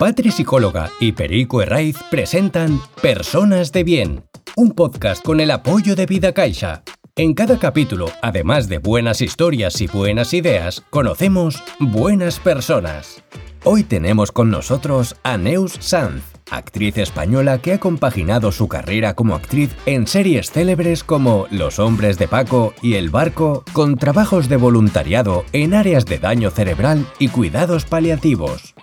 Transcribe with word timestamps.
Patri 0.00 0.30
Psicóloga 0.30 0.90
y 0.98 1.12
Perico 1.12 1.60
Herraiz 1.60 1.98
presentan 2.10 2.80
Personas 3.02 3.70
de 3.70 3.84
Bien, 3.84 4.24
un 4.56 4.70
podcast 4.70 5.22
con 5.22 5.40
el 5.40 5.50
apoyo 5.50 5.94
de 5.94 6.06
Vida 6.06 6.32
Caixa. 6.32 6.84
En 7.16 7.34
cada 7.34 7.58
capítulo, 7.58 8.06
además 8.22 8.66
de 8.70 8.78
buenas 8.78 9.20
historias 9.20 9.78
y 9.82 9.88
buenas 9.88 10.32
ideas, 10.32 10.82
conocemos 10.88 11.62
buenas 11.78 12.40
personas. 12.40 13.22
Hoy 13.62 13.82
tenemos 13.84 14.32
con 14.32 14.50
nosotros 14.50 15.16
a 15.22 15.36
Neus 15.36 15.76
Sanz, 15.80 16.22
actriz 16.50 16.96
española 16.96 17.58
que 17.58 17.74
ha 17.74 17.78
compaginado 17.78 18.52
su 18.52 18.68
carrera 18.68 19.12
como 19.12 19.34
actriz 19.34 19.76
en 19.84 20.06
series 20.06 20.50
célebres 20.50 21.04
como 21.04 21.46
Los 21.50 21.78
hombres 21.78 22.16
de 22.16 22.26
Paco 22.26 22.72
y 22.80 22.94
El 22.94 23.10
barco, 23.10 23.64
con 23.74 23.98
trabajos 23.98 24.48
de 24.48 24.56
voluntariado 24.56 25.44
en 25.52 25.74
áreas 25.74 26.06
de 26.06 26.18
daño 26.18 26.50
cerebral 26.50 27.06
y 27.18 27.28
cuidados 27.28 27.84
paliativos. 27.84 28.74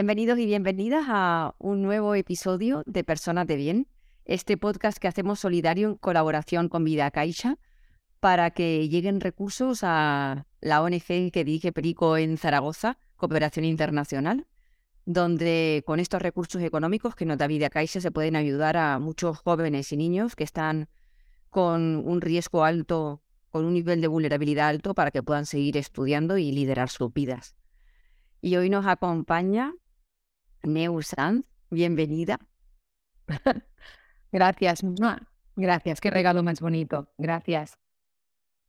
Bienvenidos 0.00 0.38
y 0.38 0.46
bienvenidas 0.46 1.04
a 1.08 1.54
un 1.58 1.82
nuevo 1.82 2.14
episodio 2.14 2.82
de 2.86 3.04
Personas 3.04 3.46
de 3.46 3.56
Bien, 3.56 3.86
este 4.24 4.56
podcast 4.56 4.96
que 4.96 5.08
hacemos 5.08 5.40
solidario 5.40 5.90
en 5.90 5.96
colaboración 5.96 6.70
con 6.70 6.84
Vida 6.84 7.10
Caixa 7.10 7.58
para 8.18 8.50
que 8.50 8.88
lleguen 8.88 9.20
recursos 9.20 9.80
a 9.82 10.46
la 10.62 10.80
ONG 10.80 11.30
que 11.30 11.44
dirige 11.44 11.70
Perico 11.72 12.16
en 12.16 12.38
Zaragoza, 12.38 12.96
Cooperación 13.16 13.66
Internacional, 13.66 14.46
donde 15.04 15.82
con 15.84 16.00
estos 16.00 16.22
recursos 16.22 16.62
económicos 16.62 17.14
que 17.14 17.26
nos 17.26 17.36
da 17.36 17.46
Vida 17.46 17.68
Caixa 17.68 18.00
se 18.00 18.10
pueden 18.10 18.36
ayudar 18.36 18.78
a 18.78 18.98
muchos 19.00 19.36
jóvenes 19.40 19.92
y 19.92 19.98
niños 19.98 20.34
que 20.34 20.44
están 20.44 20.88
con 21.50 21.96
un 22.08 22.22
riesgo 22.22 22.64
alto, 22.64 23.20
con 23.50 23.66
un 23.66 23.74
nivel 23.74 24.00
de 24.00 24.08
vulnerabilidad 24.08 24.70
alto 24.70 24.94
para 24.94 25.10
que 25.10 25.22
puedan 25.22 25.44
seguir 25.44 25.76
estudiando 25.76 26.38
y 26.38 26.52
liderar 26.52 26.88
sus 26.88 27.12
vidas. 27.12 27.54
Y 28.40 28.56
hoy 28.56 28.70
nos 28.70 28.86
acompaña 28.86 29.74
Neu 30.62 31.02
Sanz, 31.02 31.46
bienvenida. 31.70 32.38
Gracias, 34.32 34.82
gracias, 35.56 36.00
qué 36.00 36.10
regalo 36.10 36.42
más 36.42 36.60
bonito, 36.60 37.12
gracias. 37.18 37.78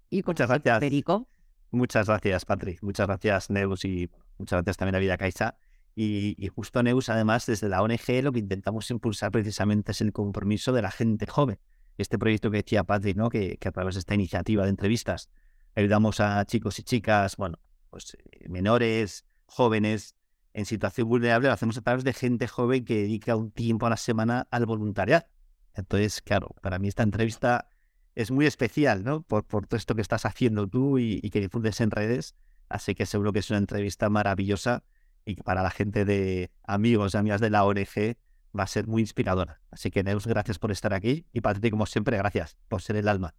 Y 0.10 0.24
Muchas 0.24 0.50
gracias. 0.50 0.80
Perico. 0.80 1.28
Muchas 1.70 2.08
gracias, 2.08 2.46
Patrick. 2.46 2.82
Muchas 2.82 3.08
gracias, 3.08 3.50
Neus, 3.50 3.86
y 3.86 4.10
muchas 4.38 4.58
gracias 4.58 4.78
también 4.78 4.96
a 4.96 5.00
Vida 5.00 5.18
Caixa. 5.18 5.58
Y, 5.96 6.36
y 6.38 6.48
justo 6.48 6.84
Neus, 6.84 7.10
además, 7.10 7.46
desde 7.46 7.70
la 7.70 7.82
ONG 7.82 8.24
lo 8.24 8.32
que 8.32 8.40
intentamos 8.40 8.90
impulsar 8.92 9.32
precisamente 9.32 9.92
es 9.92 10.02
el 10.02 10.12
compromiso 10.12 10.74
de 10.74 10.82
la 10.82 10.92
gente 10.92 11.28
joven. 11.28 11.60
Este 11.98 12.18
proyecto 12.18 12.50
que 12.50 12.58
decía 12.58 12.84
Patrick, 12.84 13.16
¿no? 13.16 13.30
que, 13.30 13.58
que 13.58 13.68
a 13.68 13.72
través 13.72 13.96
de 13.96 14.00
esta 14.00 14.16
iniciativa 14.16 14.64
de 14.64 14.70
entrevistas 14.70 15.30
ayudamos 15.76 16.20
a 16.20 16.44
chicos 16.46 16.80
y 16.80 16.84
chicas, 16.84 17.38
bueno, 17.38 17.60
pues 17.90 18.18
eh, 18.32 18.50
menores, 18.50 19.26
jóvenes, 19.46 20.16
en 20.54 20.66
situación 20.66 21.08
vulnerable, 21.08 21.48
lo 21.48 21.54
hacemos 21.54 21.78
a 21.78 21.82
través 21.82 22.04
de 22.04 22.14
gente 22.14 22.48
joven 22.48 22.86
que 22.86 22.96
dedica 22.96 23.36
un 23.36 23.52
tiempo 23.52 23.86
a 23.86 23.90
la 23.90 23.98
semana 23.98 24.48
al 24.52 24.66
voluntariado. 24.66 25.26
Entonces, 25.74 26.22
claro, 26.22 26.56
para 26.62 26.80
mí 26.80 26.88
esta 26.88 27.04
entrevista 27.04 27.70
es 28.16 28.32
muy 28.32 28.46
especial, 28.46 29.04
¿no? 29.04 29.22
Por, 29.22 29.46
por 29.46 29.68
todo 29.68 29.78
esto 29.78 29.96
que 29.96 30.02
estás 30.02 30.26
haciendo 30.26 30.68
tú 30.68 31.00
y, 31.00 31.20
y, 31.24 31.30
que 31.30 31.40
difundes 31.40 31.80
en 31.80 31.92
redes. 31.92 32.36
Así 32.68 32.96
que 32.96 33.06
seguro 33.06 33.32
que 33.32 33.40
es 33.40 33.50
una 33.50 33.60
entrevista 33.60 34.10
maravillosa 34.10 34.84
y 35.26 35.36
que 35.36 35.44
para 35.44 35.64
la 35.64 35.70
gente 35.70 36.06
de 36.06 36.52
amigos 36.64 37.14
y 37.14 37.18
amigas 37.18 37.42
de 37.42 37.50
la 37.50 37.64
ONG 37.64 38.18
va 38.58 38.64
a 38.64 38.68
ser 38.68 38.88
muy 38.88 39.02
inspiradora. 39.02 39.62
Así 39.72 39.92
que, 39.92 40.04
Neus, 40.04 40.28
gracias 40.28 40.60
por 40.60 40.72
estar 40.72 40.94
aquí. 40.94 41.26
Y 41.32 41.42
para 41.42 41.60
ti, 41.60 41.70
como 41.70 41.86
siempre, 41.86 42.18
gracias 42.18 42.58
por 42.68 42.82
ser 42.82 42.98
el 42.98 43.08
alma 43.08 43.34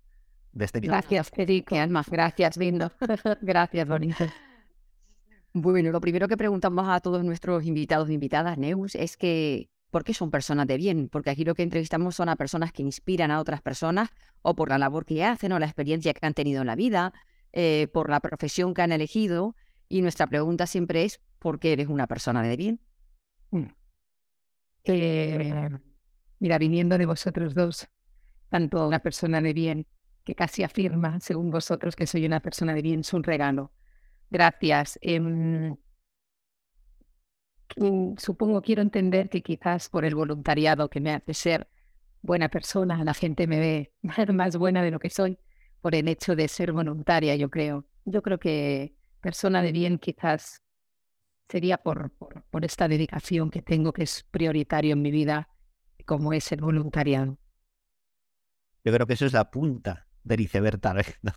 de 0.53 0.65
este 0.65 0.81
video. 0.81 0.93
Gracias, 0.93 1.31
Federico. 1.31 1.77
Alma. 1.77 2.05
Gracias, 2.11 2.57
lindo. 2.57 2.93
gracias, 3.43 3.89
bonito. 3.89 4.25
Bueno, 5.55 5.91
lo 5.91 6.01
primero 6.01 6.29
que 6.29 6.37
preguntamos 6.37 6.89
a 6.89 7.01
todos 7.01 7.25
nuestros 7.25 7.65
invitados 7.65 8.09
e 8.09 8.15
invitadas, 8.15 8.57
Neus, 8.57 8.95
es 8.95 9.17
que 9.17 9.69
¿por 9.91 10.03
qué 10.03 10.15
son 10.15 10.31
personas 10.31 10.67
de 10.67 10.79
bien? 10.79 11.09
Porque 11.11 11.29
aquí 11.31 11.45
lo 11.45 11.55
que 11.55 11.63
entrevistamos 11.63 12.17
son 12.17 12.31
a 12.31 12.37
personas 12.37 12.73
que 12.73 12.83
inspiran 12.83 13.31
a 13.31 13.39
otras 13.39 13.61
personas 13.61 14.09
o 14.41 14.57
por 14.57 14.71
la 14.71 14.79
labor 14.79 15.05
que 15.05 15.23
hacen 15.25 15.53
o 15.53 15.59
la 15.59 15.67
experiencia 15.67 16.15
que 16.15 16.25
han 16.25 16.33
tenido 16.33 16.63
en 16.63 16.67
la 16.67 16.75
vida, 16.75 17.13
eh, 17.53 17.89
por 17.93 18.09
la 18.09 18.21
profesión 18.21 18.73
que 18.73 18.81
han 18.81 18.93
elegido. 18.93 19.55
Y 19.91 20.01
nuestra 20.01 20.27
pregunta 20.27 20.67
siempre 20.67 21.05
es, 21.05 21.21
¿por 21.39 21.61
qué 21.61 21.75
eres 21.75 21.89
una 21.89 22.07
persona 22.07 22.43
de 22.43 22.57
bien? 22.57 22.81
Eh, 24.85 25.69
mira, 26.39 26.57
viniendo 26.57 26.97
de 26.97 27.05
vosotros 27.05 27.55
dos, 27.55 27.89
tanto 28.49 28.89
una 28.89 29.01
persona 29.01 29.43
de 29.43 29.53
bien 29.53 29.87
que 30.25 30.35
casi 30.35 30.63
afirma, 30.63 31.21
según 31.21 31.51
vosotros, 31.51 31.95
que 31.95 32.07
soy 32.07 32.25
una 32.25 32.41
persona 32.41 32.73
de 32.73 32.81
bien, 32.81 33.01
es 33.01 33.13
un 33.13 33.23
regalo. 33.23 33.71
Gracias. 34.33 34.99
Eh, 35.03 35.75
supongo, 38.17 38.63
quiero 38.63 38.81
entender 38.81 39.29
que 39.29 39.43
quizás 39.43 39.91
por 39.91 40.07
el 40.07 40.15
voluntariado 40.15 40.89
que 40.89 41.01
me 41.01 41.13
hace 41.13 41.35
ser 41.35 41.69
buena 42.23 42.49
persona, 42.49 43.05
la 43.05 43.13
gente 43.13 43.47
me 43.47 43.61
ve 43.61 43.93
más 44.33 44.57
buena 44.57 44.83
de 44.83 44.91
lo 44.91 44.99
que 44.99 45.11
soy 45.11 45.39
por 45.83 45.95
el 45.95 46.09
hecho 46.09 46.35
de 46.35 46.49
ser 46.49 46.73
voluntaria, 46.73 47.37
yo 47.37 47.51
creo. 47.51 47.85
Yo 48.07 48.23
creo 48.23 48.39
que 48.39 48.97
persona 49.21 49.61
de 49.61 49.73
bien 49.73 49.99
quizás 49.99 50.63
sería 51.51 51.77
por, 51.77 52.11
por, 52.51 52.65
esta 52.65 52.89
dedicación 52.89 53.51
que 53.51 53.61
tengo, 53.61 53.93
que 53.93 54.05
es 54.05 54.25
prioritario 54.31 54.95
en 54.95 55.03
mi 55.03 55.11
vida, 55.11 55.51
como 56.07 56.33
es 56.33 56.51
el 56.53 56.63
voluntariado. 56.63 57.37
Yo 58.83 58.93
creo 58.95 59.07
que 59.07 59.13
eso 59.13 59.27
es 59.27 59.35
la 59.35 59.51
punta 59.51 60.07
del 60.25 60.41
iceberg, 60.41 60.81
tal 60.81 60.97
vez, 60.97 61.19
¿no? 61.23 61.33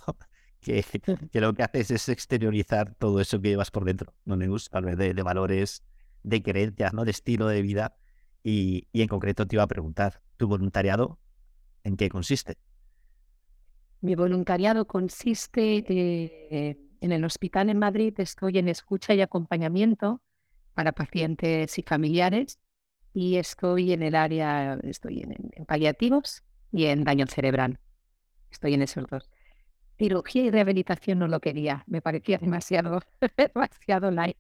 Que, 0.65 1.41
lo 1.41 1.53
que 1.53 1.61
haces 1.61 1.91
es 1.91 2.09
exteriorizar 2.09 2.95
todo 2.95 3.21
eso 3.21 3.39
que 3.39 3.49
llevas 3.49 3.69
por 3.69 3.85
dentro, 3.85 4.13
¿no, 4.25 4.35
Neus? 4.35 4.69
Vez 4.71 4.97
de, 4.97 5.13
de 5.13 5.21
valores, 5.21 5.83
de 6.23 6.41
creencias, 6.41 6.91
¿no? 6.93 7.05
De 7.05 7.11
estilo 7.11 7.47
de 7.47 7.61
vida. 7.61 7.95
Y, 8.43 8.87
y, 8.91 9.03
en 9.03 9.07
concreto 9.07 9.45
te 9.45 9.55
iba 9.55 9.63
a 9.63 9.67
preguntar, 9.67 10.21
¿tu 10.37 10.47
voluntariado 10.47 11.19
en 11.83 11.97
qué 11.97 12.09
consiste? 12.09 12.57
Mi 14.01 14.15
voluntariado 14.15 14.85
consiste 14.85 15.83
eh, 15.87 16.77
en 17.01 17.11
el 17.11 17.23
hospital 17.23 17.69
en 17.69 17.79
Madrid, 17.79 18.13
estoy 18.17 18.57
en 18.57 18.67
escucha 18.67 19.13
y 19.13 19.21
acompañamiento 19.21 20.21
para 20.73 20.91
pacientes 20.91 21.77
y 21.77 21.83
familiares 21.83 22.59
y 23.13 23.37
estoy 23.37 23.93
en 23.93 24.03
el 24.03 24.15
área, 24.15 24.79
estoy 24.83 25.21
en, 25.21 25.35
en 25.53 25.65
paliativos 25.65 26.43
y 26.71 26.85
en 26.85 27.03
daño 27.03 27.25
cerebral. 27.27 27.79
Estoy 28.51 28.73
en 28.73 28.81
esos 28.81 29.05
dos. 29.07 29.29
Cirugía 29.97 30.43
y 30.43 30.51
rehabilitación 30.51 31.19
no 31.19 31.27
lo 31.27 31.39
quería, 31.39 31.83
me 31.87 32.01
parecía 32.01 32.37
demasiado, 32.37 33.01
demasiado 33.37 34.11
light. 34.11 34.37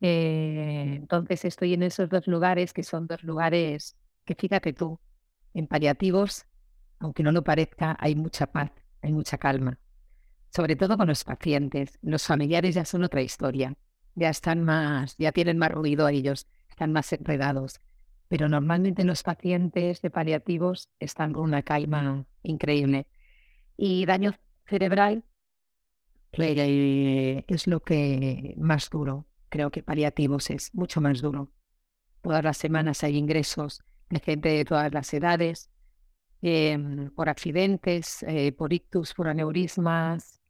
Eh, 0.00 0.94
entonces 0.96 1.44
estoy 1.44 1.74
en 1.74 1.82
esos 1.84 2.08
dos 2.08 2.26
lugares 2.26 2.72
que 2.72 2.82
son 2.82 3.06
dos 3.06 3.22
lugares 3.22 3.96
que 4.24 4.34
fíjate 4.34 4.72
tú, 4.72 4.98
en 5.54 5.66
paliativos, 5.66 6.46
aunque 6.98 7.22
no 7.22 7.32
lo 7.32 7.44
parezca, 7.44 7.96
hay 8.00 8.14
mucha 8.16 8.46
paz, 8.46 8.72
hay 9.02 9.12
mucha 9.12 9.38
calma. 9.38 9.78
Sobre 10.50 10.76
todo 10.76 10.96
con 10.96 11.08
los 11.08 11.24
pacientes. 11.24 11.98
Los 12.02 12.24
familiares 12.24 12.74
ya 12.74 12.84
son 12.84 13.04
otra 13.04 13.22
historia. 13.22 13.74
Ya 14.14 14.28
están 14.28 14.62
más, 14.62 15.16
ya 15.18 15.32
tienen 15.32 15.58
más 15.58 15.72
ruido 15.72 16.06
a 16.06 16.12
ellos, 16.12 16.46
están 16.68 16.92
más 16.92 17.12
enredados. 17.12 17.80
Pero 18.28 18.48
normalmente 18.48 19.04
los 19.04 19.22
pacientes 19.22 20.00
de 20.00 20.10
paliativos 20.10 20.88
están 20.98 21.32
con 21.32 21.42
una 21.44 21.62
calma 21.62 22.24
increíble. 22.42 23.06
Y 23.76 24.06
daño 24.06 24.34
cerebral 24.66 25.24
eh, 26.38 27.44
es 27.46 27.66
lo 27.66 27.80
que 27.80 28.54
más 28.56 28.90
duro. 28.90 29.26
Creo 29.48 29.70
que 29.70 29.82
paliativos 29.82 30.50
es 30.50 30.74
mucho 30.74 31.00
más 31.00 31.20
duro. 31.20 31.50
Todas 32.22 32.42
las 32.42 32.56
semanas 32.56 33.04
hay 33.04 33.16
ingresos 33.16 33.82
de 34.10 34.20
gente 34.20 34.48
de 34.48 34.64
todas 34.64 34.92
las 34.92 35.12
edades, 35.14 35.70
eh, 36.42 36.78
por 37.14 37.28
accidentes, 37.28 38.22
eh, 38.24 38.52
por 38.52 38.72
ictus, 38.72 39.14
por 39.14 39.28
aneurismas, 39.28 40.40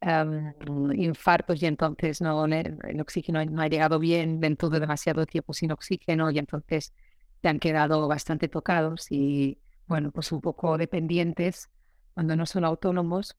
um, 0.00 0.92
infartos 0.92 1.62
y 1.62 1.66
entonces 1.66 2.20
no, 2.20 2.44
el 2.46 3.00
oxígeno 3.00 3.44
no 3.44 3.62
ha 3.62 3.68
llegado 3.68 3.98
bien, 3.98 4.40
dentro 4.40 4.70
de 4.70 4.80
demasiado 4.80 5.26
tiempo 5.26 5.52
sin 5.52 5.72
oxígeno 5.72 6.30
y 6.30 6.38
entonces 6.38 6.92
se 7.40 7.48
han 7.48 7.58
quedado 7.58 8.08
bastante 8.08 8.48
tocados 8.48 9.10
y 9.10 9.58
bueno, 9.86 10.10
pues 10.12 10.32
un 10.32 10.40
poco 10.40 10.78
dependientes 10.78 11.70
cuando 12.14 12.36
no 12.36 12.46
son 12.46 12.64
autónomos 12.64 13.36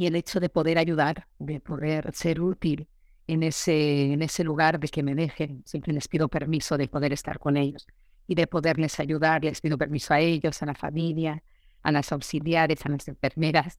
y 0.00 0.06
el 0.06 0.16
hecho 0.16 0.40
de 0.40 0.48
poder 0.48 0.78
ayudar, 0.78 1.26
de 1.38 1.60
poder 1.60 2.10
ser 2.14 2.40
útil 2.40 2.88
en 3.26 3.42
ese, 3.42 4.14
en 4.14 4.22
ese 4.22 4.44
lugar 4.44 4.80
de 4.80 4.88
que 4.88 5.02
me 5.02 5.14
dejen. 5.14 5.62
Siempre 5.66 5.92
les 5.92 6.08
pido 6.08 6.26
permiso 6.28 6.78
de 6.78 6.88
poder 6.88 7.12
estar 7.12 7.38
con 7.38 7.58
ellos 7.58 7.86
y 8.26 8.34
de 8.34 8.46
poderles 8.46 8.98
ayudar. 8.98 9.44
Les 9.44 9.60
pido 9.60 9.76
permiso 9.76 10.14
a 10.14 10.20
ellos, 10.20 10.62
a 10.62 10.64
la 10.64 10.74
familia, 10.74 11.42
a 11.82 11.92
las 11.92 12.12
auxiliares, 12.12 12.86
a 12.86 12.88
las 12.88 13.08
enfermeras. 13.08 13.78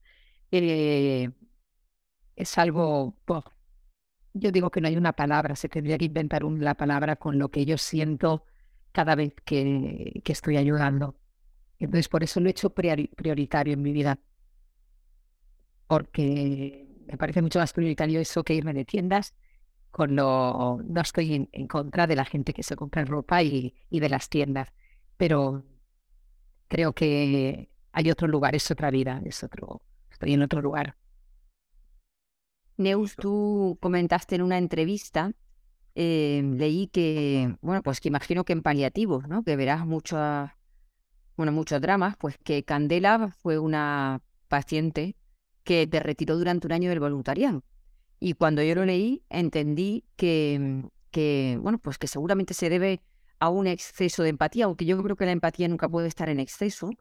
Eh, 0.51 1.31
es 2.35 2.57
algo, 2.59 3.18
yo 4.35 4.51
digo 4.51 4.69
que 4.69 4.79
no 4.79 4.89
hay 4.89 4.97
una 4.97 5.13
palabra, 5.13 5.56
se 5.56 5.69
tendría 5.69 5.97
que 5.97 6.06
inventar 6.06 6.44
una 6.44 6.75
palabra 6.75 7.15
con 7.15 7.39
lo 7.39 7.50
que 7.50 7.65
yo 7.65 7.79
siento 7.79 8.45
cada 8.91 9.15
vez 9.15 9.33
que, 9.44 10.21
que 10.23 10.33
estoy 10.33 10.57
ayudando. 10.57 11.15
Entonces, 11.79 12.07
por 12.09 12.23
eso 12.23 12.39
lo 12.39 12.47
he 12.47 12.51
hecho 12.51 12.69
prioritario 12.75 13.73
en 13.73 13.81
mi 13.81 13.91
vida. 13.91 14.19
Porque 15.92 16.88
me 17.06 17.18
parece 17.18 17.42
mucho 17.42 17.60
más 17.60 17.74
prioritario 17.74 18.22
eso 18.22 18.46
que 18.46 18.54
irme 18.54 18.72
de 18.72 18.86
tiendas 18.86 19.36
con 19.90 20.16
lo, 20.16 20.80
no 20.86 21.02
estoy 21.02 21.50
en, 21.52 21.68
contra 21.68 22.08
de 22.08 22.16
la 22.16 22.24
gente 22.24 22.54
que 22.54 22.64
se 22.64 22.78
compra 22.78 23.04
ropa 23.04 23.44
y, 23.44 23.76
y 23.90 24.00
de 24.00 24.08
las 24.08 24.30
tiendas, 24.30 24.70
pero 25.18 25.66
creo 26.70 26.94
que 26.94 27.70
hay 27.92 28.10
otro 28.10 28.30
lugar, 28.30 28.56
es 28.56 28.72
otra 28.72 28.90
vida, 28.90 29.22
es 29.26 29.44
otro, 29.44 29.82
estoy 30.10 30.32
en 30.32 30.44
otro 30.44 30.62
lugar. 30.62 30.96
Neus, 32.78 33.18
tú 33.18 33.78
comentaste 33.82 34.36
en 34.36 34.44
una 34.44 34.60
entrevista, 34.60 35.34
eh, 35.96 36.42
leí 36.56 36.88
que, 36.88 37.54
bueno, 37.60 37.84
pues 37.84 38.00
que 38.00 38.08
imagino 38.08 38.46
que 38.46 38.54
en 38.54 38.62
paliativos, 38.62 39.28
¿no? 39.28 39.44
Que 39.44 39.58
verás 39.58 39.86
muchos, 39.86 40.50
bueno, 41.36 41.52
muchos 41.52 41.82
dramas, 41.82 42.16
pues 42.16 42.38
que 42.38 42.64
Candela 42.64 43.36
fue 43.42 43.60
una 43.60 44.22
paciente 44.48 45.18
que 45.63 45.88
te 45.88 46.00
retiró 46.00 46.38
durante 46.38 46.68
un 46.68 46.74
año 46.74 46.90
del 46.90 47.00
voluntariado. 47.00 47.63
Y 48.19 48.34
cuando 48.34 48.62
yo 48.62 48.75
lo 48.75 48.86
leí, 48.86 49.24
entendí 49.30 50.06
que, 50.16 50.84
que, 51.10 51.58
bueno, 51.62 51.80
pues 51.80 51.98
que 51.98 52.08
seguramente 52.08 52.54
se 52.54 52.69
debe 52.69 53.02
a 53.40 53.50
un 53.50 53.66
exceso 53.66 54.22
de 54.24 54.30
empatía, 54.30 54.66
aunque 54.66 54.86
yo 54.86 55.02
creo 55.02 55.16
que 55.16 55.25
la 55.25 55.31
empatía 55.31 55.68
nunca 55.68 55.90
puede 55.90 56.08
estar 56.08 56.30
en 56.30 56.40
exceso, 56.40 56.92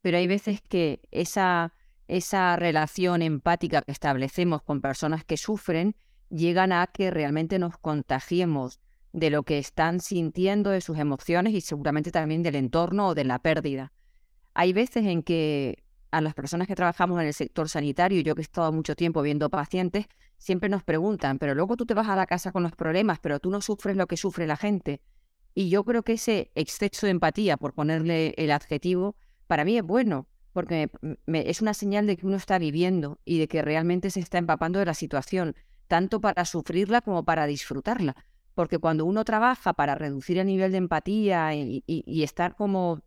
pero 0.00 0.16
hay 0.16 0.26
veces 0.26 0.62
que 0.62 1.00
esa, 1.10 1.74
esa 2.08 2.56
relación 2.56 3.20
empática 3.20 3.82
que 3.82 3.92
establecemos 3.92 4.62
con 4.62 4.80
personas 4.80 5.24
que 5.24 5.36
sufren 5.36 5.94
llegan 6.30 6.72
a 6.72 6.86
que 6.86 7.10
realmente 7.10 7.58
nos 7.58 7.76
contagiemos 7.76 8.80
de 9.12 9.30
lo 9.30 9.42
que 9.42 9.58
están 9.58 10.00
sintiendo, 10.00 10.70
de 10.70 10.80
sus 10.80 10.98
emociones 10.98 11.52
y 11.52 11.60
seguramente 11.60 12.10
también 12.10 12.42
del 12.42 12.54
entorno 12.54 13.08
o 13.08 13.14
de 13.14 13.24
la 13.24 13.40
pérdida. 13.40 13.92
Hay 14.54 14.72
veces 14.72 15.04
en 15.04 15.22
que 15.22 15.82
a 16.10 16.20
las 16.20 16.34
personas 16.34 16.66
que 16.66 16.74
trabajamos 16.74 17.20
en 17.20 17.26
el 17.26 17.34
sector 17.34 17.68
sanitario, 17.68 18.20
yo 18.20 18.34
que 18.34 18.40
he 18.40 18.42
estado 18.42 18.72
mucho 18.72 18.94
tiempo 18.96 19.22
viendo 19.22 19.50
pacientes, 19.50 20.06
siempre 20.38 20.68
nos 20.68 20.82
preguntan, 20.82 21.38
pero 21.38 21.54
luego 21.54 21.76
tú 21.76 21.86
te 21.86 21.94
vas 21.94 22.08
a 22.08 22.16
la 22.16 22.26
casa 22.26 22.52
con 22.52 22.62
los 22.62 22.72
problemas, 22.72 23.18
pero 23.20 23.40
tú 23.40 23.50
no 23.50 23.60
sufres 23.60 23.96
lo 23.96 24.06
que 24.06 24.16
sufre 24.16 24.46
la 24.46 24.56
gente. 24.56 25.00
Y 25.54 25.68
yo 25.68 25.84
creo 25.84 26.02
que 26.02 26.14
ese 26.14 26.50
exceso 26.54 27.06
de 27.06 27.10
empatía, 27.10 27.56
por 27.56 27.74
ponerle 27.74 28.34
el 28.36 28.50
adjetivo, 28.50 29.16
para 29.46 29.64
mí 29.64 29.76
es 29.76 29.82
bueno, 29.82 30.28
porque 30.52 30.90
es 31.26 31.60
una 31.60 31.74
señal 31.74 32.06
de 32.06 32.16
que 32.16 32.26
uno 32.26 32.36
está 32.36 32.58
viviendo 32.58 33.18
y 33.24 33.38
de 33.38 33.48
que 33.48 33.62
realmente 33.62 34.10
se 34.10 34.20
está 34.20 34.38
empapando 34.38 34.78
de 34.78 34.86
la 34.86 34.94
situación, 34.94 35.54
tanto 35.88 36.20
para 36.20 36.44
sufrirla 36.44 37.00
como 37.00 37.24
para 37.24 37.46
disfrutarla. 37.46 38.16
Porque 38.54 38.78
cuando 38.78 39.04
uno 39.04 39.24
trabaja 39.24 39.72
para 39.72 39.94
reducir 39.94 40.38
el 40.38 40.46
nivel 40.46 40.72
de 40.72 40.78
empatía 40.78 41.54
y, 41.54 42.22
estar 42.22 42.56
como 42.56 43.02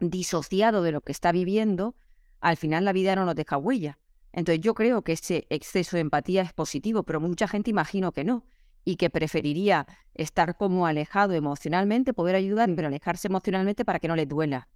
disociado 0.00 0.82
de 0.82 0.92
lo 0.92 1.00
que 1.00 1.12
está 1.12 1.32
viviendo, 1.32 1.94
al 2.40 2.56
final 2.56 2.84
la 2.84 2.92
vida 2.92 3.16
no 3.16 3.24
nos 3.24 3.34
deja 3.34 3.56
huella. 3.56 3.98
Entonces 4.32 4.60
yo 4.60 4.74
creo 4.74 5.02
que 5.02 5.12
ese 5.12 5.46
exceso 5.50 5.96
de 5.96 6.02
empatía 6.02 6.42
es 6.42 6.52
positivo, 6.52 7.02
pero 7.02 7.20
mucha 7.20 7.48
gente 7.48 7.70
imagino 7.70 8.12
que 8.12 8.24
no 8.24 8.44
y 8.84 8.96
que 8.96 9.10
preferiría 9.10 9.86
estar 10.14 10.56
como 10.56 10.86
alejado 10.86 11.34
emocionalmente, 11.34 12.14
poder 12.14 12.36
ayudar, 12.36 12.70
pero 12.74 12.88
alejarse 12.88 13.28
emocionalmente 13.28 13.84
para 13.84 13.98
que 13.98 14.08
no 14.08 14.16
le 14.16 14.26
duela, 14.26 14.68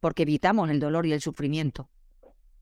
porque 0.00 0.22
evitamos 0.22 0.70
el 0.70 0.80
dolor 0.80 1.06
y 1.06 1.12
el 1.12 1.20
sufrimiento. 1.20 1.88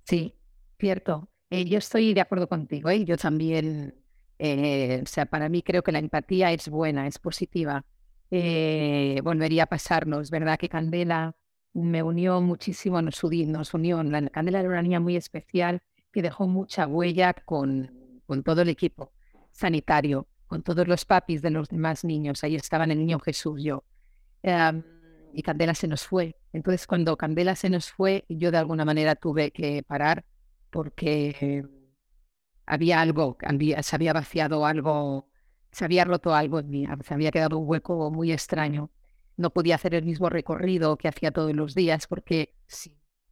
Sí, 0.05 0.35
cierto. 0.79 1.29
Eh, 1.51 1.65
yo 1.65 1.79
estoy 1.79 2.15
de 2.15 2.21
acuerdo 2.21 2.49
contigo. 2.49 2.91
¿eh? 2.91 3.05
Yo 3.05 3.17
también, 3.17 3.95
eh, 4.39 5.01
o 5.03 5.07
sea, 5.07 5.27
para 5.27 5.49
mí 5.49 5.63
creo 5.63 5.83
que 5.83 5.93
la 5.93 5.99
empatía 5.99 6.53
es 6.53 6.69
buena, 6.69 7.07
es 7.07 7.19
positiva. 7.19 7.85
volvería 8.31 9.65
a 9.65 9.67
pasarnos, 9.67 10.31
¿verdad? 10.31 10.59
Que 10.59 10.69
Candela 10.69 11.37
me 11.83 12.03
unió 12.03 12.41
muchísimo, 12.41 13.01
nos, 13.03 13.23
unió. 13.23 14.03
La 14.03 14.29
Candela 14.29 14.61
era 14.61 14.69
una 14.69 14.83
niña 14.83 15.01
muy 15.01 15.17
especial 15.17 15.81
que 16.13 16.23
dejó 16.23 16.47
mucha 16.47 16.87
huella 16.87 17.35
con, 17.35 18.21
con 18.27 18.43
todo 18.43 18.63
el 18.63 18.69
equipo 18.69 19.13
sanitario 19.53 20.29
con 20.49 20.63
todos 20.63 20.89
los 20.89 21.05
papis 21.05 21.43
de 21.43 21.51
los 21.51 21.69
demás 21.69 22.05
niños. 22.05 22.43
Ahí 22.43 22.57
estaban 22.57 22.91
el 22.91 22.99
niño 22.99 23.21
Jesús, 23.21 23.63
yo. 23.63 23.85
y 25.33 25.43
Candela 25.43 25.75
se 25.75 25.87
nos 25.87 26.07
fue. 26.07 26.37
Entonces, 26.53 26.87
cuando 26.87 27.17
Candela 27.17 27.55
se 27.55 27.71
nos 27.71 27.93
fue, 27.93 28.25
yo 28.29 28.51
de 28.51 28.59
alguna 28.59 28.85
manera 28.85 29.15
tuve 29.15 29.53
que 29.53 29.83
parar 29.87 30.25
porque 30.71 31.65
había 32.67 33.01
algo, 33.01 33.37
se 33.83 33.97
había 33.97 34.13
vaciado 34.13 34.67
algo, 34.67 35.29
se 35.71 35.85
había 35.85 36.05
roto 36.05 36.35
algo 36.35 36.59
en 36.59 36.71
mí, 36.71 36.87
se 37.05 37.15
había 37.15 37.31
quedado 37.31 37.59
un 37.59 37.69
hueco 37.69 38.11
muy 38.11 38.33
extraño. 38.33 38.91
No 39.39 39.51
podía 39.51 39.77
hacer 39.77 39.95
el 39.95 40.05
mismo 40.05 40.29
recorrido 40.29 40.99
que 40.99 41.09
hacía 41.09 41.31
todos 41.31 41.55
los 41.55 41.75
días 41.75 42.07
porque 42.07 42.55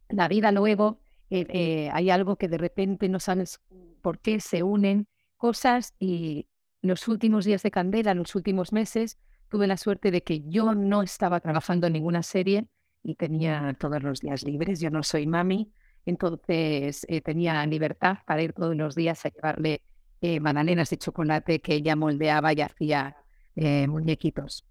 la 0.09 0.27
vida 0.27 0.51
luego 0.51 0.99
eh, 1.29 1.45
eh, 1.49 1.89
hay 1.93 2.09
algo 2.09 2.37
que 2.37 2.47
de 2.47 2.57
repente 2.57 3.07
no 3.09 3.19
sabes 3.19 3.59
por 4.01 4.19
qué 4.19 4.39
se 4.39 4.63
unen 4.63 5.07
cosas 5.35 5.93
y 5.99 6.47
los 6.81 7.07
últimos 7.07 7.45
días 7.45 7.61
de 7.61 7.69
Candela, 7.71 8.15
los 8.15 8.33
últimos 8.33 8.73
meses, 8.73 9.19
tuve 9.49 9.67
la 9.67 9.77
suerte 9.77 10.11
de 10.11 10.23
que 10.23 10.41
yo 10.41 10.73
no 10.73 11.03
estaba 11.03 11.39
trabajando 11.39 11.87
en 11.87 11.93
ninguna 11.93 12.23
serie 12.23 12.67
y 13.03 13.15
tenía 13.15 13.75
todos 13.79 14.01
los 14.03 14.19
días 14.21 14.43
libres. 14.43 14.79
Yo 14.79 14.89
no 14.89 15.03
soy 15.03 15.27
mami, 15.27 15.71
entonces 16.05 17.05
eh, 17.09 17.21
tenía 17.21 17.65
libertad 17.65 18.17
para 18.25 18.41
ir 18.41 18.53
todos 18.53 18.75
los 18.75 18.95
días 18.95 19.25
a 19.25 19.29
llevarle 19.29 19.81
eh, 20.21 20.39
magdalenas 20.39 20.89
de 20.89 20.97
chocolate 20.97 21.59
que 21.59 21.75
ella 21.75 21.95
moldeaba 21.95 22.53
y 22.53 22.61
hacía 22.61 23.17
eh, 23.55 23.87
muñequitos. 23.87 24.65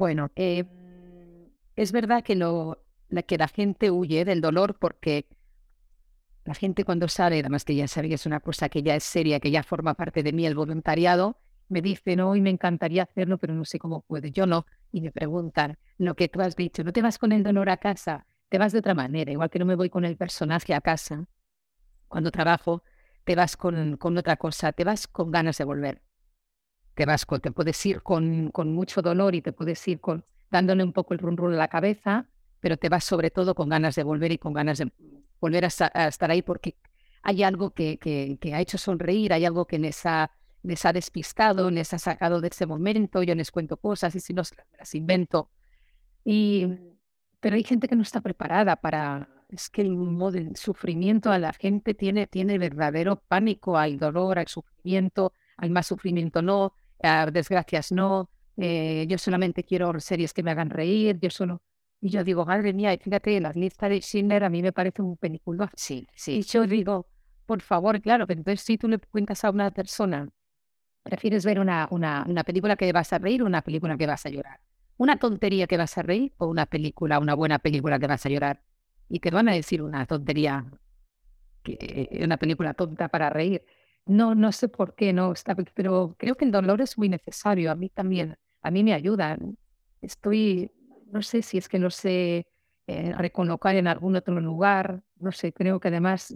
Bueno, 0.00 0.30
em, 0.34 0.66
es 1.76 1.92
verdad 1.92 2.24
que, 2.24 2.34
lo, 2.34 2.82
que 3.26 3.36
la 3.36 3.48
gente 3.48 3.90
huye 3.90 4.24
del 4.24 4.40
dolor 4.40 4.78
porque 4.78 5.26
la 6.46 6.54
gente 6.54 6.86
cuando 6.86 7.06
sabe, 7.06 7.40
además 7.40 7.66
que 7.66 7.74
ya 7.74 7.84
que 7.86 8.14
es 8.14 8.24
una 8.24 8.40
cosa 8.40 8.70
que 8.70 8.82
ya 8.82 8.94
es 8.96 9.04
seria, 9.04 9.40
que 9.40 9.50
ya 9.50 9.62
forma 9.62 9.92
parte 9.92 10.22
de 10.22 10.32
mí 10.32 10.46
el 10.46 10.54
voluntariado, 10.54 11.36
me 11.68 11.82
dicen, 11.82 12.20
hoy 12.20 12.40
me 12.40 12.48
encantaría 12.48 13.02
hacerlo, 13.02 13.36
pero 13.36 13.52
no 13.52 13.66
sé 13.66 13.78
cómo 13.78 14.00
puede. 14.00 14.30
Yo 14.30 14.46
no. 14.46 14.64
Y 14.90 15.02
me 15.02 15.12
preguntan 15.12 15.76
lo 15.98 16.14
que 16.16 16.28
tú 16.28 16.40
has 16.40 16.56
dicho, 16.56 16.82
¿no 16.82 16.94
te 16.94 17.02
vas 17.02 17.18
con 17.18 17.32
el 17.32 17.42
dolor 17.42 17.68
a 17.68 17.76
casa? 17.76 18.24
Te 18.48 18.56
vas 18.56 18.72
de 18.72 18.78
otra 18.78 18.94
manera, 18.94 19.30
igual 19.30 19.50
que 19.50 19.58
no 19.58 19.66
me 19.66 19.74
voy 19.74 19.90
con 19.90 20.06
el 20.06 20.16
personaje 20.16 20.72
a 20.72 20.80
casa. 20.80 21.26
Cuando 22.08 22.30
trabajo, 22.30 22.84
te 23.24 23.36
vas 23.36 23.54
con, 23.54 23.98
con 23.98 24.16
otra 24.16 24.38
cosa, 24.38 24.72
te 24.72 24.82
vas 24.82 25.06
con 25.06 25.30
ganas 25.30 25.58
de 25.58 25.64
volver. 25.64 26.00
Te 27.00 27.06
vas 27.06 27.24
con, 27.24 27.40
te 27.40 27.50
puedes 27.50 27.86
ir 27.86 28.02
con, 28.02 28.50
con 28.50 28.74
mucho 28.74 29.00
dolor 29.00 29.34
y 29.34 29.40
te 29.40 29.54
puedes 29.54 29.88
ir 29.88 30.00
con 30.00 30.22
dándole 30.50 30.84
un 30.84 30.92
poco 30.92 31.14
el 31.14 31.18
run 31.18 31.34
run 31.34 31.54
a 31.54 31.56
la 31.56 31.68
cabeza, 31.68 32.26
pero 32.60 32.76
te 32.76 32.90
vas 32.90 33.04
sobre 33.04 33.30
todo 33.30 33.54
con 33.54 33.70
ganas 33.70 33.94
de 33.94 34.02
volver 34.02 34.32
y 34.32 34.36
con 34.36 34.52
ganas 34.52 34.76
de 34.76 34.92
volver 35.40 35.64
a, 35.64 35.68
estar 36.08 36.30
ahí 36.30 36.42
porque 36.42 36.76
hay 37.22 37.42
algo 37.42 37.70
que, 37.70 37.96
que, 37.96 38.54
ha 38.54 38.60
hecho 38.60 38.76
sonreír, 38.76 39.32
hay 39.32 39.46
algo 39.46 39.64
que 39.64 39.78
les 39.78 40.04
ha, 40.04 40.30
les 40.62 40.84
ha 40.84 40.92
despistado, 40.92 41.70
les 41.70 41.94
ha 41.94 41.98
sacado 41.98 42.42
de 42.42 42.48
ese 42.48 42.66
momento, 42.66 43.22
yo 43.22 43.34
les 43.34 43.50
cuento 43.50 43.78
cosas 43.78 44.14
y 44.14 44.20
si 44.20 44.34
no 44.34 44.42
las 44.78 44.94
invento. 44.94 45.48
Y, 46.22 46.66
pero 47.40 47.56
hay 47.56 47.64
gente 47.64 47.88
que 47.88 47.96
no 47.96 48.02
está 48.02 48.20
preparada 48.20 48.76
para, 48.76 49.26
es 49.48 49.70
que 49.70 49.80
el, 49.80 49.96
modo, 49.96 50.36
el 50.36 50.54
sufrimiento 50.54 51.32
a 51.32 51.38
la 51.38 51.54
gente 51.54 51.94
tiene, 51.94 52.26
tiene 52.26 52.58
verdadero 52.58 53.22
pánico 53.26 53.78
al 53.78 53.98
dolor, 53.98 54.38
al 54.38 54.48
sufrimiento, 54.48 55.32
al 55.56 55.70
más 55.70 55.86
sufrimiento 55.86 56.42
no, 56.42 56.74
a 57.02 57.26
desgracias 57.26 57.92
no, 57.92 58.30
eh, 58.56 59.06
yo 59.08 59.18
solamente 59.18 59.64
quiero 59.64 59.98
series 60.00 60.32
que 60.32 60.42
me 60.42 60.50
hagan 60.50 60.70
reír, 60.70 61.18
yo 61.20 61.30
solo 61.30 61.62
y 62.00 62.08
yo 62.08 62.24
digo, 62.24 62.46
madre 62.46 62.72
mía, 62.72 62.96
fíjate, 62.98 63.40
la 63.40 63.52
lista 63.52 63.88
de 63.88 64.00
Schindler 64.00 64.44
a 64.44 64.48
mí 64.48 64.62
me 64.62 64.72
parece 64.72 65.02
un 65.02 65.16
película. 65.18 65.70
Sí, 65.76 66.08
sí. 66.14 66.38
Y 66.38 66.42
yo 66.42 66.66
digo, 66.66 67.06
por 67.44 67.60
favor, 67.60 68.00
claro, 68.00 68.26
pero 68.26 68.40
entonces 68.40 68.62
si 68.64 68.78
tú 68.78 68.88
le 68.88 68.98
cuentas 68.98 69.44
a 69.44 69.50
una 69.50 69.70
persona, 69.70 70.28
prefieres 71.02 71.44
ver 71.44 71.60
una, 71.60 71.88
una, 71.90 72.24
una 72.26 72.42
película 72.42 72.76
que 72.76 72.90
vas 72.92 73.12
a 73.12 73.18
reír 73.18 73.42
o 73.42 73.46
una 73.46 73.60
película 73.60 73.98
que 73.98 74.06
vas 74.06 74.24
a 74.24 74.30
llorar. 74.30 74.60
Una 74.96 75.18
tontería 75.18 75.66
que 75.66 75.76
vas 75.76 75.96
a 75.98 76.02
reír 76.02 76.32
o 76.38 76.46
una 76.46 76.64
película, 76.66 77.18
una 77.18 77.34
buena 77.34 77.58
película 77.58 77.98
que 77.98 78.06
vas 78.06 78.24
a 78.24 78.30
llorar. 78.30 78.62
Y 79.08 79.20
te 79.20 79.30
van 79.30 79.48
a 79.50 79.52
decir 79.52 79.82
una 79.82 80.06
tontería, 80.06 80.64
que, 81.62 82.20
una 82.24 82.38
película 82.38 82.72
tonta 82.72 83.08
para 83.08 83.28
reír. 83.28 83.62
No, 84.10 84.34
no 84.34 84.52
sé 84.52 84.68
por 84.68 84.94
qué, 84.94 85.12
no, 85.12 85.32
está, 85.32 85.54
pero 85.74 86.14
creo 86.18 86.34
que 86.36 86.44
el 86.44 86.50
dolor 86.52 86.80
es 86.80 86.98
muy 86.98 87.08
necesario. 87.08 87.70
A 87.70 87.74
mí 87.74 87.88
también, 87.90 88.36
a 88.62 88.70
mí 88.70 88.82
me 88.84 88.94
ayuda. 88.94 89.38
Estoy 90.02 90.70
no 91.12 91.22
sé 91.22 91.42
si 91.42 91.58
es 91.58 91.68
que 91.68 91.78
no 91.78 91.90
sé 91.90 92.46
eh, 92.86 93.12
recolocar 93.16 93.76
en 93.76 93.86
algún 93.86 94.16
otro 94.16 94.40
lugar, 94.40 95.02
no 95.18 95.32
sé, 95.32 95.52
creo 95.52 95.80
que 95.80 95.88
además 95.88 96.34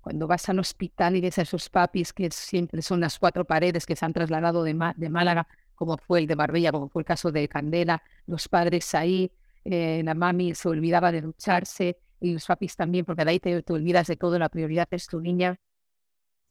cuando 0.00 0.26
vas 0.26 0.48
al 0.48 0.58
hospital 0.58 1.16
y 1.16 1.20
ves 1.20 1.38
a 1.38 1.42
esos 1.42 1.68
papis 1.68 2.12
que 2.12 2.28
siempre 2.30 2.82
son 2.82 3.00
las 3.00 3.18
cuatro 3.18 3.44
paredes 3.44 3.86
que 3.86 3.94
se 3.94 4.04
han 4.04 4.12
trasladado 4.12 4.64
de, 4.64 4.76
de 4.96 5.08
Málaga, 5.08 5.46
como 5.74 5.96
fue 5.96 6.20
el 6.20 6.26
de 6.26 6.36
Marbella, 6.36 6.72
como 6.72 6.88
fue 6.88 7.02
el 7.02 7.06
caso 7.06 7.30
de 7.30 7.48
Candela, 7.48 8.02
los 8.26 8.48
padres 8.48 8.94
ahí, 8.94 9.30
eh, 9.64 10.02
la 10.04 10.14
mami 10.14 10.54
se 10.54 10.68
olvidaba 10.68 11.12
de 11.12 11.20
ducharse 11.20 11.98
y 12.20 12.32
los 12.34 12.46
papis 12.46 12.76
también, 12.76 13.04
porque 13.04 13.24
de 13.24 13.30
ahí 13.30 13.40
te, 13.40 13.62
te 13.62 13.72
olvidas 13.72 14.06
de 14.08 14.16
todo, 14.16 14.38
la 14.38 14.48
prioridad 14.48 14.88
es 14.90 15.06
tu 15.06 15.20
niña. 15.20 15.56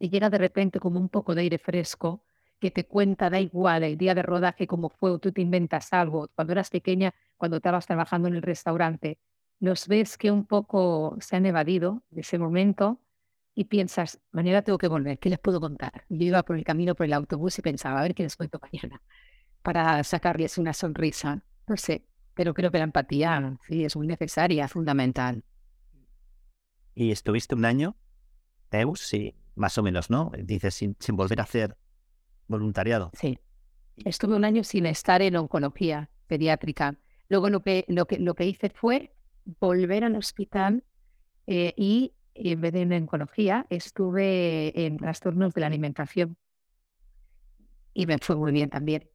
Y 0.01 0.09
llega 0.09 0.31
de 0.31 0.39
repente 0.39 0.79
como 0.79 0.99
un 0.99 1.09
poco 1.09 1.35
de 1.35 1.41
aire 1.41 1.59
fresco 1.59 2.23
que 2.59 2.71
te 2.71 2.87
cuenta, 2.87 3.29
da 3.29 3.39
igual, 3.39 3.83
el 3.83 3.99
día 3.99 4.15
de 4.15 4.23
rodaje 4.23 4.65
como 4.65 4.89
fue, 4.89 5.19
tú 5.19 5.31
te 5.31 5.41
inventas 5.41 5.93
algo, 5.93 6.27
cuando 6.33 6.53
eras 6.53 6.71
pequeña, 6.71 7.13
cuando 7.37 7.57
estabas 7.57 7.85
trabajando 7.85 8.27
en 8.27 8.33
el 8.33 8.41
restaurante, 8.41 9.19
los 9.59 9.87
ves 9.87 10.17
que 10.17 10.31
un 10.31 10.47
poco 10.47 11.15
se 11.19 11.35
han 11.35 11.45
evadido 11.45 12.01
de 12.09 12.21
ese 12.21 12.39
momento, 12.39 12.99
y 13.53 13.65
piensas, 13.65 14.19
mañana 14.31 14.63
tengo 14.63 14.79
que 14.79 14.87
volver, 14.87 15.19
¿qué 15.19 15.29
les 15.29 15.37
puedo 15.37 15.59
contar? 15.59 16.05
Yo 16.09 16.25
iba 16.25 16.41
por 16.41 16.57
el 16.57 16.63
camino 16.63 16.95
por 16.95 17.05
el 17.05 17.13
autobús 17.13 17.59
y 17.59 17.61
pensaba, 17.61 17.99
a 17.99 18.03
ver 18.03 18.15
qué 18.15 18.23
les 18.23 18.35
cuento 18.35 18.59
mañana 18.59 19.03
para 19.61 20.03
sacarles 20.03 20.57
una 20.57 20.73
sonrisa. 20.73 21.43
No 21.67 21.77
sé, 21.77 22.07
pero 22.33 22.55
creo 22.55 22.71
que 22.71 22.79
la 22.79 22.85
empatía 22.85 23.59
sí 23.67 23.85
es 23.85 23.95
muy 23.95 24.07
necesaria, 24.07 24.67
fundamental. 24.67 25.43
¿Y 26.95 27.11
estuviste 27.11 27.53
un 27.53 27.65
año, 27.65 27.95
Teus? 28.69 29.01
Sí, 29.01 29.35
más 29.61 29.77
o 29.77 29.83
menos, 29.83 30.09
¿no? 30.09 30.31
Dices, 30.43 30.73
sin, 30.73 30.97
sin 30.99 31.15
volver 31.15 31.39
a 31.39 31.43
hacer 31.43 31.77
voluntariado. 32.47 33.11
Sí. 33.13 33.39
Estuve 34.03 34.35
un 34.35 34.43
año 34.43 34.63
sin 34.63 34.85
estar 34.85 35.21
en 35.21 35.35
oncología 35.37 36.09
pediátrica. 36.27 36.97
Luego 37.29 37.49
lo 37.49 37.61
que, 37.61 37.85
lo 37.87 38.05
que, 38.07 38.19
lo 38.19 38.33
que 38.33 38.45
hice 38.45 38.69
fue 38.69 39.13
volver 39.59 40.03
al 40.03 40.15
hospital 40.15 40.83
eh, 41.47 41.73
y 41.77 42.13
en 42.33 42.61
vez 42.61 42.73
de 42.73 42.81
en 42.81 42.93
oncología 42.93 43.67
estuve 43.69 44.85
en 44.85 44.97
trastornos 44.97 45.53
de 45.53 45.61
la 45.61 45.67
alimentación. 45.67 46.37
Y 47.93 48.05
me 48.05 48.17
fue 48.17 48.35
muy 48.35 48.51
bien 48.51 48.69
también. 48.69 49.09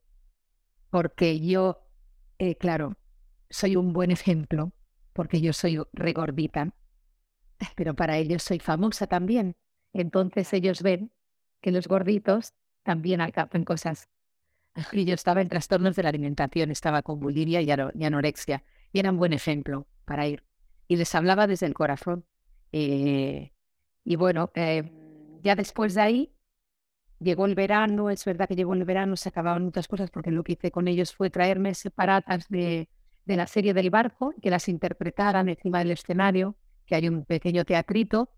Porque 0.89 1.39
yo, 1.39 1.83
eh, 2.39 2.55
claro, 2.55 2.95
soy 3.49 3.75
un 3.75 3.91
buen 3.91 4.11
ejemplo, 4.11 4.71
porque 5.13 5.41
yo 5.41 5.51
soy 5.51 5.81
regordita, 5.93 6.73
pero 7.75 7.95
para 7.95 8.17
ellos 8.17 8.43
soy 8.43 8.59
famosa 8.59 9.07
también. 9.07 9.55
Entonces 9.99 10.53
ellos 10.53 10.83
ven 10.83 11.11
que 11.59 11.71
los 11.71 11.87
gorditos 11.87 12.53
también 12.83 13.19
alcanzan 13.19 13.63
cosas. 13.63 14.09
Y 14.91 15.05
yo 15.05 15.15
estaba 15.15 15.41
en 15.41 15.49
trastornos 15.49 15.95
de 15.95 16.03
la 16.03 16.09
alimentación, 16.09 16.69
estaba 16.69 17.01
con 17.01 17.19
bulimia 17.19 17.61
y, 17.61 17.71
anorexia, 17.71 18.63
y 18.93 18.99
era 18.99 19.09
un 19.09 19.17
buen 19.17 19.33
ejemplo 19.33 19.87
para 20.05 20.27
ir. 20.27 20.43
Y 20.87 20.97
les 20.97 21.13
hablaba 21.15 21.47
desde 21.47 21.65
el 21.65 21.73
corazón. 21.73 22.25
Eh, 22.71 23.53
y 24.03 24.15
bueno, 24.15 24.51
eh, 24.53 24.83
ya 25.41 25.55
después 25.55 25.95
de 25.95 26.01
ahí 26.01 26.33
llegó 27.19 27.47
el 27.47 27.55
verano, 27.55 28.11
es 28.11 28.23
verdad 28.23 28.47
que 28.47 28.55
llegó 28.55 28.75
el 28.75 28.85
verano, 28.85 29.15
se 29.17 29.29
acababan 29.29 29.63
muchas 29.63 29.87
cosas 29.87 30.11
porque 30.11 30.29
lo 30.29 30.43
que 30.43 30.53
hice 30.53 30.69
con 30.69 30.87
ellos 30.87 31.15
fue 31.15 31.31
traerme 31.31 31.73
separadas 31.73 32.47
de, 32.49 32.87
de 33.25 33.35
la 33.35 33.47
serie 33.47 33.73
del 33.73 33.89
barco, 33.89 34.33
que 34.41 34.51
las 34.51 34.69
interpretaran 34.69 35.49
encima 35.49 35.79
del 35.79 35.91
escenario, 35.91 36.55
que 36.85 36.93
hay 36.93 37.09
un 37.09 37.25
pequeño 37.25 37.65
teatrito, 37.65 38.29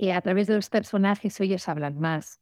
y 0.00 0.12
a 0.12 0.20
través 0.22 0.46
de 0.46 0.54
los 0.54 0.70
personajes 0.70 1.38
ellos 1.40 1.68
hablan 1.68 1.98
más, 1.98 2.40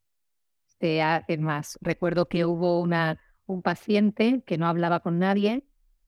se 0.78 1.02
hacen 1.02 1.42
más. 1.42 1.76
Recuerdo 1.80 2.28
que 2.28 2.44
hubo 2.44 2.80
una, 2.80 3.20
un 3.46 3.62
paciente 3.62 4.44
que 4.46 4.58
no 4.58 4.68
hablaba 4.68 5.00
con 5.00 5.18
nadie 5.18 5.64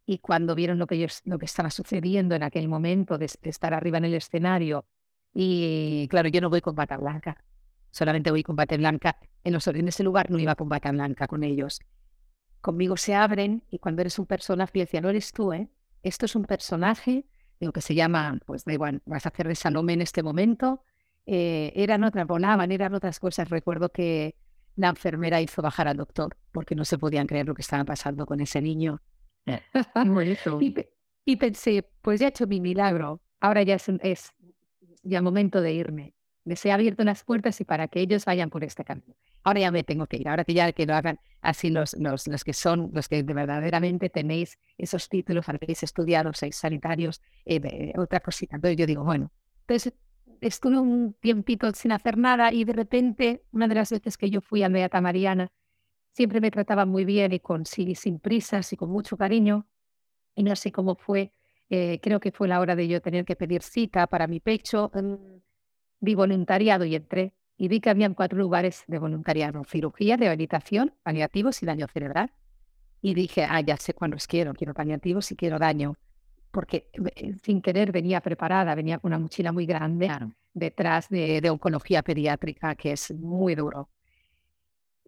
y 0.06 0.18
cuando 0.18 0.54
vieron 0.54 0.78
lo 0.78 0.86
que, 0.86 0.94
ellos, 0.94 1.22
lo 1.24 1.40
que 1.40 1.46
estaba 1.46 1.70
sucediendo 1.70 2.36
en 2.36 2.44
aquel 2.44 2.68
momento 2.68 3.18
de, 3.18 3.28
estar 3.42 3.74
arriba 3.74 3.98
en 3.98 4.04
el 4.04 4.14
escenario, 4.14 4.86
y 5.34 6.06
claro, 6.08 6.28
yo 6.28 6.40
no 6.40 6.50
voy 6.50 6.60
con 6.60 6.76
bata 6.76 6.96
blanca, 6.96 7.42
solamente 7.90 8.30
voy 8.30 8.44
con 8.44 8.54
bata 8.54 8.76
blanca. 8.76 9.18
En, 9.42 9.52
los, 9.52 9.66
en 9.66 9.88
ese 9.88 10.04
lugar 10.04 10.30
no 10.30 10.38
iba 10.38 10.54
con 10.54 10.68
bata 10.68 10.92
blanca 10.92 11.26
con 11.26 11.42
ellos 11.42 11.80
conmigo 12.60 12.98
se 12.98 13.14
abren 13.14 13.64
y 13.70 13.78
cuando 13.78 14.02
eres 14.02 14.18
un 14.18 14.26
personaje, 14.26 14.72
y 14.74 14.80
decía, 14.80 15.00
no 15.00 15.08
eres 15.08 15.32
tú, 15.32 15.52
¿eh? 15.54 15.70
Esto 16.02 16.26
es 16.26 16.36
un 16.36 16.44
personaje, 16.44 17.24
lo 17.58 17.72
que 17.72 17.80
se 17.80 17.94
llama, 17.94 18.38
pues 18.44 18.64
da 18.64 18.74
igual, 18.74 19.02
vas 19.06 19.24
a 19.24 19.30
hacer 19.30 19.48
de 19.48 19.54
Salomé 19.54 19.94
en 19.94 20.02
este 20.02 20.22
momento. 20.22 20.84
Eh, 21.26 21.72
eran 21.76 22.04
otras, 22.04 22.26
volaban, 22.26 22.72
eran 22.72 22.94
otras 22.94 23.18
cosas. 23.20 23.48
Recuerdo 23.48 23.90
que 23.90 24.34
la 24.76 24.88
enfermera 24.88 25.40
hizo 25.40 25.62
bajar 25.62 25.88
al 25.88 25.96
doctor 25.96 26.36
porque 26.52 26.74
no 26.74 26.84
se 26.84 26.98
podían 26.98 27.26
creer 27.26 27.46
lo 27.46 27.54
que 27.54 27.62
estaba 27.62 27.84
pasando 27.84 28.26
con 28.26 28.40
ese 28.40 28.60
niño. 28.60 29.00
y, 30.60 30.74
y, 31.24 31.36
pensé, 31.36 31.88
pues 32.02 32.20
ya 32.20 32.26
he 32.26 32.30
hecho 32.30 32.46
mi 32.46 32.60
milagro, 32.60 33.20
ahora 33.40 33.62
ya 33.62 33.76
es, 33.76 33.88
es 34.02 34.32
ya 35.02 35.22
momento 35.22 35.60
de 35.60 35.72
irme. 35.72 36.14
Les 36.44 36.64
he 36.64 36.72
abierto 36.72 37.02
unas 37.02 37.24
puertas 37.24 37.60
y 37.60 37.64
para 37.64 37.88
que 37.88 38.00
ellos 38.00 38.24
vayan 38.24 38.50
por 38.50 38.64
este 38.64 38.84
camino 38.84 39.14
ahora 39.42 39.60
ya 39.60 39.70
me 39.70 39.82
tengo 39.82 40.06
que 40.06 40.16
ir, 40.18 40.28
ahora 40.28 40.44
que 40.44 40.54
ya 40.54 40.72
que 40.72 40.86
lo 40.86 40.94
hagan 40.94 41.18
así 41.40 41.70
los, 41.70 41.94
los, 41.94 42.26
los 42.26 42.44
que 42.44 42.52
son, 42.52 42.90
los 42.92 43.08
que 43.08 43.22
de 43.22 43.34
verdaderamente 43.34 44.10
tenéis 44.10 44.58
esos 44.76 45.08
títulos, 45.08 45.48
habéis 45.48 45.82
estudiado, 45.82 46.32
sois 46.34 46.56
sanitarios, 46.56 47.22
eh, 47.44 47.92
otra 47.96 48.20
cosita. 48.20 48.56
Entonces 48.56 48.76
yo 48.76 48.86
digo, 48.86 49.04
bueno, 49.04 49.30
entonces 49.60 49.94
estuve 50.40 50.78
un 50.78 51.14
tiempito 51.14 51.70
sin 51.72 51.92
hacer 51.92 52.16
nada 52.16 52.52
y 52.52 52.64
de 52.64 52.72
repente, 52.72 53.44
una 53.52 53.68
de 53.68 53.74
las 53.74 53.90
veces 53.90 54.16
que 54.16 54.30
yo 54.30 54.40
fui 54.40 54.62
a 54.62 54.68
Beata 54.68 55.00
Mariana, 55.00 55.52
siempre 56.12 56.40
me 56.40 56.50
trataba 56.50 56.86
muy 56.86 57.04
bien 57.04 57.32
y 57.32 57.40
con, 57.40 57.66
sin, 57.66 57.94
sin 57.96 58.18
prisas 58.18 58.72
y 58.72 58.76
con 58.76 58.90
mucho 58.90 59.16
cariño. 59.16 59.66
Y 60.34 60.42
no 60.42 60.56
sé 60.56 60.72
cómo 60.72 60.94
fue, 60.94 61.32
eh, 61.68 62.00
creo 62.02 62.20
que 62.20 62.32
fue 62.32 62.48
la 62.48 62.60
hora 62.60 62.76
de 62.76 62.88
yo 62.88 63.00
tener 63.00 63.24
que 63.24 63.36
pedir 63.36 63.62
cita 63.62 64.06
para 64.06 64.26
mi 64.26 64.40
pecho. 64.40 64.90
Mm, 64.94 65.40
vi 66.00 66.14
voluntariado 66.14 66.84
y 66.84 66.94
entré 66.94 67.34
y 67.56 67.68
vi 67.68 67.80
que 67.80 67.90
habían 67.90 68.14
cuatro 68.14 68.38
lugares 68.38 68.84
de 68.86 68.98
voluntariado, 68.98 69.62
cirugía, 69.64 70.16
rehabilitación, 70.16 70.94
paliativos 71.02 71.62
y 71.62 71.66
daño 71.66 71.86
cerebral. 71.88 72.32
Y 73.02 73.14
dije, 73.14 73.46
ah, 73.48 73.60
ya 73.60 73.76
sé 73.76 73.94
cuándo 73.94 74.16
quiero, 74.26 74.54
quiero 74.54 74.74
paliativos 74.74 75.30
y 75.32 75.36
quiero 75.36 75.58
daño, 75.58 75.96
porque 76.50 76.90
eh, 77.14 77.34
sin 77.42 77.62
querer 77.62 77.92
venía 77.92 78.20
preparada, 78.20 78.74
venía 78.74 78.98
con 78.98 79.10
una 79.10 79.18
mochila 79.18 79.52
muy 79.52 79.66
grande 79.66 80.10
detrás 80.52 81.08
de, 81.08 81.48
oncología 81.50 82.02
pediátrica, 82.02 82.74
que 82.74 82.92
es 82.92 83.12
muy 83.12 83.54
duro. 83.54 83.88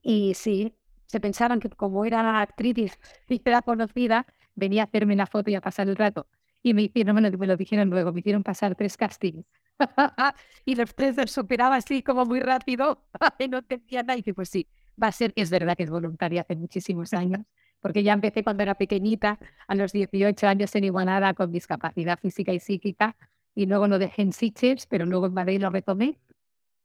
Y 0.02 0.34
sí, 0.34 0.74
se 1.06 1.20
pensaban 1.20 1.60
que 1.60 1.68
como 1.70 2.04
era 2.04 2.40
actriz 2.40 2.98
y 3.28 3.40
era 3.44 3.62
conocida, 3.62 4.26
venía 4.54 4.82
a 4.82 4.86
hacerme 4.86 5.16
la 5.16 5.26
foto 5.26 5.50
y 5.50 5.54
a 5.54 5.60
pasar 5.60 5.88
el 5.88 5.96
rato. 5.96 6.26
Y 6.62 6.74
me 6.74 6.82
hicieron, 6.82 7.16
bueno, 7.16 7.36
me 7.36 7.46
lo 7.46 7.56
dijeron 7.56 7.90
luego, 7.90 8.12
me 8.12 8.20
hicieron 8.20 8.44
pasar 8.44 8.76
tres 8.76 8.96
castings 8.96 9.44
y 10.64 10.76
los 10.76 10.94
tres 10.94 11.16
los 11.16 11.30
superaba 11.32 11.76
así 11.76 12.02
como 12.04 12.24
muy 12.24 12.38
rápido 12.38 13.04
y 13.38 13.48
no 13.48 13.58
entendía 13.58 14.02
nada. 14.02 14.14
Y 14.14 14.18
dije, 14.18 14.34
pues 14.34 14.48
sí, 14.48 14.68
va 15.02 15.08
a 15.08 15.12
ser, 15.12 15.32
es 15.34 15.50
verdad 15.50 15.76
que 15.76 15.82
es 15.82 15.90
voluntaria 15.90 16.42
hace 16.42 16.54
muchísimos 16.54 17.12
años, 17.14 17.40
porque 17.82 18.02
ya 18.02 18.14
empecé 18.14 18.42
cuando 18.42 18.62
era 18.62 18.76
pequeñita, 18.76 19.38
a 19.66 19.74
los 19.74 19.92
18 19.92 20.46
años 20.46 20.74
en 20.74 20.84
Igualada 20.84 21.34
con 21.34 21.52
discapacidad 21.52 22.18
física 22.18 22.52
y 22.52 22.60
psíquica, 22.60 23.16
y 23.54 23.66
luego 23.66 23.86
lo 23.88 23.98
dejé 23.98 24.22
en 24.22 24.32
Sitges, 24.32 24.86
pero 24.86 25.04
luego 25.04 25.26
en 25.26 25.34
Madrid 25.34 25.60
lo 25.60 25.68
retomé. 25.68 26.18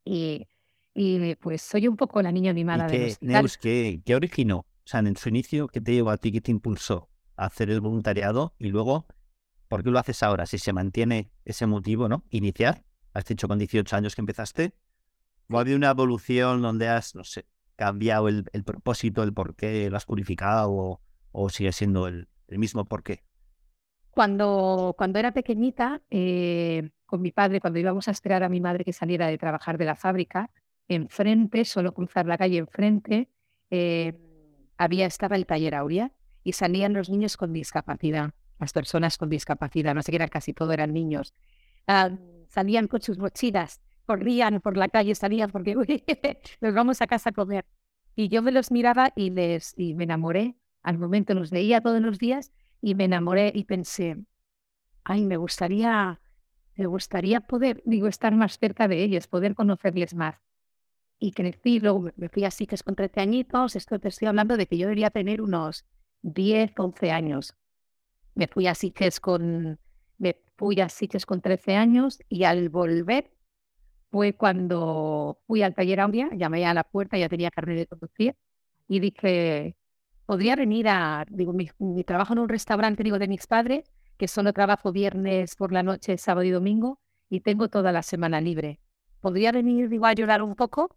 Y, 0.04 0.48
y 0.94 1.36
pues 1.36 1.62
soy 1.62 1.88
un 1.88 1.96
poco 1.96 2.22
la 2.22 2.32
niña 2.34 2.52
animada 2.52 2.88
de 2.88 3.16
Neus, 3.22 3.58
¿qué, 3.58 4.02
¿qué 4.06 4.16
originó? 4.16 4.58
O 4.58 4.90
sea, 4.90 5.00
en 5.00 5.16
su 5.16 5.30
inicio, 5.30 5.68
¿qué 5.68 5.80
te 5.80 5.94
llevó 5.94 6.10
a 6.10 6.18
ti, 6.18 6.32
qué 6.32 6.42
te 6.42 6.52
impulsó 6.52 7.10
a 7.38 7.46
hacer 7.46 7.70
el 7.70 7.80
voluntariado? 7.80 8.54
Y 8.58 8.70
luego, 8.70 9.06
¿por 9.70 9.84
qué 9.84 9.92
lo 9.92 10.00
haces 10.00 10.24
ahora? 10.24 10.46
Si 10.46 10.58
se 10.58 10.74
mantiene 10.74 11.30
ese 11.46 11.68
motivo, 11.68 12.10
¿no? 12.10 12.24
Iniciar 12.30 12.84
has 13.18 13.26
dicho 13.26 13.48
con 13.48 13.58
18 13.58 13.96
años 13.96 14.16
que 14.16 14.22
empezaste, 14.22 14.74
¿o 15.50 15.58
ha 15.58 15.62
habido 15.62 15.78
una 15.78 15.90
evolución 15.90 16.62
donde 16.62 16.88
has, 16.88 17.16
no 17.16 17.24
sé, 17.24 17.46
cambiado 17.78 18.28
el, 18.28 18.44
propósito, 18.66 19.24
el 19.24 19.34
por 19.34 19.56
qué, 19.56 19.90
lo 19.90 19.96
has 19.96 20.06
purificado 20.06 21.00
o, 21.32 21.50
sigue 21.50 21.72
siendo 21.72 22.08
el, 22.08 22.28
mismo 22.50 22.84
por 22.86 23.04
qué? 23.04 23.24
Cuando, 24.10 24.96
cuando 24.98 25.20
era 25.20 25.32
pequeñita, 25.32 26.02
eh, 26.10 26.90
con 27.06 27.22
mi 27.22 27.32
padre, 27.32 27.62
cuando 27.62 27.80
íbamos 27.80 28.08
a 28.08 28.12
esperar 28.12 28.44
a 28.44 28.50
mi 28.50 28.60
madre 28.60 28.84
que 28.84 28.92
saliera 28.92 29.28
de 29.28 29.38
trabajar 29.38 29.78
de 29.78 29.86
la 29.86 29.96
fábrica, 29.96 30.50
enfrente, 30.88 31.64
solo 31.66 31.94
cruzar 31.94 32.26
la 32.26 32.38
calle 32.38 32.58
enfrente, 32.58 33.30
eh, 33.70 34.14
había, 34.78 35.06
estaba 35.06 35.36
el 35.36 35.46
taller 35.46 35.76
Aurea 35.76 36.12
y 36.44 36.54
salían 36.54 36.94
los 36.94 37.10
niños 37.10 37.38
con 37.38 37.54
discapacidad, 37.54 38.32
las 38.60 38.74
personas 38.74 39.18
con 39.18 39.30
discapacidad, 39.30 39.94
no 39.94 40.02
sé 40.02 40.12
qué 40.12 40.16
eran, 40.16 40.30
casi 40.30 40.54
todo 40.54 40.72
eran 40.74 40.94
niños. 40.94 41.36
Ah, 41.86 42.10
salían 42.48 42.88
con 42.88 43.02
sus 43.02 43.20
mochilas, 43.20 43.82
corrían 44.08 44.62
por 44.62 44.78
la 44.78 44.88
calle, 44.88 45.14
salían 45.14 45.52
porque 45.52 45.76
nos 46.62 46.74
vamos 46.74 47.02
a 47.02 47.08
casa 47.08 47.30
a 47.30 47.34
comer. 47.34 47.66
Y 48.16 48.30
yo 48.30 48.42
me 48.42 48.52
los 48.52 48.72
miraba 48.72 49.14
y, 49.16 49.30
les, 49.30 49.76
y 49.78 49.94
me 49.94 50.06
enamoré. 50.06 50.56
Al 50.82 50.98
momento 50.98 51.36
los 51.36 51.52
veía 51.52 51.82
todos 51.82 52.02
los 52.02 52.18
días 52.18 52.52
y 52.82 52.96
me 52.96 53.04
enamoré 53.04 53.52
y 53.54 53.66
pensé, 53.66 54.18
ay, 55.04 55.26
me 55.26 55.38
gustaría, 55.38 56.20
me 56.76 56.86
gustaría 56.88 57.42
poder, 57.42 57.84
digo, 57.86 58.08
estar 58.08 58.34
más 58.34 58.58
cerca 58.58 58.88
de 58.88 59.04
ellos, 59.04 59.28
poder 59.28 59.54
conocerles 59.54 60.16
más. 60.16 60.36
Y 61.20 61.32
crecí, 61.34 61.80
luego 61.80 62.10
me 62.16 62.30
fui 62.30 62.46
a 62.46 62.52
Siques 62.52 62.84
con 62.84 62.96
13 62.96 63.22
añitos, 63.22 63.76
esto 63.76 64.00
te 64.00 64.08
estoy 64.08 64.28
hablando 64.28 64.56
de 64.56 64.68
que 64.68 64.78
yo 64.78 64.86
debería 64.86 65.10
tener 65.10 65.42
unos 65.42 65.86
10, 66.22 66.74
11 66.78 67.12
años. 67.12 67.56
Me 68.36 68.48
fui 68.48 68.68
a 68.68 68.76
Siques 68.76 69.20
con, 69.20 69.80
me 70.18 70.38
fui 70.56 70.80
a 70.80 70.90
Sitges 70.90 71.26
con 71.26 71.42
13 71.42 71.76
años 71.76 72.20
y 72.30 72.44
al 72.44 72.70
volver 72.70 73.37
fue 74.12 74.34
cuando 74.34 75.40
fui 75.48 75.62
al 75.64 75.76
taller 75.76 76.00
Aurea, 76.00 76.30
llamé 76.36 76.66
a 76.66 76.74
la 76.74 76.84
puerta, 76.84 77.18
ya 77.18 77.30
tenía 77.30 77.52
carnet 77.52 77.78
de 77.78 77.88
conducir 77.88 78.36
y 78.88 79.00
dije, 79.00 79.76
podría 80.26 80.56
venir 80.56 80.88
a, 80.90 81.26
digo, 81.30 81.54
mi, 81.54 82.04
trabajo 82.04 82.34
en 82.34 82.40
un 82.40 82.50
restaurante, 82.50 83.04
digo, 83.04 83.20
de 83.20 83.28
mis 83.28 83.48
padres, 83.48 83.92
que 84.18 84.28
solo 84.28 84.54
trabajo 84.54 84.92
viernes 84.92 85.56
por 85.56 85.72
la 85.72 85.84
noche, 85.84 86.18
sábado 86.18 86.44
y 86.44 86.52
domingo 86.52 87.00
y 87.30 87.42
tengo 87.42 87.70
toda 87.70 87.92
la 87.92 88.04
semana 88.04 88.42
libre. 88.42 88.80
¿Podría 89.22 89.52
venir, 89.52 89.90
digo, 89.90 90.06
a 90.06 90.10
ayudar 90.10 90.42
un 90.42 90.56
poco? 90.56 90.96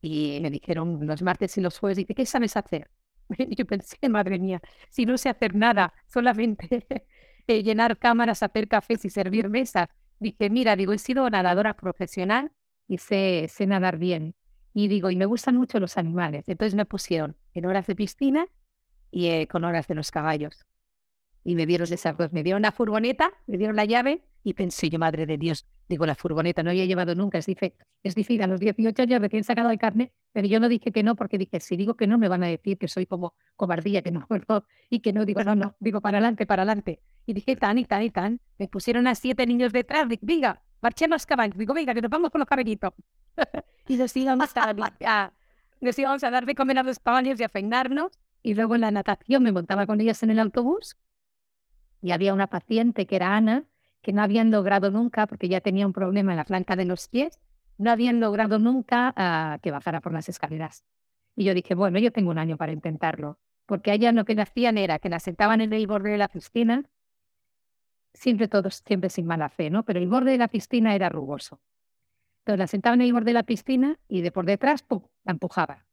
Y 0.00 0.38
me 0.42 0.50
dijeron 0.50 1.06
los 1.06 1.22
martes 1.22 1.56
y 1.58 1.60
los 1.60 1.78
jueves, 1.78 1.98
y 1.98 2.04
¿qué 2.06 2.26
sabes 2.26 2.56
hacer? 2.56 2.90
Yo 3.56 3.66
pensé, 3.66 4.08
madre 4.08 4.38
mía, 4.38 4.60
si 4.90 5.06
no 5.06 5.18
sé 5.18 5.28
hacer 5.28 5.54
nada, 5.54 5.92
solamente 6.06 6.86
llenar 7.46 7.98
cámaras, 7.98 8.42
hacer 8.42 8.68
cafés 8.68 9.04
y 9.04 9.10
servir 9.10 9.48
mesas. 9.48 9.88
Dije, 10.20 10.50
mira, 10.50 10.76
digo, 10.76 10.92
he 10.92 10.98
sido 10.98 11.28
nadadora 11.30 11.74
profesional 11.74 12.52
y 12.86 12.98
sé, 12.98 13.46
sé 13.48 13.66
nadar 13.66 13.98
bien. 13.98 14.34
Y 14.74 14.88
digo, 14.88 15.10
y 15.10 15.16
me 15.16 15.26
gustan 15.26 15.56
mucho 15.56 15.80
los 15.80 15.96
animales. 15.98 16.48
Entonces 16.48 16.74
me 16.74 16.86
pusieron 16.86 17.36
en 17.54 17.66
horas 17.66 17.86
de 17.86 17.96
piscina 17.96 18.46
y 19.10 19.26
eh, 19.26 19.48
con 19.48 19.64
horas 19.64 19.88
de 19.88 19.94
los 19.94 20.10
caballos. 20.10 20.66
Y 21.44 21.54
me 21.54 21.66
dieron 21.66 21.92
esas 21.92 22.16
dos, 22.16 22.32
me 22.32 22.42
dieron 22.42 22.62
la 22.62 22.72
furgoneta, 22.72 23.32
me 23.46 23.56
dieron 23.56 23.76
la 23.76 23.84
llave 23.84 24.22
y 24.44 24.54
pensé 24.54 24.90
yo, 24.90 24.98
madre 24.98 25.26
de 25.26 25.38
Dios, 25.38 25.66
digo, 25.88 26.06
la 26.06 26.14
furgoneta 26.14 26.62
no 26.62 26.70
había 26.70 26.84
llevado 26.84 27.14
nunca, 27.14 27.38
es 27.38 27.46
difícil, 27.46 27.74
es 28.02 28.14
difícil, 28.14 28.42
a 28.42 28.46
los 28.46 28.60
18 28.60 29.02
años 29.02 29.20
recién 29.20 29.44
sacado 29.44 29.68
de 29.68 29.78
carne, 29.78 30.12
pero 30.32 30.46
yo 30.46 30.60
no 30.60 30.68
dije 30.68 30.92
que 30.92 31.02
no 31.02 31.16
porque 31.16 31.38
dije, 31.38 31.60
si 31.60 31.76
digo 31.76 31.96
que 31.96 32.06
no 32.06 32.18
me 32.18 32.28
van 32.28 32.44
a 32.44 32.48
decir 32.48 32.78
que 32.78 32.88
soy 32.88 33.06
como 33.06 33.34
cobardía, 33.56 34.02
que 34.02 34.10
no, 34.10 34.26
no 34.48 34.64
y 34.90 35.00
que 35.00 35.12
no, 35.12 35.24
digo, 35.24 35.42
no, 35.44 35.54
no, 35.54 35.76
digo, 35.80 36.00
para 36.00 36.18
adelante, 36.18 36.46
para 36.46 36.62
adelante. 36.62 37.00
Y 37.28 37.34
dije, 37.34 37.56
tan 37.56 37.76
y 37.76 37.84
tan 37.84 38.02
y 38.02 38.08
tan, 38.08 38.40
me 38.56 38.68
pusieron 38.68 39.06
a 39.06 39.14
siete 39.14 39.46
niños 39.46 39.70
detrás, 39.70 40.08
digo, 40.08 40.22
venga, 40.22 40.62
marchemos 40.80 41.26
caballos, 41.26 41.58
digo, 41.58 41.74
venga, 41.74 41.92
que 41.92 42.00
nos 42.00 42.10
vamos 42.10 42.30
con 42.30 42.38
los 42.38 42.48
caballitos. 42.48 42.94
y 43.86 43.98
nos 43.98 44.16
íbamos 44.16 44.56
a, 44.56 44.70
a, 45.04 45.32
nos 45.82 45.98
íbamos 45.98 46.24
a 46.24 46.30
dar 46.30 46.46
de 46.46 46.54
comer 46.54 46.78
a 46.78 46.82
los 46.82 46.98
caballos 46.98 47.38
y 47.38 47.44
a 47.44 47.50
peinarnos, 47.50 48.18
y 48.42 48.54
luego 48.54 48.76
en 48.76 48.80
la 48.80 48.90
natación 48.90 49.42
me 49.42 49.52
montaba 49.52 49.86
con 49.86 50.00
ellas 50.00 50.22
en 50.22 50.30
el 50.30 50.38
autobús, 50.38 50.96
y 52.00 52.12
había 52.12 52.32
una 52.32 52.46
paciente 52.46 53.06
que 53.06 53.16
era 53.16 53.36
Ana, 53.36 53.64
que 54.00 54.14
no 54.14 54.22
habían 54.22 54.50
logrado 54.50 54.90
nunca, 54.90 55.26
porque 55.26 55.50
ya 55.50 55.60
tenía 55.60 55.86
un 55.86 55.92
problema 55.92 56.32
en 56.32 56.38
la 56.38 56.44
planta 56.46 56.76
de 56.76 56.86
los 56.86 57.08
pies, 57.08 57.38
no 57.76 57.90
habían 57.90 58.20
logrado 58.20 58.58
nunca 58.58 59.12
uh, 59.18 59.60
que 59.60 59.70
bajara 59.70 60.00
por 60.00 60.14
las 60.14 60.30
escaleras. 60.30 60.82
Y 61.36 61.44
yo 61.44 61.52
dije, 61.52 61.74
bueno, 61.74 61.98
yo 61.98 62.10
tengo 62.10 62.30
un 62.30 62.38
año 62.38 62.56
para 62.56 62.72
intentarlo, 62.72 63.38
porque 63.66 63.90
allá 63.90 64.12
lo 64.12 64.24
que 64.24 64.32
hacían 64.40 64.78
era 64.78 64.98
que 64.98 65.10
la 65.10 65.20
sentaban 65.20 65.60
en 65.60 65.74
el 65.74 65.86
borde 65.86 66.12
de 66.12 66.16
la 66.16 66.28
piscina, 66.28 66.88
siempre 68.14 68.48
todos, 68.48 68.82
siempre 68.86 69.10
sin 69.10 69.26
mala 69.26 69.48
fe, 69.48 69.70
¿no? 69.70 69.84
Pero 69.84 69.98
el 69.98 70.08
borde 70.08 70.32
de 70.32 70.38
la 70.38 70.48
piscina 70.48 70.94
era 70.94 71.08
rugoso. 71.08 71.60
Entonces 72.40 72.58
la 72.58 72.66
sentaban 72.66 73.00
en 73.00 73.08
el 73.08 73.12
borde 73.12 73.26
de 73.26 73.34
la 73.34 73.42
piscina 73.42 73.98
y 74.08 74.22
de 74.22 74.32
por 74.32 74.46
detrás, 74.46 74.82
¡pum!, 74.82 75.02
la 75.24 75.32
empujaban. 75.32 75.84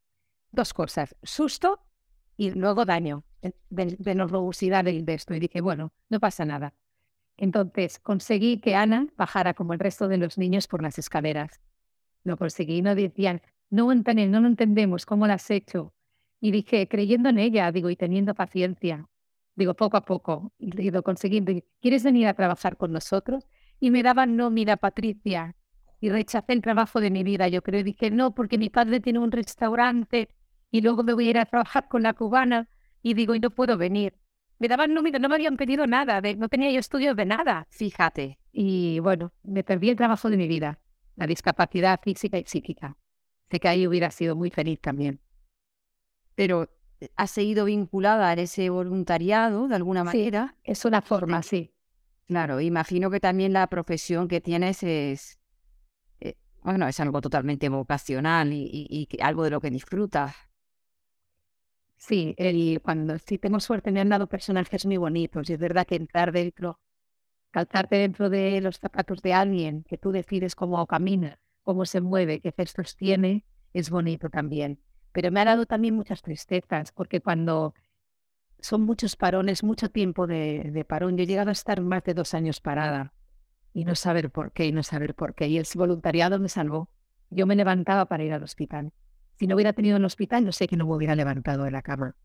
Dos 0.52 0.74
cosas, 0.74 1.16
susto 1.22 1.82
y 2.38 2.52
luego 2.52 2.86
daño 2.86 3.24
de, 3.42 3.96
de 3.98 4.16
la 4.16 4.26
rugosidad 4.26 4.84
de 4.84 5.04
esto. 5.14 5.34
Y 5.34 5.40
dije, 5.40 5.62
bueno, 5.62 5.92
no 6.10 6.20
pasa 6.20 6.46
nada. 6.46 6.74
Entonces 7.38 8.00
conseguí 8.00 8.60
que 8.60 8.76
Ana 8.76 9.08
bajara 9.18 9.54
como 9.54 9.74
el 9.74 9.80
resto 9.80 10.08
de 10.08 10.18
los 10.18 10.38
niños 10.38 10.68
por 10.68 10.82
las 10.82 10.98
escaleras. 10.98 11.60
Lo 12.24 12.38
conseguí, 12.38 12.82
no 12.82 12.96
decían, 12.96 13.42
no, 13.70 13.94
no 13.94 14.40
lo 14.42 14.48
entendemos, 14.48 15.06
¿cómo 15.06 15.28
lo 15.28 15.34
has 15.34 15.50
hecho? 15.52 15.94
Y 16.40 16.52
dije, 16.52 16.88
creyendo 16.88 17.30
en 17.30 17.40
ella, 17.40 17.72
digo, 17.72 17.90
y 17.90 17.96
teniendo 17.96 18.34
paciencia, 18.36 19.08
digo, 19.56 19.74
poco 19.74 19.98
a 19.98 20.06
poco, 20.06 20.54
y 20.58 20.92
lo 20.92 21.04
conseguí, 21.04 21.44
¿quieres 21.82 22.04
venir 22.04 22.28
a 22.28 22.34
trabajar 22.34 22.78
con 22.78 22.92
nosotros? 22.92 23.48
Y 23.80 23.92
me 23.92 24.04
daban, 24.04 24.36
no, 24.36 24.50
mira, 24.50 24.78
Patricia, 24.78 25.56
y 26.00 26.10
rechacé 26.10 26.54
el 26.54 26.62
trabajo 26.62 27.00
de 27.00 27.12
mi 27.12 27.24
vida, 27.24 27.48
yo 27.48 27.62
creo, 27.62 27.80
y 27.82 27.84
dije, 27.84 28.12
no, 28.12 28.36
porque 28.36 28.58
mi 28.58 28.70
padre 28.70 29.00
tiene 29.00 29.20
un 29.20 29.32
restaurante 29.32 30.30
y 30.72 30.82
luego 30.82 31.04
me 31.04 31.14
voy 31.14 31.28
a 31.28 31.30
ir 31.32 31.38
a 31.38 31.46
trabajar 31.46 31.88
con 31.88 32.04
la 32.04 32.14
cubana, 32.14 32.68
y 33.02 33.14
digo, 33.14 33.36
y 33.36 33.40
no 33.40 33.50
puedo 33.50 33.78
venir 33.78 34.14
me 34.60 34.68
daban 34.68 34.94
números, 34.94 35.22
no 35.22 35.30
me 35.30 35.36
habían 35.36 35.58
pedido 35.58 35.86
nada, 35.86 36.22
no 36.38 36.50
tenía 36.50 36.72
yo 36.72 36.80
estudios 36.80 37.16
de 37.16 37.26
nada, 37.26 37.68
fíjate. 37.70 38.40
Y 38.52 39.00
bueno, 39.00 39.34
me 39.44 39.64
perdí 39.64 39.90
el 39.90 39.98
trabajo 39.98 40.30
de 40.30 40.38
mi 40.38 40.48
vida, 40.48 40.80
la 41.16 41.28
discapacidad 41.28 42.00
física 42.02 42.38
y 42.38 42.46
psíquica. 42.46 42.98
Sé 43.52 43.60
que 43.60 43.68
ahí 43.68 43.86
hubiera 43.86 44.12
sido 44.12 44.36
muy 44.36 44.50
feliz 44.50 44.80
también. 44.80 45.20
Pero 46.36 46.70
has 47.16 47.32
seguido 47.32 47.66
vinculada 47.66 48.30
a 48.30 48.34
ese 48.34 48.70
voluntariado 48.70 49.68
de 49.68 49.76
alguna 49.76 50.04
manera. 50.04 50.56
Sí, 50.64 50.72
es 50.72 50.86
una 50.86 51.02
forma, 51.02 51.42
sí. 51.44 51.72
Claro, 52.28 52.60
imagino 52.60 53.12
que 53.12 53.20
también 53.20 53.54
la 53.54 53.68
profesión 53.68 54.28
que 54.28 54.42
tienes 54.42 54.82
es, 54.84 55.40
eh, 56.20 56.36
bueno, 56.64 56.88
es 56.88 57.00
algo 57.00 57.22
totalmente 57.22 57.70
vocacional 57.70 58.52
y, 58.52 58.70
y 58.90 59.08
algo 59.22 59.44
de 59.44 59.52
lo 59.52 59.62
que 59.62 59.70
disfrutas. 59.70 60.36
Sí, 61.98 62.36
el, 62.38 62.82
cuando 62.82 63.18
sí 63.20 63.38
tengo 63.38 63.60
suerte 63.60 63.92
me 63.92 64.00
han 64.00 64.10
dado 64.10 64.28
personajes 64.28 64.86
muy 64.86 64.98
bonitos 64.98 65.50
y 65.50 65.54
es 65.54 65.60
verdad 65.60 65.88
que 65.88 65.96
entrar 65.96 66.32
dentro, 66.32 66.80
calzarte 67.52 67.96
dentro 67.96 68.30
de 68.30 68.62
los 68.62 68.80
zapatos 68.80 69.22
de 69.22 69.34
alguien 69.34 69.84
que 69.84 69.98
tú 69.98 70.12
decides 70.12 70.56
cómo 70.56 70.86
camina, 70.88 71.40
cómo 71.64 71.86
se 71.86 72.02
mueve, 72.02 72.42
qué 72.42 72.52
gestos 72.52 72.96
tiene, 72.96 73.46
es 73.74 73.90
bonito 73.90 74.30
también. 74.30 74.80
Pero 75.16 75.32
me 75.32 75.40
ha 75.40 75.46
dado 75.46 75.66
también 75.66 75.96
muchas 75.96 76.22
tristezas 76.22 76.92
porque 76.92 77.22
cuando 77.22 77.74
son 78.60 78.82
muchos 78.84 79.16
parones, 79.16 79.64
mucho 79.64 79.90
tiempo 79.90 80.28
de, 80.28 80.70
de 80.72 80.86
parón, 80.86 81.18
yo 81.18 81.24
he 81.24 81.28
llegado 81.28 81.50
a 81.50 81.54
estar 81.54 81.82
más 81.82 82.04
de 82.04 82.14
dos 82.14 82.36
años 82.36 82.60
parada 82.60 83.14
y 83.74 83.86
no 83.86 83.96
saber 83.96 84.30
por 84.30 84.52
qué 84.52 84.68
y 84.68 84.72
no 84.72 84.84
saber 84.84 85.16
por 85.16 85.34
qué. 85.34 85.48
Y 85.48 85.58
el 85.58 85.66
voluntariado 85.74 86.38
me 86.38 86.50
salvó. 86.50 86.90
Yo 87.32 87.48
me 87.48 87.56
levantaba 87.56 88.06
para 88.06 88.24
ir 88.24 88.34
al 88.34 88.44
hospital 88.44 88.94
si 89.38 89.48
no 89.48 89.56
hubiera 89.56 89.74
tenido 89.74 89.98
el 89.98 90.06
hospital, 90.06 90.46
no 90.46 90.52
sé 90.52 90.68
que 90.68 90.78
no 90.78 90.86
me 90.86 90.96
hubiera 90.96 91.16
levantado 91.16 91.64
de 91.64 91.72
la 91.72 91.82
cama. 91.82 92.16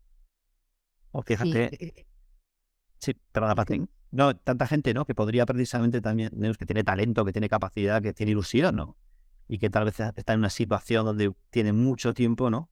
O 1.11 1.21
fíjate. 1.21 2.05
Sí, 2.99 3.15
perdona, 3.31 3.55
Patrick. 3.55 3.89
No, 4.11 4.35
tanta 4.35 4.67
gente, 4.67 4.93
¿no? 4.93 5.05
Que 5.05 5.15
podría 5.15 5.45
precisamente 5.45 6.01
también, 6.01 6.31
que 6.57 6.65
tiene 6.65 6.83
talento, 6.83 7.25
que 7.25 7.31
tiene 7.31 7.49
capacidad, 7.49 8.01
que 8.01 8.13
tiene 8.13 8.31
ilusión, 8.31 8.75
¿no? 8.75 8.97
Y 9.47 9.57
que 9.57 9.69
tal 9.69 9.85
vez 9.85 9.99
está 9.99 10.33
en 10.33 10.39
una 10.39 10.49
situación 10.49 11.05
donde 11.05 11.33
tiene 11.49 11.73
mucho 11.73 12.13
tiempo, 12.13 12.49
¿no? 12.49 12.69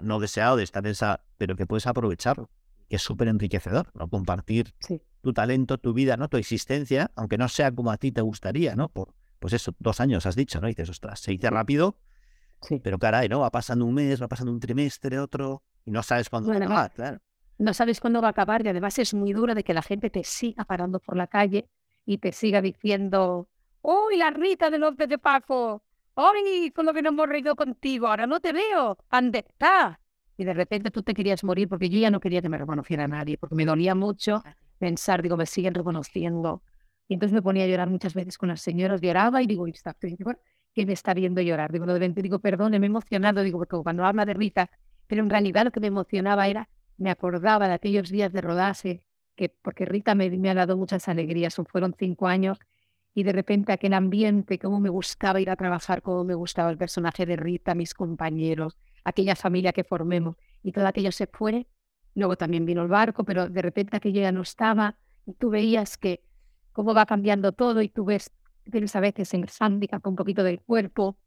No 0.00 0.20
deseado 0.20 0.56
de 0.56 0.64
estar 0.64 0.84
en 0.84 0.92
esa, 0.92 1.24
pero 1.38 1.56
que 1.56 1.66
puedes 1.66 1.86
aprovecharlo, 1.86 2.50
que 2.88 2.96
es 2.96 3.02
súper 3.02 3.28
enriquecedor, 3.28 3.90
¿no? 3.94 4.08
Compartir 4.08 4.74
tu 5.20 5.32
talento, 5.32 5.78
tu 5.78 5.92
vida, 5.92 6.16
¿no? 6.16 6.28
Tu 6.28 6.36
existencia, 6.36 7.10
aunque 7.14 7.38
no 7.38 7.48
sea 7.48 7.72
como 7.72 7.90
a 7.90 7.96
ti 7.96 8.12
te 8.12 8.22
gustaría, 8.22 8.74
¿no? 8.74 8.88
Por, 8.88 9.14
pues 9.38 9.52
eso, 9.52 9.74
dos 9.78 10.00
años 10.00 10.26
has 10.26 10.36
dicho, 10.36 10.60
¿no? 10.60 10.68
Y 10.68 10.72
dices, 10.72 10.88
ostras, 10.88 11.20
se 11.20 11.32
dice 11.32 11.50
rápido, 11.50 11.96
Sí. 12.62 12.80
Pero 12.82 12.98
caray, 12.98 13.28
¿no? 13.28 13.40
Va 13.40 13.50
pasando 13.50 13.84
un 13.84 13.94
mes, 13.94 14.22
va 14.22 14.28
pasando 14.28 14.52
un 14.52 14.60
trimestre, 14.60 15.18
otro, 15.18 15.62
y 15.84 15.90
no 15.90 16.02
sabes 16.02 16.30
cuándo 16.30 16.48
va 16.50 16.54
a 16.54 16.58
acabar, 16.58 16.92
claro. 16.92 17.18
No 17.58 17.74
sabes 17.74 18.00
cuándo 18.00 18.22
va 18.22 18.28
a 18.28 18.30
acabar 18.30 18.64
y 18.64 18.68
además 18.68 18.98
es 18.98 19.14
muy 19.14 19.32
duro 19.32 19.54
de 19.54 19.64
que 19.64 19.74
la 19.74 19.82
gente 19.82 20.10
te 20.10 20.24
siga 20.24 20.64
parando 20.64 21.00
por 21.00 21.16
la 21.16 21.26
calle 21.26 21.68
y 22.06 22.18
te 22.18 22.32
siga 22.32 22.60
diciendo, 22.60 23.48
¡Uy, 23.82 24.16
la 24.16 24.30
Rita 24.30 24.70
de 24.70 24.78
López 24.78 25.08
de 25.08 25.18
Paco! 25.18 25.82
¡Uy, 26.14 26.70
con 26.72 26.86
lo 26.86 26.92
que 26.92 27.02
nos 27.02 27.12
hemos 27.12 27.28
reído 27.28 27.56
contigo! 27.56 28.06
Ahora 28.06 28.26
no 28.26 28.40
te 28.40 28.52
veo. 28.52 28.98
¿Dónde 29.10 29.38
está? 29.40 29.98
Y 30.36 30.44
de 30.44 30.54
repente 30.54 30.90
tú 30.90 31.02
te 31.02 31.14
querías 31.14 31.42
morir 31.44 31.68
porque 31.68 31.88
yo 31.88 31.98
ya 31.98 32.10
no 32.10 32.20
quería 32.20 32.42
que 32.42 32.48
me 32.48 32.58
reconociera 32.58 33.08
nadie, 33.08 33.38
porque 33.38 33.54
me 33.54 33.64
dolía 33.64 33.94
mucho 33.94 34.42
pensar, 34.78 35.22
digo, 35.22 35.36
me 35.36 35.46
siguen 35.46 35.74
reconociendo. 35.74 36.62
Y 37.08 37.14
entonces 37.14 37.34
me 37.34 37.42
ponía 37.42 37.64
a 37.64 37.66
llorar 37.66 37.88
muchas 37.88 38.14
veces 38.14 38.38
con 38.38 38.48
las 38.48 38.60
señoras, 38.60 39.00
lloraba 39.00 39.42
y 39.42 39.46
digo, 39.46 39.66
y 39.66 39.70
está, 39.70 39.94
que 39.94 40.86
me 40.86 40.92
está 40.92 41.14
viendo 41.14 41.40
llorar. 41.40 41.72
Digo, 41.72 41.86
digo, 41.86 42.38
perdón, 42.40 42.72
me 42.72 42.78
he 42.78 42.86
emocionado, 42.86 43.42
digo, 43.42 43.58
porque 43.58 43.76
cuando 43.82 44.04
habla 44.04 44.24
de 44.24 44.34
Rita, 44.34 44.70
pero 45.06 45.22
en 45.22 45.30
realidad 45.30 45.64
lo 45.64 45.70
que 45.70 45.80
me 45.80 45.88
emocionaba 45.88 46.48
era, 46.48 46.68
me 46.96 47.10
acordaba 47.10 47.68
de 47.68 47.74
aquellos 47.74 48.10
días 48.10 48.32
de 48.32 48.40
rodaje, 48.40 49.06
que, 49.36 49.48
porque 49.48 49.84
Rita 49.84 50.14
me, 50.14 50.30
me 50.30 50.50
ha 50.50 50.54
dado 50.54 50.76
muchas 50.76 51.08
alegrías, 51.08 51.54
fueron 51.70 51.94
cinco 51.98 52.26
años, 52.26 52.58
y 53.14 53.22
de 53.24 53.32
repente 53.32 53.72
aquel 53.72 53.94
ambiente, 53.94 54.58
cómo 54.58 54.80
me 54.80 54.88
gustaba 54.88 55.40
ir 55.40 55.50
a 55.50 55.56
trabajar, 55.56 56.02
cómo 56.02 56.24
me 56.24 56.34
gustaba 56.34 56.70
el 56.70 56.78
personaje 56.78 57.26
de 57.26 57.36
Rita, 57.36 57.74
mis 57.74 57.94
compañeros, 57.94 58.78
aquella 59.04 59.36
familia 59.36 59.72
que 59.72 59.84
formemos, 59.84 60.36
y 60.62 60.72
todo 60.72 60.86
aquello 60.86 61.12
se 61.12 61.26
fue. 61.26 61.66
Luego 62.14 62.36
también 62.36 62.64
vino 62.64 62.82
el 62.82 62.88
barco, 62.88 63.24
pero 63.24 63.48
de 63.48 63.62
repente 63.62 63.96
aquello 63.96 64.20
ya 64.20 64.32
no 64.32 64.42
estaba, 64.42 64.96
y 65.26 65.34
tú 65.34 65.50
veías 65.50 65.98
que 65.98 66.22
cómo 66.72 66.94
va 66.94 67.06
cambiando 67.06 67.52
todo, 67.52 67.82
y 67.82 67.88
tú 67.88 68.04
ves 68.04 68.30
tienes 68.70 68.94
a 68.96 69.00
veces 69.00 69.34
en 69.34 69.46
handicap 69.58 70.06
un 70.06 70.16
poquito 70.16 70.44
del 70.44 70.60
cuerpo, 70.60 71.18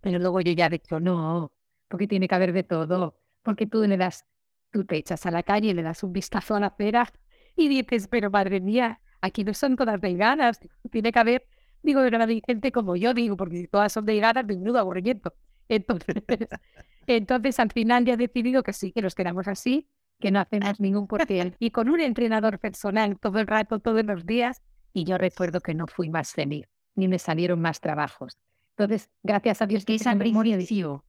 pero 0.00 0.18
luego 0.18 0.40
yo 0.40 0.52
ya 0.52 0.66
he 0.66 0.70
dicho, 0.70 1.00
no, 1.00 1.52
porque 1.88 2.06
tiene 2.06 2.28
que 2.28 2.34
haber 2.34 2.52
de 2.52 2.62
todo, 2.62 3.20
porque 3.42 3.66
tú 3.66 3.82
le 3.84 3.96
das, 3.96 4.26
tú 4.70 4.84
te 4.84 4.96
echas 4.96 5.24
a 5.26 5.30
la 5.30 5.42
calle 5.42 5.74
le 5.74 5.82
das 5.82 6.02
un 6.02 6.12
vistazo 6.12 6.54
a 6.56 6.60
la 6.60 6.66
acera 6.68 7.12
y 7.56 7.68
dices, 7.68 8.08
pero 8.08 8.30
madre 8.30 8.60
mía, 8.60 9.00
aquí 9.24 9.42
no 9.42 9.54
son 9.54 9.76
todas 9.76 10.00
veganas, 10.00 10.60
tiene 10.90 11.10
que 11.10 11.18
haber, 11.18 11.46
digo, 11.82 12.02
una 12.02 12.26
gente 12.46 12.70
como 12.70 12.94
yo, 12.94 13.14
digo, 13.14 13.36
porque 13.36 13.66
todas 13.68 13.92
son 13.92 14.04
veganas, 14.04 14.44
menudo 14.44 14.78
aburrimiento. 14.78 15.34
Entonces, 15.68 16.16
entonces 17.06 17.58
al 17.58 17.72
final 17.72 18.04
ya 18.04 18.14
he 18.14 18.16
decidido 18.18 18.62
que 18.62 18.74
sí, 18.74 18.92
que 18.92 19.00
nos 19.00 19.14
quedamos 19.14 19.48
así, 19.48 19.88
que 20.20 20.30
no 20.30 20.40
hacemos 20.40 20.78
ningún 20.78 21.06
porqué. 21.06 21.54
Y 21.58 21.70
con 21.70 21.88
un 21.88 22.00
entrenador 22.00 22.58
personal 22.58 23.18
todo 23.18 23.38
el 23.38 23.46
rato, 23.46 23.78
todos 23.78 24.04
los 24.04 24.26
días, 24.26 24.62
y 24.92 25.04
yo 25.04 25.16
recuerdo 25.16 25.60
que 25.60 25.74
no 25.74 25.86
fui 25.86 26.10
más 26.10 26.32
feliz, 26.32 26.66
ni 26.94 27.08
me 27.08 27.18
salieron 27.18 27.60
más 27.60 27.80
trabajos. 27.80 28.38
Entonces, 28.76 29.08
gracias 29.22 29.62
a 29.62 29.66
Dios 29.66 29.86
que 29.86 29.94
esa 29.94 30.14
memoria 30.14 30.58
de... 30.58 31.00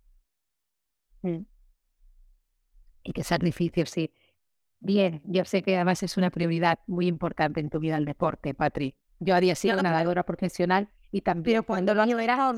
Mm. 1.22 1.46
Y 3.04 3.12
qué 3.12 3.24
sacrificio, 3.24 3.86
sí. 3.86 4.12
Bien, 4.86 5.24
yo 5.26 5.44
sé 5.46 5.64
que 5.64 5.76
además 5.76 6.04
es 6.04 6.16
una 6.16 6.30
prioridad 6.30 6.78
muy 6.86 7.08
importante 7.08 7.60
en 7.60 7.72
tu 7.72 7.80
vida 7.80 7.98
el 7.98 8.06
deporte, 8.06 8.54
Patri. 8.54 8.94
Yo 9.20 9.36
había 9.36 9.56
sido 9.56 9.82
nadadora 9.82 10.22
profesional 10.22 10.90
y 11.12 11.22
también... 11.22 11.56
Pero 11.56 11.66
cuando 11.66 11.96
lo 11.96 12.04
año 12.04 12.20
era, 12.20 12.54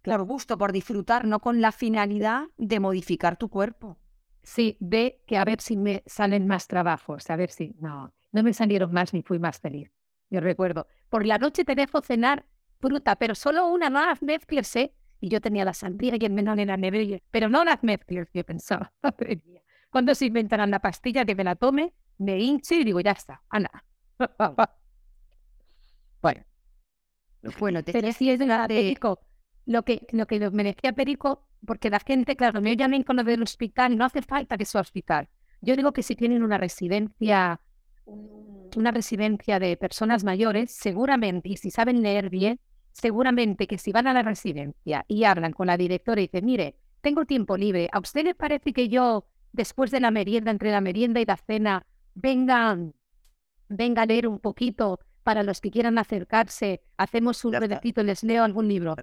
claro, 0.00 0.24
gusto 0.24 0.56
por 0.56 0.72
disfrutar, 0.72 1.26
no 1.26 1.40
con 1.40 1.60
la 1.60 1.70
finalidad 1.70 2.44
de 2.56 2.80
modificar 2.80 3.36
tu 3.36 3.50
cuerpo. 3.50 3.98
Sí, 4.42 4.78
ve 4.80 5.20
que 5.26 5.36
a 5.36 5.44
ver 5.44 5.60
si 5.60 5.76
me 5.76 6.02
salen 6.06 6.46
más 6.46 6.66
trabajos, 6.66 7.28
a 7.28 7.36
ver 7.36 7.50
si... 7.50 7.74
No, 7.78 8.14
no 8.32 8.42
me 8.42 8.54
salieron 8.54 8.90
más 8.90 9.12
ni 9.12 9.20
fui 9.20 9.38
más 9.38 9.60
feliz. 9.60 9.92
yo 10.30 10.40
recuerdo. 10.40 10.86
Por 11.10 11.26
la 11.26 11.36
noche 11.36 11.66
te 11.66 11.74
dejo 11.74 12.00
cenar 12.00 12.46
fruta, 12.78 13.16
pero 13.16 13.34
solo 13.34 13.68
una, 13.68 13.90
no 13.90 14.00
las 14.00 14.22
mezcles, 14.22 14.74
¿eh? 14.76 14.94
Y 15.20 15.28
yo 15.28 15.42
tenía 15.42 15.66
la 15.66 15.74
sandía 15.74 16.14
y 16.18 16.24
el 16.24 16.32
menón 16.32 16.58
en 16.58 16.68
la 16.68 16.78
nevera, 16.78 17.18
pero 17.30 17.50
no 17.50 17.64
las 17.64 17.82
mezcles, 17.82 18.30
yo 18.32 18.44
pensaba. 18.44 18.94
Cuando 19.90 20.14
se 20.14 20.26
inventarán 20.26 20.70
la 20.70 20.78
pastilla 20.78 21.24
que 21.24 21.34
me 21.34 21.44
la 21.44 21.56
tome, 21.56 21.92
me 22.18 22.38
hinche 22.38 22.76
y 22.76 22.84
digo, 22.84 23.00
ya 23.00 23.12
está, 23.12 23.42
Ana. 23.48 23.70
bueno. 26.22 26.44
Bueno, 27.58 27.82
te 27.82 28.06
es 28.06 28.18
de 28.18 28.46
la 28.46 28.68
Perico. 28.68 29.20
Lo 29.66 29.82
que, 29.84 30.06
lo 30.12 30.26
que 30.26 30.50
me 30.50 30.64
decía 30.64 30.92
Perico, 30.92 31.46
porque 31.66 31.90
la 31.90 32.00
gente, 32.00 32.36
claro, 32.36 32.60
me 32.60 32.76
llaman 32.76 33.02
con 33.02 33.16
lo 33.16 33.24
del 33.24 33.42
hospital, 33.42 33.96
no 33.96 34.04
hace 34.04 34.22
falta 34.22 34.56
que 34.56 34.64
sea 34.64 34.80
hospital. 34.80 35.28
Yo 35.60 35.76
digo 35.76 35.92
que 35.92 36.02
si 36.02 36.16
tienen 36.16 36.42
una 36.42 36.58
residencia, 36.58 37.60
una 38.76 38.90
residencia 38.90 39.58
de 39.58 39.76
personas 39.76 40.24
mayores, 40.24 40.72
seguramente, 40.72 41.50
y 41.50 41.56
si 41.56 41.70
saben 41.70 42.02
leer 42.02 42.30
bien, 42.30 42.60
seguramente 42.92 43.66
que 43.66 43.78
si 43.78 43.92
van 43.92 44.06
a 44.06 44.12
la 44.12 44.22
residencia 44.22 45.04
y 45.08 45.24
hablan 45.24 45.52
con 45.52 45.66
la 45.66 45.76
directora 45.76 46.20
y 46.20 46.24
dicen, 46.24 46.44
mire, 46.46 46.76
tengo 47.00 47.24
tiempo 47.24 47.56
libre, 47.56 47.88
¿a 47.92 47.98
usted 47.98 48.24
le 48.24 48.34
parece 48.34 48.72
que 48.72 48.88
yo, 48.88 49.26
después 49.52 49.90
de 49.90 50.00
la 50.00 50.10
merienda, 50.10 50.50
entre 50.50 50.70
la 50.70 50.80
merienda 50.80 51.20
y 51.20 51.24
la 51.24 51.36
cena, 51.36 51.86
venga, 52.14 52.78
venga 53.68 54.02
a 54.02 54.06
leer 54.06 54.26
un 54.26 54.38
poquito 54.38 55.00
para 55.22 55.42
los 55.42 55.60
que 55.60 55.70
quieran 55.70 55.98
acercarse, 55.98 56.82
hacemos 56.96 57.44
un 57.44 57.52
redecito 57.52 58.00
y 58.00 58.04
les 58.04 58.22
leo 58.22 58.44
algún 58.44 58.68
libro? 58.68 58.96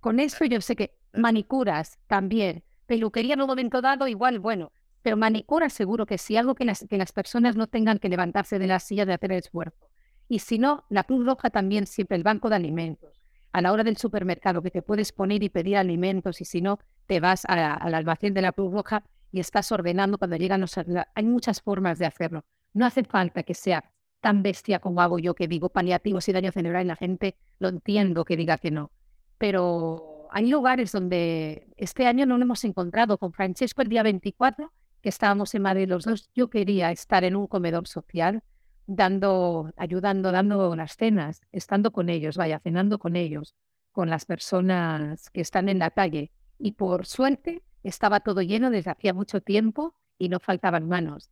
Con 0.00 0.20
eso 0.20 0.44
yo 0.44 0.60
sé 0.60 0.76
que 0.76 0.96
manicuras 1.12 1.98
también, 2.06 2.64
peluquería 2.86 3.34
en 3.34 3.42
un 3.42 3.46
momento 3.46 3.80
dado 3.80 4.08
igual, 4.08 4.38
bueno, 4.38 4.72
pero 5.02 5.16
manicura 5.16 5.70
seguro 5.70 6.06
que 6.06 6.18
sí, 6.18 6.36
algo 6.36 6.54
que 6.54 6.64
las, 6.64 6.86
que 6.88 6.98
las 6.98 7.12
personas 7.12 7.56
no 7.56 7.66
tengan 7.66 7.98
que 7.98 8.08
levantarse 8.08 8.58
de 8.58 8.66
la 8.66 8.80
silla 8.80 9.06
de 9.06 9.14
hacer 9.14 9.32
el 9.32 9.38
esfuerzo. 9.38 9.88
Y 10.28 10.40
si 10.40 10.58
no, 10.58 10.84
la 10.88 11.04
Cruz 11.04 11.26
Roja 11.26 11.50
también 11.50 11.86
siempre, 11.86 12.16
el 12.16 12.22
banco 12.22 12.48
de 12.48 12.56
alimentos. 12.56 13.20
A 13.52 13.60
la 13.60 13.72
hora 13.72 13.82
del 13.82 13.96
supermercado 13.96 14.62
que 14.62 14.70
te 14.70 14.82
puedes 14.82 15.10
poner 15.10 15.42
y 15.42 15.48
pedir 15.48 15.76
alimentos 15.76 16.40
y 16.40 16.44
si 16.44 16.60
no, 16.60 16.78
te 17.06 17.18
vas 17.18 17.44
al 17.46 17.94
almacén 17.94 18.32
de 18.32 18.42
la 18.42 18.52
Cruz 18.52 18.72
Roja 18.72 19.02
y 19.32 19.40
estás 19.40 19.70
ordenando 19.72 20.18
cuando 20.18 20.36
llegan 20.36 20.60
los... 20.60 20.76
Hay 20.78 21.24
muchas 21.24 21.62
formas 21.62 21.98
de 21.98 22.06
hacerlo. 22.06 22.44
No 22.72 22.86
hace 22.86 23.04
falta 23.04 23.42
que 23.42 23.54
sea 23.54 23.92
tan 24.20 24.42
bestia 24.42 24.78
como 24.80 25.00
hago 25.00 25.18
yo 25.18 25.34
que 25.34 25.48
digo 25.48 25.70
paliativos 25.70 26.28
y 26.28 26.32
daño 26.32 26.52
cerebral 26.52 26.84
y 26.84 26.88
la 26.88 26.96
gente 26.96 27.36
lo 27.58 27.68
entiendo 27.68 28.24
que 28.24 28.36
diga 28.36 28.58
que 28.58 28.70
no. 28.70 28.90
Pero 29.38 30.28
hay 30.30 30.48
lugares 30.48 30.92
donde 30.92 31.68
este 31.76 32.06
año 32.06 32.26
no 32.26 32.36
lo 32.38 32.44
hemos 32.44 32.64
encontrado. 32.64 33.18
Con 33.18 33.32
Francesco 33.32 33.82
el 33.82 33.88
día 33.88 34.02
24, 34.02 34.72
que 35.00 35.08
estábamos 35.08 35.54
en 35.54 35.62
Madrid 35.62 35.88
los 35.88 36.04
dos, 36.04 36.30
yo 36.34 36.50
quería 36.50 36.90
estar 36.90 37.24
en 37.24 37.36
un 37.36 37.46
comedor 37.46 37.88
social 37.88 38.42
dando, 38.86 39.72
ayudando, 39.76 40.32
dando 40.32 40.76
las 40.76 40.96
cenas, 40.96 41.42
estando 41.52 41.92
con 41.92 42.08
ellos, 42.08 42.36
vaya, 42.36 42.58
cenando 42.58 42.98
con 42.98 43.16
ellos, 43.16 43.54
con 43.92 44.10
las 44.10 44.26
personas 44.26 45.30
que 45.30 45.40
están 45.40 45.68
en 45.68 45.78
la 45.78 45.90
calle. 45.90 46.32
Y 46.58 46.72
por 46.72 47.06
suerte 47.06 47.62
estaba 47.82 48.20
todo 48.20 48.42
lleno 48.42 48.70
desde 48.70 48.90
hacía 48.90 49.14
mucho 49.14 49.40
tiempo 49.40 49.94
y 50.18 50.28
no 50.28 50.40
faltaban 50.40 50.88
manos. 50.88 51.30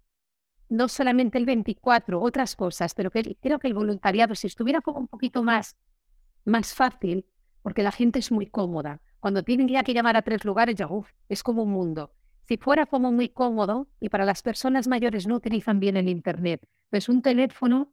No 0.68 0.88
solamente 0.88 1.38
el 1.38 1.46
24, 1.46 2.20
otras 2.20 2.56
cosas, 2.56 2.94
pero 2.94 3.10
creo 3.10 3.58
que 3.58 3.68
el 3.68 3.74
voluntariado, 3.74 4.34
si 4.34 4.46
estuviera 4.46 4.80
como 4.80 4.98
un 4.98 5.08
poquito 5.08 5.42
más, 5.42 5.76
más 6.44 6.74
fácil, 6.74 7.26
porque 7.62 7.82
la 7.82 7.92
gente 7.92 8.18
es 8.18 8.30
muy 8.30 8.46
cómoda. 8.46 9.00
Cuando 9.20 9.42
tienen 9.42 9.68
ya 9.68 9.82
que 9.82 9.94
llamar 9.94 10.16
a 10.16 10.22
tres 10.22 10.44
lugares, 10.44 10.76
ya 10.76 10.86
uf, 10.86 11.10
es 11.28 11.42
como 11.42 11.62
un 11.62 11.70
mundo. 11.70 12.12
Si 12.46 12.56
fuera 12.56 12.86
como 12.86 13.12
muy 13.12 13.28
cómodo, 13.28 13.88
y 14.00 14.08
para 14.08 14.24
las 14.24 14.42
personas 14.42 14.88
mayores 14.88 15.26
no 15.26 15.36
utilizan 15.36 15.80
bien 15.80 15.96
el 15.96 16.08
Internet, 16.08 16.66
pues 16.90 17.08
un 17.08 17.20
teléfono 17.20 17.92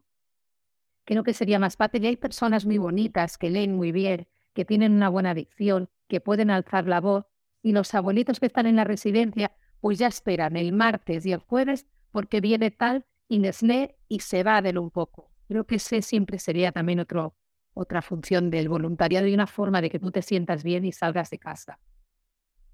creo 1.04 1.24
que 1.24 1.34
sería 1.34 1.60
más 1.60 1.76
fácil. 1.76 2.04
Y 2.04 2.08
hay 2.08 2.18
personas 2.18 2.66
muy 2.66 2.78
bonitas 2.78 3.38
que 3.38 3.50
leen 3.50 3.76
muy 3.76 3.92
bien, 3.92 4.28
que 4.54 4.66
tienen 4.66 4.94
una 4.94 5.10
buena 5.10 5.32
adicción, 5.32 5.90
que 6.08 6.22
pueden 6.22 6.50
alzar 6.50 6.88
la 6.88 7.02
voz. 7.02 7.26
Y 7.66 7.72
los 7.72 7.96
abuelitos 7.96 8.40
que 8.40 8.46
están 8.46 8.68
en 8.68 8.76
la 8.76 8.84
residencia, 8.84 9.52
pues 9.82 9.98
ya 9.98 10.06
esperan 10.06 10.56
el 10.56 10.72
martes 10.72 11.26
y 11.26 11.32
el 11.32 11.40
jueves 11.40 11.88
porque 12.12 12.40
viene 12.40 12.70
tal 12.70 13.08
lee 13.28 13.96
y 14.08 14.20
se 14.20 14.44
va 14.44 14.62
de 14.62 14.78
un 14.78 14.92
poco. 14.92 15.32
Creo 15.48 15.66
que 15.66 15.78
ese 15.78 16.04
siempre 16.04 16.38
sería 16.38 16.72
también 16.72 17.00
otro, 17.00 17.36
otra 17.74 18.04
función 18.04 18.52
del 18.52 18.70
voluntariado 18.70 19.26
y 19.26 19.34
una 19.34 19.48
forma 19.48 19.82
de 19.82 19.90
que 19.90 19.98
tú 19.98 20.12
te 20.12 20.22
sientas 20.22 20.64
bien 20.64 20.86
y 20.86 20.92
salgas 20.92 21.32
de 21.32 21.40
casa 21.40 21.80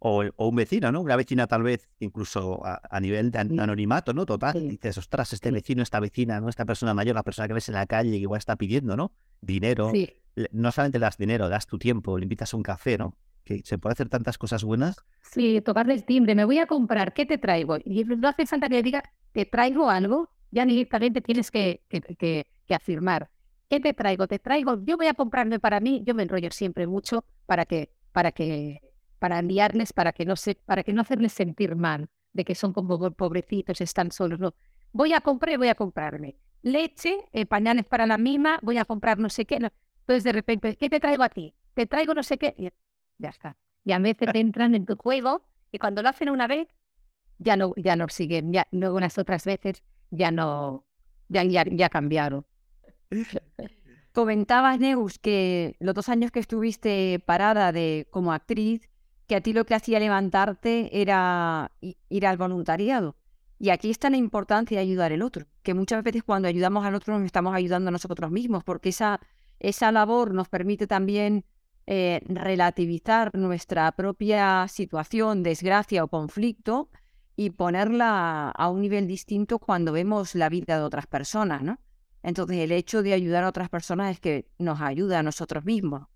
o, 0.03 0.25
un 0.35 0.55
vecino, 0.55 0.91
¿no? 0.91 0.99
Una 0.99 1.15
vecina 1.15 1.45
tal 1.47 1.61
vez 1.61 1.87
incluso 1.99 2.59
a, 2.65 2.99
nivel 2.99 3.29
de 3.29 3.39
anonimato, 3.39 4.13
¿no? 4.13 4.25
Total. 4.25 4.67
Dices, 4.67 4.97
ostras, 4.97 5.31
este 5.31 5.51
vecino, 5.51 5.83
esta 5.83 5.99
vecina, 5.99 6.41
¿no? 6.41 6.49
Esta 6.49 6.65
persona 6.65 6.95
mayor, 6.95 7.13
la 7.15 7.23
persona 7.23 7.47
que 7.47 7.53
ves 7.53 7.69
en 7.69 7.75
la 7.75 7.85
calle 7.85 8.09
que 8.09 8.17
igual 8.17 8.39
está 8.39 8.55
pidiendo, 8.55 8.97
¿no? 8.97 9.13
Dinero. 9.41 9.91
No 10.51 10.71
solamente 10.71 10.97
das 10.97 11.17
dinero, 11.17 11.49
das 11.49 11.67
tu 11.67 11.77
tiempo, 11.77 12.17
le 12.17 12.23
invitas 12.23 12.53
a 12.53 12.57
un 12.57 12.63
café, 12.63 12.97
¿no? 12.97 13.15
Que 13.43 13.61
se 13.63 13.77
puede 13.77 13.93
hacer 13.93 14.09
tantas 14.09 14.37
cosas 14.37 14.63
buenas. 14.63 14.97
Sí, 15.21 15.61
tocarle 15.61 15.93
el 15.93 16.03
timbre, 16.05 16.35
me 16.35 16.45
voy 16.45 16.59
a 16.59 16.67
comprar, 16.67 17.13
¿qué 17.13 17.25
te 17.25 17.37
traigo? 17.37 17.77
Y 17.83 18.03
no 18.03 18.27
hace 18.27 18.45
falta 18.45 18.67
que 18.69 18.75
le 18.75 18.83
diga, 18.83 19.03
te 19.31 19.45
traigo 19.45 19.89
algo, 19.89 20.29
ya 20.51 20.65
directamente 20.65 21.21
tienes 21.21 21.51
que, 21.51 21.81
que, 21.89 22.01
que, 22.01 22.47
que 22.67 22.75
afirmar. 22.75 23.29
¿Qué 23.69 23.79
te 23.79 23.93
traigo? 23.93 24.27
Te 24.27 24.39
traigo, 24.39 24.83
yo 24.83 24.97
voy 24.97 25.07
a 25.07 25.13
comprarme 25.13 25.59
para 25.59 25.79
mí, 25.79 26.03
yo 26.05 26.13
me 26.13 26.23
enrollo 26.23 26.51
siempre 26.51 26.87
mucho 26.87 27.23
para 27.45 27.65
que, 27.65 27.89
para 28.11 28.31
que 28.31 28.81
para 29.17 29.39
enviarles, 29.39 29.93
para 29.93 30.13
que 30.13 30.25
no 30.25 30.35
se, 30.35 30.55
para 30.55 30.83
que 30.83 30.93
no 30.93 31.01
hacerles 31.01 31.31
sentir 31.31 31.75
mal, 31.75 32.09
de 32.33 32.43
que 32.43 32.55
son 32.55 32.73
como 32.73 33.11
pobrecitos, 33.11 33.79
están 33.79 34.11
solos. 34.11 34.39
No. 34.39 34.53
Voy 34.91 35.13
a 35.13 35.21
comprar, 35.21 35.57
voy 35.57 35.69
a 35.69 35.75
comprarme 35.75 36.35
leche, 36.63 37.25
eh, 37.31 37.45
pañales 37.45 37.85
para 37.85 38.05
la 38.05 38.17
misma, 38.17 38.59
voy 38.61 38.77
a 38.77 38.85
comprar 38.85 39.17
no 39.19 39.29
sé 39.29 39.45
qué. 39.45 39.55
Entonces 39.55 40.23
de 40.23 40.31
repente, 40.31 40.75
¿qué 40.77 40.89
te 40.89 40.99
traigo 40.99 41.23
a 41.23 41.29
ti? 41.29 41.53
Te 41.73 41.85
traigo 41.85 42.13
no 42.13 42.23
sé 42.23 42.37
qué. 42.37 42.73
Ya 43.21 43.29
está. 43.29 43.57
Y 43.83 43.93
a 43.93 43.99
veces 43.99 44.27
entran 44.33 44.75
en 44.75 44.85
tu 44.85 44.95
juego 44.95 45.43
y 45.71 45.79
cuando 45.79 46.01
lo 46.01 46.09
hacen 46.09 46.29
una 46.29 46.47
vez, 46.47 46.67
ya 47.37 47.55
no, 47.55 47.73
ya 47.77 47.95
no 47.95 48.07
siguen. 48.09 48.51
Ya, 48.51 48.67
luego 48.71 48.97
unas 48.97 49.17
otras 49.17 49.45
veces 49.45 49.83
ya 50.09 50.31
no, 50.31 50.85
ya, 51.29 51.43
ya, 51.43 51.63
ya 51.65 51.89
cambiaron. 51.89 52.45
Comentabas, 54.13 54.79
Neus, 54.79 55.19
que 55.19 55.77
los 55.79 55.95
dos 55.95 56.09
años 56.09 56.31
que 56.31 56.39
estuviste 56.39 57.19
parada 57.25 57.71
de, 57.71 58.07
como 58.11 58.33
actriz, 58.33 58.89
que 59.25 59.35
a 59.35 59.41
ti 59.41 59.53
lo 59.53 59.65
que 59.65 59.75
hacía 59.75 59.99
levantarte 59.99 61.01
era 61.01 61.71
ir 61.79 62.27
al 62.27 62.35
voluntariado. 62.35 63.15
Y 63.57 63.69
aquí 63.69 63.89
está 63.89 64.09
la 64.09 64.17
importancia 64.17 64.77
de 64.77 64.83
ayudar 64.83 65.13
al 65.13 65.21
otro, 65.21 65.45
que 65.63 65.73
muchas 65.73 66.03
veces 66.03 66.23
cuando 66.23 66.49
ayudamos 66.49 66.83
al 66.83 66.95
otro 66.95 67.17
nos 67.17 67.25
estamos 67.25 67.53
ayudando 67.55 67.89
a 67.89 67.91
nosotros 67.91 68.31
mismos, 68.31 68.63
porque 68.63 68.89
esa, 68.89 69.21
esa 69.59 69.91
labor 69.91 70.33
nos 70.33 70.49
permite 70.49 70.87
también 70.87 71.45
eh, 71.93 72.21
relativizar 72.25 73.31
nuestra 73.35 73.91
propia 73.91 74.65
situación, 74.69 75.43
desgracia 75.43 76.05
o 76.05 76.07
conflicto 76.07 76.89
y 77.35 77.49
ponerla 77.49 78.49
a 78.49 78.69
un 78.69 78.79
nivel 78.79 79.07
distinto 79.07 79.59
cuando 79.59 79.91
vemos 79.91 80.33
la 80.33 80.47
vida 80.47 80.77
de 80.77 80.83
otras 80.83 81.05
personas, 81.05 81.63
¿no? 81.63 81.81
Entonces 82.23 82.59
el 82.59 82.71
hecho 82.71 83.03
de 83.03 83.11
ayudar 83.11 83.43
a 83.43 83.49
otras 83.49 83.67
personas 83.67 84.11
es 84.11 84.21
que 84.21 84.47
nos 84.57 84.79
ayuda 84.79 85.19
a 85.19 85.23
nosotros 85.23 85.65
mismos. 85.65 86.07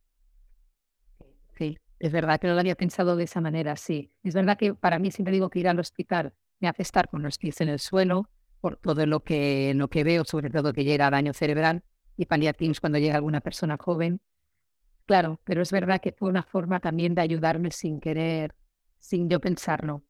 Sí. 1.58 1.78
Es 2.00 2.14
verdad 2.14 2.40
que 2.40 2.48
no 2.48 2.54
lo 2.54 2.62
había 2.62 2.76
pensado 2.76 3.18
de 3.18 3.26
esa 3.26 3.42
manera, 3.42 3.76
sí. 3.76 4.14
Es 4.24 4.34
verdad 4.34 4.58
que 4.58 4.74
para 4.76 4.98
mí 4.98 5.12
siempre 5.12 5.34
digo 5.34 5.50
que 5.50 5.60
ir 5.60 5.68
al 5.68 5.80
hospital 5.80 6.34
me 6.62 6.70
hace 6.70 6.84
estar 6.84 7.10
con 7.10 7.22
los 7.22 7.38
pies 7.38 7.60
en 7.60 7.68
el 7.68 7.80
suelo 7.80 8.30
por 8.62 8.78
todo 8.78 9.06
lo 9.06 9.26
que, 9.26 9.74
lo 9.76 9.90
que 9.90 10.06
veo, 10.06 10.24
sobre 10.24 10.50
todo 10.50 10.72
que 10.72 10.86
llega 10.86 11.10
daño 11.10 11.34
cerebral 11.34 11.84
y 12.16 12.28
paliativos 12.28 12.80
cuando 12.80 12.98
llega 12.98 13.16
alguna 13.16 13.42
persona 13.42 13.76
joven. 13.78 14.22
Claro, 15.06 15.40
pero 15.44 15.62
es 15.62 15.72
verdad 15.72 16.02
que 16.02 16.12
fue 16.12 16.30
una 16.30 16.44
forma 16.44 16.80
también 16.80 17.14
de 17.14 17.22
ayudarme 17.22 17.72
sin 17.72 18.00
querer, 18.00 18.56
sin 18.98 19.30
yo 19.30 19.40
pensarlo. 19.40 20.04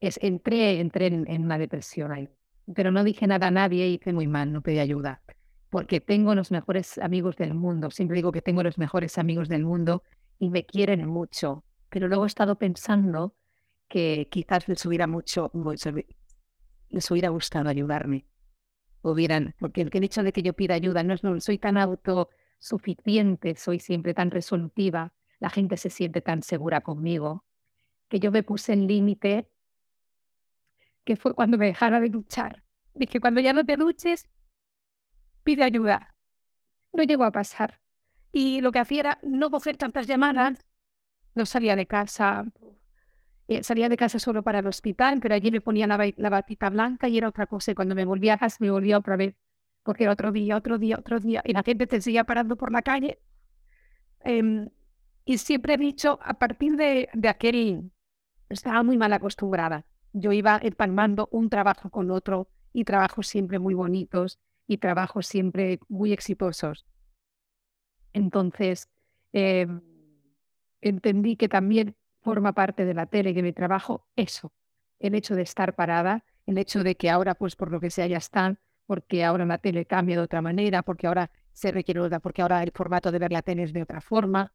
Es, 0.00 0.18
entré 0.22 0.78
entré 0.78 1.06
en, 1.06 1.44
una 1.44 1.58
depresión 1.58 2.12
ahí, 2.12 2.28
pero 2.72 2.92
no 2.92 3.02
dije 3.02 3.26
nada 3.26 3.48
a 3.48 3.50
nadie 3.50 3.88
y 3.88 3.94
hice 3.94 4.12
muy 4.12 4.28
mal, 4.28 4.52
no 4.52 4.62
pedí 4.62 4.78
ayuda. 4.78 5.22
Porque 5.70 6.00
tengo 6.00 6.34
los 6.34 6.50
mejores 6.50 6.98
amigos 6.98 7.36
del 7.36 7.52
mundo. 7.52 7.90
Siempre 7.90 8.16
digo 8.16 8.32
que 8.32 8.40
tengo 8.40 8.62
los 8.62 8.78
mejores 8.78 9.18
amigos 9.18 9.48
del 9.48 9.64
mundo 9.64 10.02
y 10.38 10.50
me 10.50 10.64
quieren 10.64 11.06
mucho. 11.06 11.64
Pero 11.90 12.08
luego 12.08 12.24
he 12.24 12.26
estado 12.28 12.56
pensando 12.56 13.34
que 13.88 14.28
quizás 14.30 14.68
les 14.68 14.84
hubiera 14.86 15.06
mucho, 15.06 15.50
les 16.88 17.10
hubiera 17.10 17.28
gustado 17.30 17.68
ayudarme. 17.68 18.24
Hubieran, 19.02 19.54
porque 19.58 19.82
el 19.82 20.04
hecho 20.04 20.22
de 20.22 20.32
que 20.32 20.42
yo 20.42 20.54
pida 20.54 20.74
ayuda 20.74 21.02
no 21.02 21.14
es 21.14 21.22
no 21.22 21.38
soy 21.40 21.58
tan 21.58 21.76
autosuficiente, 22.58 23.54
soy 23.56 23.78
siempre 23.78 24.14
tan 24.14 24.30
resolutiva, 24.30 25.12
la 25.38 25.50
gente 25.50 25.76
se 25.76 25.90
siente 25.90 26.20
tan 26.20 26.42
segura 26.42 26.80
conmigo, 26.80 27.44
que 28.08 28.18
yo 28.20 28.30
me 28.30 28.42
puse 28.42 28.72
en 28.72 28.86
límite, 28.86 29.48
que 31.04 31.16
fue 31.16 31.34
cuando 31.34 31.56
me 31.56 31.66
dejara 31.66 32.00
de 32.00 32.10
duchar. 32.10 32.64
Dije, 32.94 33.20
cuando 33.20 33.40
ya 33.40 33.52
no 33.52 33.64
te 33.64 33.76
duches, 33.76 34.28
pide 35.44 35.62
ayuda. 35.62 36.14
No 36.92 37.04
llegó 37.04 37.24
a 37.24 37.32
pasar. 37.32 37.80
Y 38.32 38.60
lo 38.60 38.72
que 38.72 38.80
hacía 38.80 39.00
era 39.00 39.18
no 39.22 39.50
coger 39.50 39.76
tantas 39.76 40.06
llamadas, 40.06 40.66
no 41.34 41.46
salía 41.46 41.76
de 41.76 41.86
casa, 41.86 42.44
eh, 43.46 43.62
salía 43.62 43.88
de 43.88 43.96
casa 43.96 44.18
solo 44.18 44.42
para 44.42 44.58
el 44.58 44.66
hospital, 44.66 45.20
pero 45.20 45.34
allí 45.34 45.50
me 45.50 45.60
ponía 45.60 45.86
la, 45.86 46.12
la 46.16 46.30
batita 46.30 46.68
blanca 46.68 47.08
y 47.08 47.18
era 47.18 47.28
otra 47.28 47.46
cosa. 47.46 47.70
Y 47.70 47.74
cuando 47.74 47.94
me 47.94 48.04
volvía 48.04 48.34
a 48.34 48.38
casa 48.38 48.56
me 48.60 48.70
volvía 48.70 48.98
otra 48.98 49.16
vez 49.16 49.36
porque 49.88 50.06
otro 50.06 50.32
día, 50.32 50.54
otro 50.54 50.76
día, 50.76 50.96
otro 50.98 51.18
día, 51.18 51.40
y 51.46 51.54
la 51.54 51.62
gente 51.62 51.86
te 51.86 51.98
seguía 52.02 52.24
parando 52.24 52.56
por 52.56 52.70
la 52.70 52.82
calle. 52.82 53.20
Em, 54.20 54.68
y 55.24 55.38
siempre 55.38 55.72
he 55.72 55.78
dicho, 55.78 56.18
a 56.22 56.34
partir 56.34 56.76
de, 56.76 57.08
de 57.14 57.28
aquel, 57.30 57.90
estaba 58.50 58.82
muy 58.82 58.98
mal 58.98 59.14
acostumbrada. 59.14 59.86
Yo 60.12 60.32
iba 60.32 60.60
empalmando 60.62 61.30
un 61.32 61.48
trabajo 61.48 61.88
con 61.88 62.10
otro 62.10 62.50
y 62.74 62.84
trabajos 62.84 63.28
siempre 63.28 63.58
muy 63.58 63.72
bonitos 63.72 64.38
y 64.66 64.76
trabajos 64.76 65.26
siempre 65.26 65.80
muy 65.88 66.12
exitosos. 66.12 66.84
Entonces, 68.12 68.90
em, 69.32 69.80
entendí 70.82 71.36
que 71.36 71.48
también 71.48 71.96
forma 72.20 72.52
parte 72.52 72.84
de 72.84 72.92
la 72.92 73.06
tele 73.06 73.30
y 73.30 73.32
de 73.32 73.42
mi 73.42 73.54
trabajo 73.54 74.06
eso, 74.16 74.52
el 74.98 75.14
hecho 75.14 75.34
de 75.34 75.44
estar 75.44 75.74
parada, 75.76 76.26
el 76.44 76.58
hecho 76.58 76.84
de 76.84 76.94
que 76.94 77.08
ahora, 77.08 77.36
pues 77.36 77.56
por 77.56 77.72
lo 77.72 77.80
que 77.80 77.88
sea, 77.88 78.06
ya 78.06 78.18
están, 78.18 78.58
porque 78.88 79.22
ahora 79.22 79.44
la 79.44 79.58
tele 79.58 79.84
cambia 79.84 80.16
de 80.16 80.22
otra 80.22 80.40
manera, 80.40 80.82
porque 80.82 81.06
ahora 81.06 81.30
se 81.52 81.70
requiere 81.70 82.00
otra, 82.00 82.20
porque 82.20 82.40
ahora 82.40 82.62
el 82.62 82.72
formato 82.72 83.12
de 83.12 83.18
ver 83.18 83.30
la 83.30 83.42
tele 83.42 83.64
es 83.64 83.74
de 83.74 83.82
otra 83.82 84.00
forma, 84.00 84.54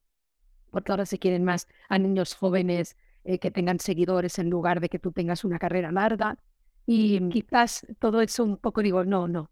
porque 0.71 0.91
ahora 0.91 1.05
se 1.05 1.19
quieren 1.19 1.43
más 1.43 1.67
a 1.87 1.99
niños 1.99 2.33
jóvenes 2.33 2.97
eh, 3.25 3.37
que 3.37 3.51
tengan 3.51 3.79
seguidores 3.79 4.39
en 4.39 4.49
lugar 4.49 4.79
de 4.79 4.89
que 4.89 4.97
tú 4.97 5.11
tengas 5.11 5.45
una 5.45 5.59
carrera 5.59 5.91
larga. 5.91 6.39
Y 6.87 7.29
quizás 7.29 7.85
todo 7.99 8.21
eso 8.21 8.43
un 8.43 8.57
poco 8.57 8.81
digo, 8.81 9.05
no, 9.05 9.27
no, 9.27 9.51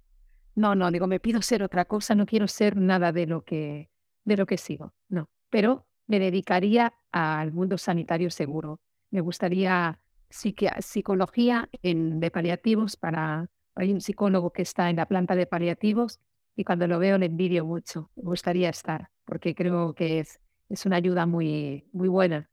no, 0.55 0.73
no, 0.73 0.89
digo, 0.89 1.05
me 1.05 1.19
pido 1.19 1.43
ser 1.43 1.61
otra 1.61 1.85
cosa, 1.85 2.15
no 2.15 2.25
quiero 2.25 2.47
ser 2.47 2.75
nada 2.75 3.11
de 3.11 3.27
lo 3.27 3.43
que, 3.43 3.91
de 4.25 4.35
lo 4.35 4.47
que 4.47 4.57
sigo, 4.57 4.95
no. 5.09 5.29
Pero 5.51 5.85
me 6.07 6.17
dedicaría 6.17 6.91
al 7.11 7.51
mundo 7.51 7.77
sanitario 7.77 8.31
seguro. 8.31 8.81
Me 9.11 9.21
gustaría 9.21 9.99
psicología 10.31 11.69
en, 11.83 12.19
de 12.19 12.31
paliativos 12.31 12.95
para... 12.95 13.47
Hay 13.75 13.91
un 13.91 14.01
psicólogo 14.01 14.51
que 14.51 14.61
está 14.61 14.89
en 14.89 14.97
la 14.97 15.05
planta 15.05 15.35
de 15.35 15.45
paliativos 15.45 16.19
y 16.55 16.63
cuando 16.63 16.87
lo 16.87 16.99
veo 16.99 17.17
le 17.17 17.27
envidio 17.27 17.65
mucho. 17.65 18.09
Me 18.15 18.23
gustaría 18.23 18.69
estar 18.69 19.09
porque 19.25 19.55
creo 19.55 19.93
que 19.93 20.19
es, 20.19 20.39
es 20.69 20.85
una 20.85 20.97
ayuda 20.97 21.25
muy, 21.25 21.85
muy 21.93 22.09
buena 22.09 22.49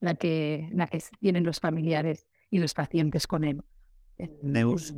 la 0.00 0.14
que, 0.14 0.68
la 0.72 0.86
que 0.86 1.02
tienen 1.20 1.44
los 1.44 1.60
familiares 1.60 2.26
y 2.50 2.58
los 2.58 2.74
pacientes 2.74 3.26
con 3.26 3.44
él. 3.44 3.62
Neus, 4.42 4.94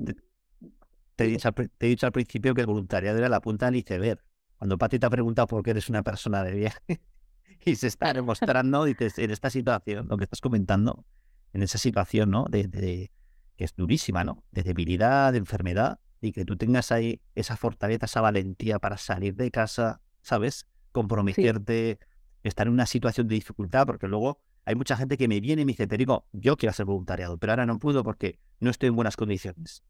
te, 1.16 1.24
he 1.24 1.28
dicho, 1.28 1.52
te, 1.52 1.70
he 1.80 1.88
dicho, 1.88 2.06
al 2.06 2.12
principio 2.12 2.54
que 2.54 2.62
el 2.62 2.66
voluntariado 2.66 3.18
era 3.18 3.28
la 3.28 3.40
punta 3.40 3.66
del 3.66 3.76
iceberg. 3.76 4.20
Cuando 4.58 4.78
Pati 4.78 4.98
te 4.98 5.06
ha 5.06 5.10
preguntado 5.10 5.46
por 5.46 5.62
qué 5.62 5.70
eres 5.70 5.88
una 5.88 6.02
persona 6.02 6.42
de 6.42 6.52
viaje 6.52 6.80
y 7.64 7.76
se 7.76 7.86
está 7.86 8.12
demostrando, 8.14 8.84
dices, 8.84 9.18
en 9.18 9.30
esta 9.30 9.50
situación, 9.50 10.08
lo 10.08 10.16
que 10.16 10.24
estás 10.24 10.40
comentando, 10.40 11.04
en 11.52 11.62
esa 11.62 11.78
situación, 11.78 12.30
¿no? 12.30 12.44
De, 12.50 13.10
que 13.56 13.64
es 13.64 13.74
durísima, 13.76 14.24
¿no? 14.24 14.44
De 14.50 14.62
debilidad, 14.62 15.32
de 15.32 15.38
enfermedad, 15.38 16.00
y 16.20 16.32
que 16.32 16.44
tú 16.44 16.56
tengas 16.56 16.90
ahí 16.92 17.20
esa 17.34 17.56
fortaleza, 17.56 18.06
esa 18.06 18.20
valentía 18.20 18.78
para 18.78 18.96
salir 18.96 19.34
de 19.34 19.50
casa, 19.50 20.00
¿sabes? 20.22 20.66
Comprometerte, 20.92 21.98
estar 22.42 22.66
en 22.66 22.72
una 22.72 22.86
situación 22.86 23.28
de 23.28 23.34
dificultad, 23.34 23.86
porque 23.86 24.08
luego 24.08 24.40
hay 24.64 24.74
mucha 24.74 24.96
gente 24.96 25.16
que 25.16 25.28
me 25.28 25.40
viene 25.40 25.62
y 25.62 25.64
me 25.64 25.72
dice, 25.72 25.86
te 25.86 25.96
digo, 25.96 26.26
yo 26.32 26.56
quiero 26.56 26.70
hacer 26.70 26.86
voluntariado, 26.86 27.36
pero 27.38 27.52
ahora 27.52 27.66
no 27.66 27.78
puedo 27.78 28.02
porque 28.02 28.38
no 28.60 28.70
estoy 28.70 28.88
en 28.88 28.96
buenas 28.96 29.16
condiciones. 29.16 29.84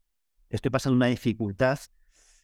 Estoy 0.49 0.71
pasando 0.71 0.95
una 0.95 1.07
dificultad. 1.07 1.79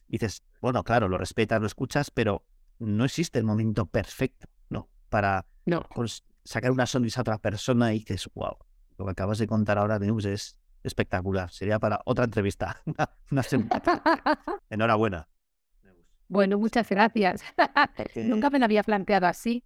Y 0.08 0.18
dices, 0.18 0.42
bueno, 0.60 0.82
claro, 0.84 1.08
lo 1.08 1.18
respetas, 1.18 1.60
lo 1.60 1.66
escuchas, 1.66 2.10
pero 2.10 2.44
no 2.78 3.04
existe 3.04 3.38
el 3.38 3.44
momento 3.44 3.86
perfecto, 3.86 4.46
¿no? 4.68 4.88
Para 5.08 5.46
no. 5.64 5.86
sacar 6.44 6.70
una 6.70 6.86
sonrisa 6.86 7.20
a 7.20 7.22
otra 7.22 7.38
persona 7.38 7.94
y 7.94 8.00
dices, 8.00 8.28
wow, 8.34 8.56
lo 8.98 9.04
que 9.04 9.10
acabas 9.10 9.38
de 9.38 9.46
contar 9.46 9.78
ahora, 9.78 9.98
Neus, 9.98 10.24
es 10.24 10.58
espectacular. 10.82 11.50
Sería 11.50 11.78
para 11.78 12.00
otra 12.04 12.24
entrevista. 12.24 12.82
una 13.30 13.42
Enhorabuena. 14.70 15.28
Bueno, 16.28 16.58
muchas 16.58 16.88
gracias. 16.88 17.42
Nunca 18.16 18.48
me 18.50 18.58
la 18.58 18.64
había 18.64 18.82
planteado 18.82 19.26
así. 19.26 19.64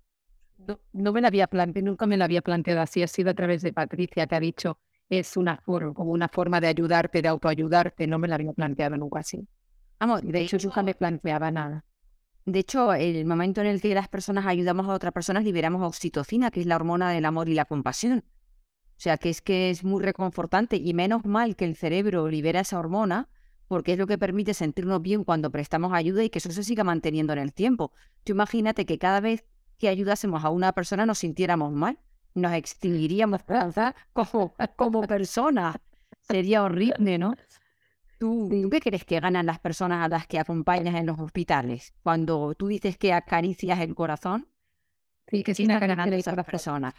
No, 0.93 1.13
me 1.13 1.21
la 1.21 1.29
había 1.29 1.47
planteado, 1.47 1.87
nunca 1.87 2.07
me 2.07 2.17
la 2.17 2.25
había 2.25 2.43
planteado 2.43 2.81
así. 2.81 3.03
Ha 3.03 3.07
sido 3.07 3.31
a 3.31 3.35
través 3.35 3.63
de 3.63 3.73
Patricia 3.73 4.27
que 4.27 4.35
ha 4.35 4.41
dicho 4.41 4.79
es 5.09 5.37
una 5.37 5.59
forma, 5.59 5.95
como 5.95 6.11
una 6.11 6.29
forma 6.29 6.61
de 6.61 6.67
ayudarte, 6.67 7.23
de 7.23 7.29
autoayudarte. 7.29 8.07
No 8.07 8.19
me 8.19 8.27
la 8.27 8.35
había 8.35 8.53
planteado 8.53 8.97
nunca 8.97 9.21
así. 9.21 9.47
Vamos, 10.01 10.23
de, 10.23 10.41
hecho, 10.41 10.57
nunca 10.63 10.83
me 10.83 10.95
planteaba 10.95 11.51
nada. 11.51 11.85
De 12.45 12.59
hecho, 12.61 12.93
el 12.95 13.25
momento 13.25 13.61
en 13.61 13.69
el 13.69 13.81
que 13.81 13.95
las 13.95 14.09
personas 14.09 14.47
ayudamos 14.47 14.89
a 14.89 14.95
otras 14.95 15.13
personas, 15.13 15.45
liberamos 15.45 15.83
oxitocina, 15.83 16.51
que 16.51 16.61
es 16.61 16.67
la 16.67 16.77
hormona 16.77 17.11
del 17.11 17.25
amor 17.25 17.49
y 17.49 17.55
la 17.55 17.65
compasión. 17.65 18.25
O 18.97 19.01
sea, 19.01 19.19
que 19.19 19.29
es 19.29 19.43
que 19.43 19.71
es 19.71 19.85
muy 19.85 20.03
reconfortante 20.03 20.77
y 20.77 20.95
menos 20.95 21.25
mal 21.27 21.55
que 21.55 21.67
el 21.67 21.77
cerebro 21.77 22.29
libera 22.29 22.61
esa 22.61 22.79
hormona 22.79 23.29
porque 23.69 23.93
es 23.93 23.99
lo 23.99 24.07
que 24.07 24.17
permite 24.17 24.55
sentirnos 24.55 25.03
bien 25.03 25.25
cuando 25.25 25.51
prestamos 25.51 25.93
ayuda 25.93 26.25
y 26.25 26.31
que 26.31 26.39
eso 26.39 26.51
se 26.51 26.63
siga 26.63 26.85
manteniendo 26.85 27.33
en 27.33 27.41
el 27.41 27.53
tiempo. 27.53 27.93
Tú 28.25 28.33
imagínate 28.33 28.87
que 28.87 28.99
cada 28.99 29.21
vez 29.21 29.45
que 29.79 29.89
ayudásemos 29.89 30.45
a 30.45 30.51
una 30.51 30.73
persona 30.73 31.05
nos 31.05 31.19
sintiéramos 31.19 31.73
mal, 31.73 31.99
nos 32.35 32.53
extinguiríamos 32.53 33.41
como, 34.13 34.55
como 34.77 35.03
personas. 35.03 35.77
Sería 36.21 36.63
horrible, 36.63 37.19
¿no? 37.19 37.35
¿Tú, 38.19 38.49
qué 38.71 38.81
crees 38.81 39.05
que 39.05 39.21
ganan 39.21 39.47
las 39.47 39.59
personas 39.59 40.05
a 40.05 40.09
las 40.09 40.27
que 40.27 40.39
acompañas 40.39 40.95
en 40.95 41.07
los 41.07 41.19
hospitales? 41.19 41.93
Cuando 42.03 42.55
tú 42.55 42.69
dices 42.69 42.97
que 42.97 43.13
acaricias 43.13 43.79
el 43.81 43.95
corazón, 43.95 44.49
sí, 45.29 45.43
que 45.43 45.55
sí, 45.55 45.67
ganando 45.67 46.17
esas 46.17 46.45
personas. 46.47 46.95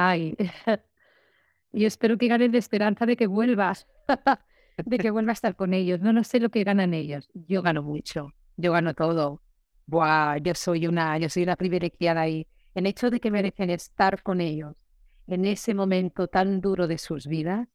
Ay, 0.00 0.36
yo 1.72 1.88
espero 1.88 2.18
que 2.18 2.28
ganen 2.28 2.52
la 2.52 2.58
esperanza 2.58 3.04
de 3.04 3.16
que 3.16 3.26
vuelvas, 3.26 3.88
de 4.86 4.96
que 4.96 5.10
vuelvas 5.10 5.32
a 5.32 5.38
estar 5.38 5.56
con 5.56 5.74
ellos. 5.74 6.00
No, 6.00 6.12
no 6.12 6.22
sé 6.22 6.38
lo 6.38 6.50
que 6.50 6.62
ganan 6.62 6.94
ellos. 6.94 7.28
Yo 7.34 7.62
gano 7.62 7.82
mucho, 7.82 8.32
yo 8.56 8.70
gano 8.70 8.94
todo. 8.94 9.42
Buah, 9.86 10.38
yo 10.38 10.54
soy 10.54 10.86
una, 10.86 11.18
yo 11.18 11.28
soy 11.28 11.42
una 11.42 11.56
privilegiada 11.56 12.20
ahí. 12.20 12.46
El 12.76 12.86
hecho 12.86 13.10
de 13.10 13.18
que 13.18 13.32
merecen 13.32 13.70
estar 13.70 14.22
con 14.22 14.40
ellos 14.40 14.76
en 15.26 15.44
ese 15.44 15.74
momento 15.74 16.28
tan 16.28 16.60
duro 16.60 16.86
de 16.86 16.98
sus 16.98 17.26
vidas, 17.26 17.66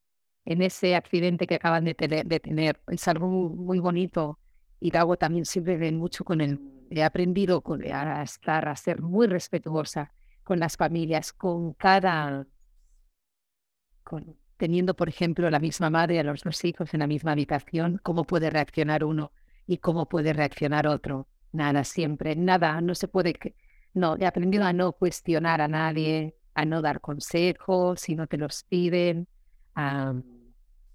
en 0.45 0.62
ese 0.62 0.95
accidente 0.95 1.45
que 1.45 1.55
acaban 1.55 1.83
de 1.83 1.93
tener, 1.93 2.25
de 2.25 2.39
tener 2.39 2.79
es 2.88 3.05
algo 3.09 3.27
muy, 3.27 3.79
bonito. 3.79 4.39
Y 4.79 4.95
hago 4.95 5.17
también 5.17 5.43
siempre 5.43 5.75
ven 5.75 5.97
mucho 5.97 6.23
con 6.23 6.39
él. 6.39 6.57
He 6.89 7.03
aprendido 7.03 7.62
a 7.91 8.23
estar, 8.23 8.69
a 8.69 8.75
ser 8.77 9.01
muy 9.01 9.27
respetuosa 9.27 10.13
con 10.43 10.60
las 10.60 10.77
familias, 10.77 11.34
con 11.34 11.73
cada, 11.73 12.45
con, 14.03 14.38
teniendo, 14.58 14.95
por 14.95 15.10
ejemplo, 15.10 15.49
la 15.49 15.60
misma 15.60 15.89
madre 15.89 16.19
a 16.19 16.23
los 16.23 16.41
dos 16.43 16.63
hijos 16.65 16.93
en 16.93 17.01
la 17.01 17.08
misma 17.08 17.32
habitación, 17.32 17.99
cómo 18.03 18.23
puede 18.23 18.49
reaccionar 18.49 19.03
uno 19.03 19.32
y 19.67 19.77
cómo 19.77 20.08
puede 20.08 20.34
reaccionar 20.34 20.88
otro. 20.88 21.27
Nada, 21.51 21.84
siempre, 21.84 22.36
nada, 22.36 22.82
no 22.82 22.95
se 22.95 23.08
puede, 23.08 23.36
no, 23.93 24.17
he 24.17 24.25
aprendido 24.25 24.65
a 24.65 24.73
no 24.73 24.93
cuestionar 24.93 25.62
a 25.62 25.67
nadie, 25.67 26.36
a 26.56 26.65
no 26.65 26.82
dar 26.82 27.01
consejos 27.01 28.01
si 28.01 28.15
no 28.15 28.27
te 28.27 28.38
los 28.38 28.63
piden, 28.63 29.27
a, 29.75 30.13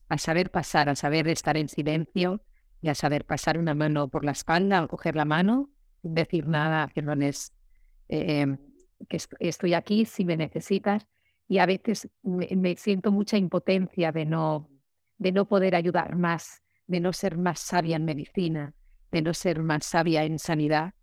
a 0.09 0.19
saber 0.19 0.51
pasar, 0.51 0.89
a 0.89 0.97
saber 0.97 1.29
estar 1.29 1.57
en 1.57 1.69
silencio 1.69 2.43
y 2.81 2.89
a 2.89 2.95
saber 2.95 3.25
pasar 3.25 3.59
una 3.59 3.75
mano 3.75 4.09
por 4.09 4.25
la 4.25 4.33
espalda 4.33 4.83
o 4.83 4.89
coger 4.89 5.17
la 5.17 5.25
mano 5.25 5.71
sin 6.03 6.15
decir 6.15 6.47
nada, 6.47 6.89
que 6.89 7.03
no 7.03 7.13
es... 7.15 7.53
Eh, 8.09 8.57
que 9.09 9.19
estoy 9.41 9.75
aquí 9.75 10.05
si 10.05 10.25
me 10.25 10.37
necesitas 10.37 11.07
y 11.49 11.59
a 11.59 11.67
veces 11.67 12.09
me, 12.23 12.77
siento 12.77 13.11
mucha 13.11 13.39
impotencia 13.39 14.13
de 14.13 14.27
no, 14.27 14.69
de 15.17 15.33
no 15.33 15.47
poder 15.47 15.75
ayudar 15.75 16.17
más, 16.17 16.63
de 16.87 17.01
no 17.01 17.13
ser 17.13 17.39
más 17.39 17.61
sabia 17.61 17.97
en 17.97 18.05
medicina, 18.05 18.75
de 19.11 19.23
no 19.23 19.33
ser 19.33 19.63
más 19.63 19.87
sabia 19.87 20.25
en 20.25 20.39
sanidad. 20.39 20.95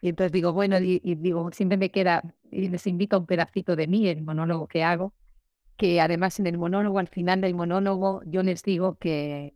Y 0.00 0.08
entonces 0.08 0.32
digo, 0.32 0.52
bueno, 0.52 0.78
y, 0.80 1.00
digo, 1.16 1.50
siempre 1.52 1.76
me 1.76 1.90
queda, 1.90 2.34
y 2.50 2.68
les 2.68 2.86
invito 2.86 3.16
a 3.16 3.18
un 3.20 3.26
pedacito 3.26 3.76
de 3.76 3.86
mí, 3.86 4.08
el 4.08 4.22
monólogo 4.22 4.66
que 4.66 4.82
hago, 4.82 5.14
que 5.76 6.00
además 6.00 6.40
en 6.40 6.46
el 6.46 6.58
monólogo, 6.58 6.98
al 6.98 7.08
final 7.08 7.42
del 7.42 7.54
monólogo, 7.54 8.22
yo 8.24 8.42
les 8.42 8.62
digo 8.62 8.96
que, 8.96 9.54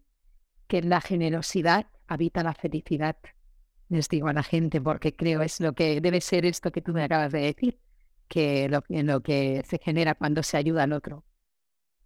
que 0.68 0.82
la 0.82 1.00
generosidad 1.00 1.86
habita 2.06 2.42
la 2.42 2.54
felicidad 2.54 3.16
les 3.88 4.08
digo 4.08 4.28
a 4.28 4.32
la 4.32 4.42
gente, 4.42 4.80
porque 4.80 5.14
creo 5.14 5.42
es 5.42 5.60
lo 5.60 5.74
que 5.74 6.00
debe 6.00 6.20
ser 6.20 6.44
esto 6.44 6.72
que 6.72 6.82
tú 6.82 6.92
me 6.92 7.02
acabas 7.02 7.32
de 7.32 7.40
decir, 7.40 7.80
que 8.28 8.68
lo, 8.68 8.82
lo 8.88 9.22
que 9.22 9.62
se 9.66 9.78
genera 9.78 10.14
cuando 10.14 10.42
se 10.42 10.56
ayuda 10.56 10.84
al 10.84 10.92
otro. 10.92 11.24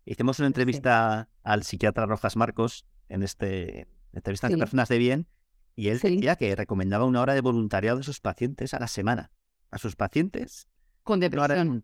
Hicimos 0.05 0.38
una 0.38 0.49
entrevista 0.49 1.29
al 1.43 1.62
psiquiatra 1.62 2.07
Rojas 2.07 2.37
Marcos 2.37 2.87
en 3.09 3.23
este 3.23 3.87
entrevista 4.12 4.49
de 4.49 4.59
personas 4.59 4.88
de 4.88 4.99
bien 4.99 5.29
y 5.77 5.88
él 5.88 6.01
decía 6.01 6.37
que 6.37 6.55
recomendaba 6.57 7.05
una 7.05 7.23
hora 7.23 7.35
de 7.35 7.40
voluntariado 7.40 8.01
a 8.01 8.03
sus 8.03 8.21
pacientes 8.21 8.75
a 8.75 8.81
la 8.81 8.88
semana. 8.88 9.31
A 9.71 9.79
sus 9.79 9.97
pacientes. 9.97 10.69
Con 11.05 11.21
depresión. 11.21 11.83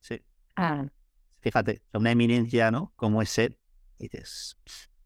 Sí. 0.00 0.22
Ah. 0.56 0.86
Fíjate, 1.40 1.82
una 1.92 2.10
eminencia, 2.10 2.70
¿no? 2.70 2.92
Como 2.96 3.22
es 3.22 3.30
ser. 3.30 3.58
Y 3.98 4.04
dices, 4.04 4.56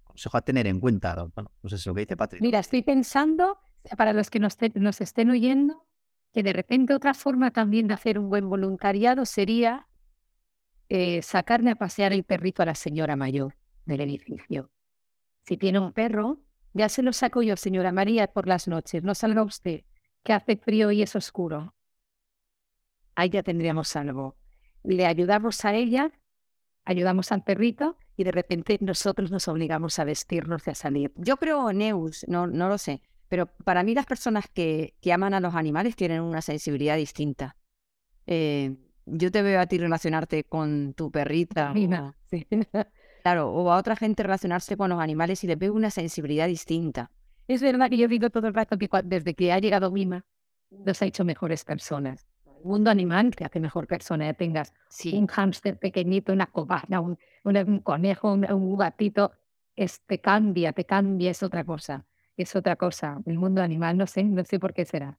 consejo 0.04 0.36
a 0.36 0.42
tener 0.42 0.66
en 0.66 0.80
cuenta. 0.80 1.14
Bueno, 1.34 1.50
no 1.62 1.68
sé 1.68 1.78
si 1.78 1.88
lo 1.88 1.94
que 1.94 2.02
dice 2.02 2.16
Patrick. 2.16 2.40
Mira, 2.40 2.60
estoy 2.60 2.82
pensando 2.82 3.58
para 3.96 4.12
los 4.12 4.30
que 4.30 4.40
nos, 4.40 4.56
estén 5.00 5.30
oyendo, 5.30 5.86
que 6.32 6.42
de 6.42 6.52
repente 6.52 6.94
otra 6.94 7.14
forma 7.14 7.50
también 7.50 7.88
de 7.88 7.94
hacer 7.94 8.18
un 8.18 8.28
buen 8.28 8.48
voluntariado 8.48 9.24
sería 9.24 9.86
eh, 10.88 11.22
sacarle 11.22 11.70
a 11.70 11.76
pasear 11.76 12.12
el 12.12 12.24
perrito 12.24 12.62
a 12.62 12.66
la 12.66 12.74
señora 12.74 13.16
mayor 13.16 13.56
del 13.86 14.00
edificio. 14.02 14.70
Si 15.42 15.56
tiene 15.56 15.78
un 15.78 15.92
perro, 15.92 16.40
Ya 16.72 16.88
se 16.88 17.02
lo 17.02 17.12
saco 17.12 17.42
yo, 17.42 17.56
señora 17.56 17.90
María, 17.90 18.28
por 18.28 18.46
las 18.46 18.68
noches. 18.68 19.02
No 19.02 19.14
salga 19.14 19.42
usted, 19.42 19.82
que 20.22 20.32
hace 20.32 20.56
frío 20.56 20.92
y 20.92 21.02
es 21.02 21.16
oscuro. 21.16 21.74
Ahí 23.16 23.30
ya 23.30 23.42
tendríamos 23.42 23.96
algo. 23.96 24.36
Le 24.84 25.04
ayudamos 25.06 25.64
a 25.64 25.74
ella, 25.74 26.12
ayudamos 26.84 27.32
al 27.32 27.42
perrito 27.42 27.96
y 28.16 28.24
de 28.24 28.30
repente 28.30 28.78
nosotros 28.80 29.30
nos 29.30 29.48
obligamos 29.48 29.98
a 29.98 30.04
vestirnos 30.04 30.66
y 30.66 30.70
a 30.70 30.74
salir. 30.74 31.12
Yo 31.16 31.36
creo, 31.36 31.72
Neus, 31.72 32.24
no, 32.28 32.46
no 32.46 32.68
lo 32.68 32.78
sé, 32.78 33.02
pero 33.30 33.46
para 33.46 33.84
mí 33.84 33.94
las 33.94 34.06
personas 34.06 34.46
que, 34.52 34.94
que 35.00 35.12
aman 35.12 35.34
a 35.34 35.40
los 35.40 35.54
animales 35.54 35.94
tienen 35.94 36.20
una 36.20 36.42
sensibilidad 36.42 36.96
distinta. 36.96 37.56
Eh, 38.26 38.76
yo 39.06 39.30
te 39.30 39.40
veo 39.42 39.60
a 39.60 39.66
ti 39.66 39.78
relacionarte 39.78 40.42
con 40.42 40.94
tu 40.94 41.12
perrita. 41.12 41.72
Mira, 41.72 42.14
sí. 42.28 42.46
Claro, 43.22 43.50
o 43.52 43.70
a 43.70 43.76
otra 43.76 43.96
gente 43.96 44.22
relacionarse 44.22 44.76
con 44.76 44.90
los 44.90 44.98
animales 44.98 45.44
y 45.44 45.46
le 45.46 45.54
veo 45.54 45.74
una 45.74 45.90
sensibilidad 45.90 46.46
distinta. 46.46 47.10
Es 47.48 47.60
verdad 47.62 47.88
que 47.90 47.98
yo 47.98 48.08
digo 48.08 48.30
todo 48.30 48.48
el 48.48 48.54
rato 48.54 48.78
que 48.78 48.88
desde 49.04 49.34
que 49.34 49.52
ha 49.52 49.58
llegado 49.58 49.90
Mima 49.90 50.24
nos 50.70 51.02
ha 51.02 51.06
hecho 51.06 51.24
mejores 51.24 51.64
personas. 51.64 52.26
El 52.46 52.64
mundo 52.64 52.90
animal 52.90 53.34
te 53.36 53.44
hace 53.44 53.60
mejor 53.60 53.86
persona. 53.86 54.24
Ya 54.24 54.34
tengas 54.34 54.72
un 55.12 55.26
hámster 55.26 55.78
pequeñito, 55.78 56.32
una 56.32 56.46
cobana, 56.46 57.00
un, 57.00 57.18
un, 57.44 57.78
conejo, 57.80 58.32
un, 58.32 58.76
gatito, 58.76 59.32
es, 59.76 60.00
te 60.06 60.18
cambia, 60.18 60.72
te 60.72 60.84
cambia, 60.84 61.30
es 61.30 61.42
otra 61.42 61.62
cosa. 61.62 62.06
Es 62.40 62.56
otra 62.56 62.76
cosa. 62.76 63.20
El 63.26 63.38
mundo 63.38 63.60
animal, 63.60 63.98
no 63.98 64.06
sé, 64.06 64.24
no 64.24 64.42
sé 64.44 64.58
por 64.58 64.72
qué 64.72 64.86
será. 64.86 65.18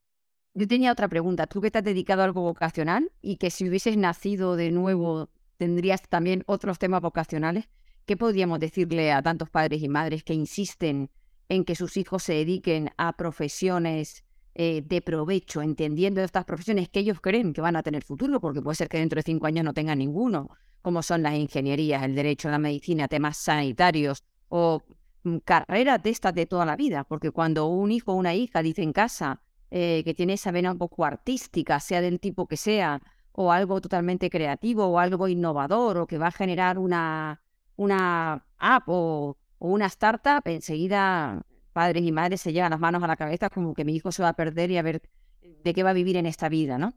Yo 0.56 0.68
tenía 0.68 0.92
otra 0.92 1.08
pregunta. 1.08 1.46
Tú 1.46 1.62
que 1.62 1.70
te 1.70 1.78
has 1.78 1.84
dedicado 1.84 2.24
a 2.24 2.26
algo 2.26 2.42
vocacional 2.42 3.12
y 3.22 3.38
que 3.38 3.52
si 3.52 3.70
hubieses 3.70 3.96
nacido 3.96 4.56
de 4.56 4.72
nuevo 4.72 5.30
tendrías 5.58 6.02
también 6.10 6.44
otros 6.48 6.80
temas 6.80 7.00
vocacionales. 7.00 7.70
¿Qué 8.08 8.18
podríamos 8.18 8.60
decirle 8.60 9.12
a 9.12 9.22
tantos 9.22 9.52
padres 9.52 9.84
y 9.84 9.88
madres 9.88 10.24
que 10.24 10.34
insisten 10.34 11.12
en 11.48 11.64
que 11.64 11.76
sus 11.76 11.96
hijos 11.96 12.24
se 12.24 12.34
dediquen 12.34 12.90
a 12.98 13.16
profesiones 13.16 14.24
eh, 14.56 14.82
de 14.84 15.02
provecho, 15.04 15.62
entendiendo 15.62 16.22
estas 16.22 16.46
profesiones 16.46 16.90
que 16.90 17.02
ellos 17.02 17.22
creen 17.22 17.54
que 17.54 17.62
van 17.62 17.76
a 17.76 17.84
tener 17.84 18.04
futuro, 18.04 18.42
porque 18.42 18.64
puede 18.64 18.78
ser 18.78 18.90
que 18.90 18.98
dentro 18.98 19.18
de 19.18 19.24
cinco 19.24 19.46
años 19.46 19.64
no 19.64 19.76
tengan 19.76 20.00
ninguno, 20.00 20.50
como 20.82 21.04
son 21.04 21.22
las 21.22 21.36
ingenierías, 21.36 22.02
el 22.02 22.16
derecho, 22.16 22.50
la 22.50 22.58
medicina, 22.58 23.08
temas 23.08 23.38
sanitarios 23.38 24.24
o 24.50 24.82
mm, 25.24 25.38
carreras 25.40 26.02
de 26.04 26.10
estas 26.10 26.34
de 26.34 26.46
toda 26.46 26.66
la 26.66 26.76
vida, 26.76 27.04
porque 27.04 27.32
cuando 27.32 27.68
un 27.68 27.92
hijo 27.92 28.14
o 28.14 28.16
una 28.16 28.34
hija 28.34 28.62
dice 28.62 28.84
en 28.84 28.94
casa 28.94 29.42
eh, 29.70 30.04
que 30.04 30.14
tiene 30.14 30.34
esa 30.34 30.52
vena 30.52 30.72
un 30.72 30.78
poco 30.78 31.06
artística, 31.06 31.80
sea 31.80 32.02
del 32.02 32.20
tipo 32.20 32.48
que 32.48 32.58
sea, 32.58 33.02
o 33.34 33.52
algo 33.52 33.80
totalmente 33.82 34.30
creativo, 34.30 34.86
o 34.88 35.00
algo 35.00 35.28
innovador, 35.28 35.98
o 35.98 36.08
que 36.08 36.18
va 36.18 36.28
a 36.28 36.32
generar 36.32 36.78
una 36.78 37.42
una 37.82 38.46
app 38.58 38.84
o, 38.88 39.38
una 39.60 39.86
startup, 39.88 40.42
enseguida 40.46 41.44
padres 41.74 42.04
y 42.04 42.12
madres 42.12 42.42
se 42.42 42.52
llevan 42.52 42.72
las 42.72 42.80
manos 42.80 43.02
a 43.04 43.08
la 43.08 43.16
cabeza 43.16 43.50
como 43.50 43.74
que 43.74 43.86
mi 43.86 43.96
hijo 43.96 44.12
se 44.12 44.24
va 44.24 44.30
a 44.30 44.34
perder 44.34 44.72
y 44.72 44.78
a 44.78 44.82
ver 44.82 45.02
de 45.42 45.74
qué 45.74 45.84
va 45.84 45.92
a 45.92 45.94
vivir 45.94 46.18
en 46.18 46.26
esta 46.26 46.50
vida, 46.50 46.78
¿no? 46.78 46.94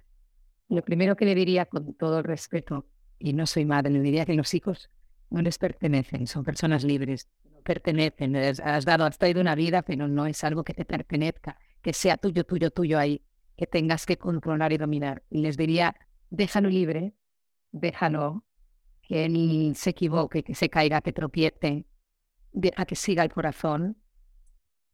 Lo 0.70 0.84
primero 0.84 1.16
que 1.16 1.26
le 1.26 1.36
diría 1.36 1.66
con 1.66 1.94
todo 1.96 2.20
el 2.20 2.24
respeto, 2.24 2.86
y 3.20 3.34
no 3.34 3.46
soy 3.46 3.66
madre, 3.66 3.92
le 3.92 4.02
diría 4.02 4.26
que 4.26 4.34
los 4.34 4.54
hijos 4.54 4.90
no 5.32 5.42
les 5.42 5.58
pertenecen, 5.58 6.28
son 6.28 6.44
personas 6.44 6.84
libres, 6.84 7.30
no 7.46 7.62
pertenecen, 7.62 8.36
has 8.36 8.86
dado, 8.86 9.06
has 9.06 9.18
traído 9.18 9.42
una 9.42 9.56
vida, 9.56 9.82
pero 9.82 10.08
no 10.08 10.28
es 10.28 10.44
algo 10.44 10.64
que 10.64 10.74
te 10.74 10.86
pertenezca, 10.86 11.58
que 11.82 11.94
sea 11.94 12.18
tuyo, 12.18 12.44
tuyo, 12.44 12.70
tuyo 12.70 13.00
ahí, 13.00 13.24
que 13.58 13.66
tengas 13.66 14.06
que 14.06 14.18
controlar 14.18 14.74
y 14.74 14.78
dominar. 14.78 15.24
Y 15.30 15.42
les 15.42 15.56
diría, 15.56 15.96
déjalo 16.30 16.70
libre, 16.70 17.14
déjalo, 17.72 18.44
que 19.02 19.26
él 19.26 19.74
se 19.76 19.92
equivoque, 19.92 20.44
que 20.44 20.54
se 20.54 20.70
caiga, 20.70 21.02
que 21.02 21.14
tropiece, 21.14 21.86
a 22.76 22.86
que 22.86 22.96
siga 22.96 23.24
el 23.24 23.32
corazón, 23.32 23.98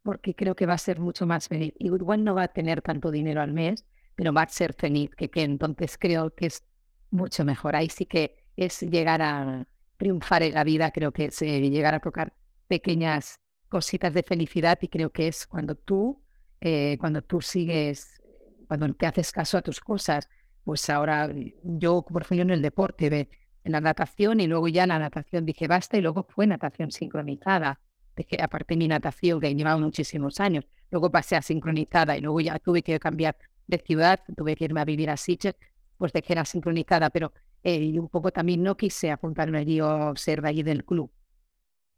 porque 0.04 0.36
creo 0.36 0.56
que 0.56 0.68
va 0.68 0.76
a 0.76 0.78
ser 0.78 1.00
mucho 1.00 1.26
más 1.26 1.48
feliz. 1.48 1.74
Igual 1.80 2.24
no 2.24 2.36
va 2.36 2.44
a 2.44 2.48
tener 2.48 2.84
tanto 2.84 3.10
dinero 3.10 3.42
al 3.42 3.54
mes, 3.54 3.86
pero 4.16 4.34
va 4.34 4.44
a 4.44 4.48
ser 4.48 4.74
feliz, 4.74 5.10
que, 5.16 5.30
que 5.30 5.42
entonces 5.42 5.98
creo 5.98 6.34
que 6.36 6.46
es 6.46 6.64
mucho 7.10 7.44
mejor. 7.44 7.76
Ahí 7.76 7.90
sí 7.90 8.06
que 8.06 8.46
es 8.56 8.82
llegar 8.82 9.22
a 9.24 9.68
triunfar 9.98 10.44
en 10.44 10.54
la 10.54 10.64
vida, 10.64 10.92
creo 10.92 11.12
que 11.12 11.26
es 11.26 11.42
eh, 11.42 11.60
llegar 11.62 11.96
a 11.96 12.00
tocar 12.00 12.34
pequeñas 12.68 13.40
cositas 13.68 14.14
de 14.14 14.24
felicidad 14.24 14.78
y 14.82 14.88
creo 14.88 15.12
que 15.12 15.28
es 15.28 15.46
cuando 15.48 15.76
tú, 15.76 16.22
eh, 16.62 16.98
cuando 17.00 17.22
tú 17.22 17.42
sigues, 17.42 18.22
cuando 18.68 18.94
te 18.94 19.06
haces 19.06 19.32
caso 19.32 19.58
a 19.58 19.62
tus 19.62 19.80
cosas, 19.80 20.30
pues 20.64 20.90
ahora 20.90 21.30
yo, 21.64 22.04
por 22.04 22.22
ejemplo, 22.22 22.44
en 22.44 22.52
el 22.52 22.62
deporte, 22.62 23.10
de 23.10 23.30
en 23.68 23.74
la 23.74 23.82
natación 23.82 24.40
y 24.40 24.48
luego 24.48 24.70
ya 24.70 24.88
la 24.88 24.98
natación 24.98 25.46
dije 25.46 25.68
basta 25.68 25.98
y 25.98 26.02
luego 26.02 26.26
fue 26.30 26.48
natación 26.48 26.90
sincronizada. 26.90 27.80
Dejé 28.16 28.42
aparte 28.42 28.78
mi 28.78 28.88
natación 28.88 29.42
que 29.42 29.54
llevaba 29.54 29.78
muchísimos 29.78 30.40
años. 30.40 30.66
Luego 30.90 31.12
pasé 31.12 31.36
a 31.36 31.42
sincronizada 31.42 32.18
y 32.18 32.22
luego 32.22 32.40
ya 32.40 32.58
tuve 32.60 32.82
que 32.82 32.98
cambiar 32.98 33.38
de 33.68 33.78
ciudad, 33.78 34.22
tuve 34.36 34.56
que 34.56 34.64
irme 34.66 34.80
a 34.80 34.86
vivir 34.86 35.10
a 35.10 35.18
Sitges, 35.18 35.56
pues 35.98 36.14
dejé 36.14 36.34
la 36.36 36.46
sincronizada, 36.46 37.10
pero 37.10 37.34
eh, 37.64 38.00
un 38.00 38.10
poco 38.10 38.32
también 38.32 38.64
no 38.64 38.78
quise 38.78 39.12
apuntarme 39.12 39.60
allí 39.60 39.82
o 39.82 40.16
ser 40.16 40.42
de 40.42 40.50
allí 40.50 40.64
del 40.64 40.86
club 40.86 41.12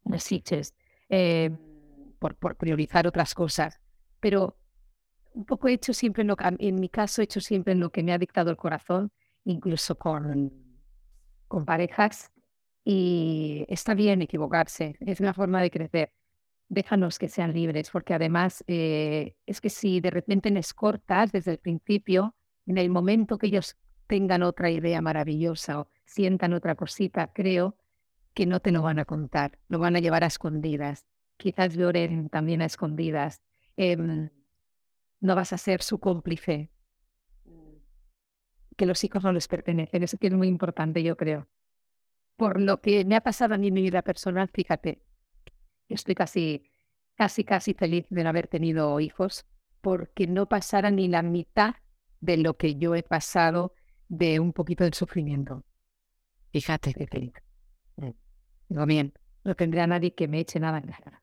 de 0.03 0.19
Sitges 0.19 0.73
eh, 1.09 1.51
por, 2.19 2.35
por 2.35 2.55
priorizar 2.55 3.07
otras 3.07 3.33
cosas. 3.33 3.79
Pero 4.19 4.57
un 5.33 5.45
poco 5.45 5.67
he 5.67 5.73
hecho 5.73 5.93
siempre, 5.93 6.21
en, 6.21 6.27
lo, 6.27 6.37
en 6.39 6.75
mi 6.79 6.89
caso, 6.89 7.21
he 7.21 7.25
hecho 7.25 7.41
siempre 7.41 7.73
en 7.73 7.79
lo 7.79 7.91
que 7.91 8.03
me 8.03 8.13
ha 8.13 8.17
dictado 8.17 8.49
el 8.49 8.57
corazón, 8.57 9.11
incluso 9.45 9.97
con 9.97 10.51
con 11.49 11.65
parejas 11.65 12.31
y 12.85 13.65
está 13.67 13.93
bien 13.93 14.21
equivocarse, 14.21 14.95
es 15.01 15.19
una 15.19 15.33
forma 15.33 15.61
de 15.61 15.69
crecer. 15.69 16.13
Déjanos 16.69 17.17
que 17.17 17.27
sean 17.27 17.51
libres, 17.51 17.89
porque 17.89 18.13
además 18.13 18.63
eh, 18.67 19.35
es 19.45 19.59
que 19.59 19.69
si 19.69 19.99
de 19.99 20.11
repente 20.11 20.51
les 20.51 20.73
cortas 20.73 21.31
desde 21.31 21.51
el 21.51 21.57
principio, 21.57 22.35
en 22.67 22.77
el 22.77 22.89
momento 22.89 23.37
que 23.39 23.47
ellos 23.47 23.75
tengan 24.09 24.41
otra 24.41 24.71
idea 24.71 25.01
maravillosa 25.01 25.81
o 25.81 25.87
sientan 26.03 26.53
otra 26.53 26.73
cosita, 26.73 27.31
creo 27.31 27.77
que 28.33 28.47
no 28.47 28.59
te 28.59 28.71
lo 28.71 28.81
van 28.81 28.97
a 28.97 29.05
contar, 29.05 29.59
lo 29.67 29.77
van 29.77 29.95
a 29.95 29.99
llevar 29.99 30.23
a 30.23 30.27
escondidas. 30.27 31.05
Quizás 31.37 31.75
lloren 31.75 32.27
también 32.29 32.63
a 32.63 32.65
escondidas. 32.65 33.43
Em, 33.77 34.31
no 35.21 35.35
vas 35.35 35.53
a 35.53 35.59
ser 35.59 35.83
su 35.83 35.99
cómplice, 35.99 36.71
que 38.75 38.87
los 38.87 39.03
hijos 39.03 39.23
no 39.23 39.31
les 39.31 39.47
pertenecen. 39.47 40.01
Eso 40.01 40.17
que 40.17 40.27
es 40.27 40.33
muy 40.33 40.47
importante, 40.47 41.03
yo 41.03 41.15
creo. 41.15 41.47
Por 42.35 42.59
lo 42.59 42.81
que 42.81 43.05
me 43.05 43.15
ha 43.15 43.21
pasado 43.21 43.53
a 43.53 43.57
mí 43.59 43.67
en 43.67 43.75
mi 43.75 43.83
vida 43.83 44.01
personal, 44.01 44.49
fíjate, 44.51 45.03
estoy 45.87 46.15
casi, 46.15 46.71
casi, 47.13 47.43
casi 47.43 47.75
feliz 47.75 48.07
de 48.09 48.23
no 48.23 48.29
haber 48.29 48.47
tenido 48.47 48.99
hijos, 48.99 49.45
porque 49.81 50.25
no 50.25 50.47
pasara 50.47 50.89
ni 50.89 51.07
la 51.07 51.21
mitad 51.21 51.75
de 52.21 52.37
lo 52.37 52.57
que 52.57 52.75
yo 52.75 52.95
he 52.95 53.03
pasado 53.03 53.75
de 54.09 54.39
un 54.39 54.51
poquito 54.51 54.83
de 54.83 54.91
sufrimiento. 54.93 55.63
Fíjate 56.51 56.93
qué 56.93 57.07
feliz. 57.07 57.33
Mm. 57.95 58.09
Digo, 58.67 58.85
bien, 58.85 59.13
no 59.45 59.55
tendría 59.55 59.87
nadie 59.87 60.13
que 60.13 60.27
me 60.27 60.41
eche 60.41 60.59
nada 60.59 60.79
en 60.79 60.87
cara. 60.87 61.21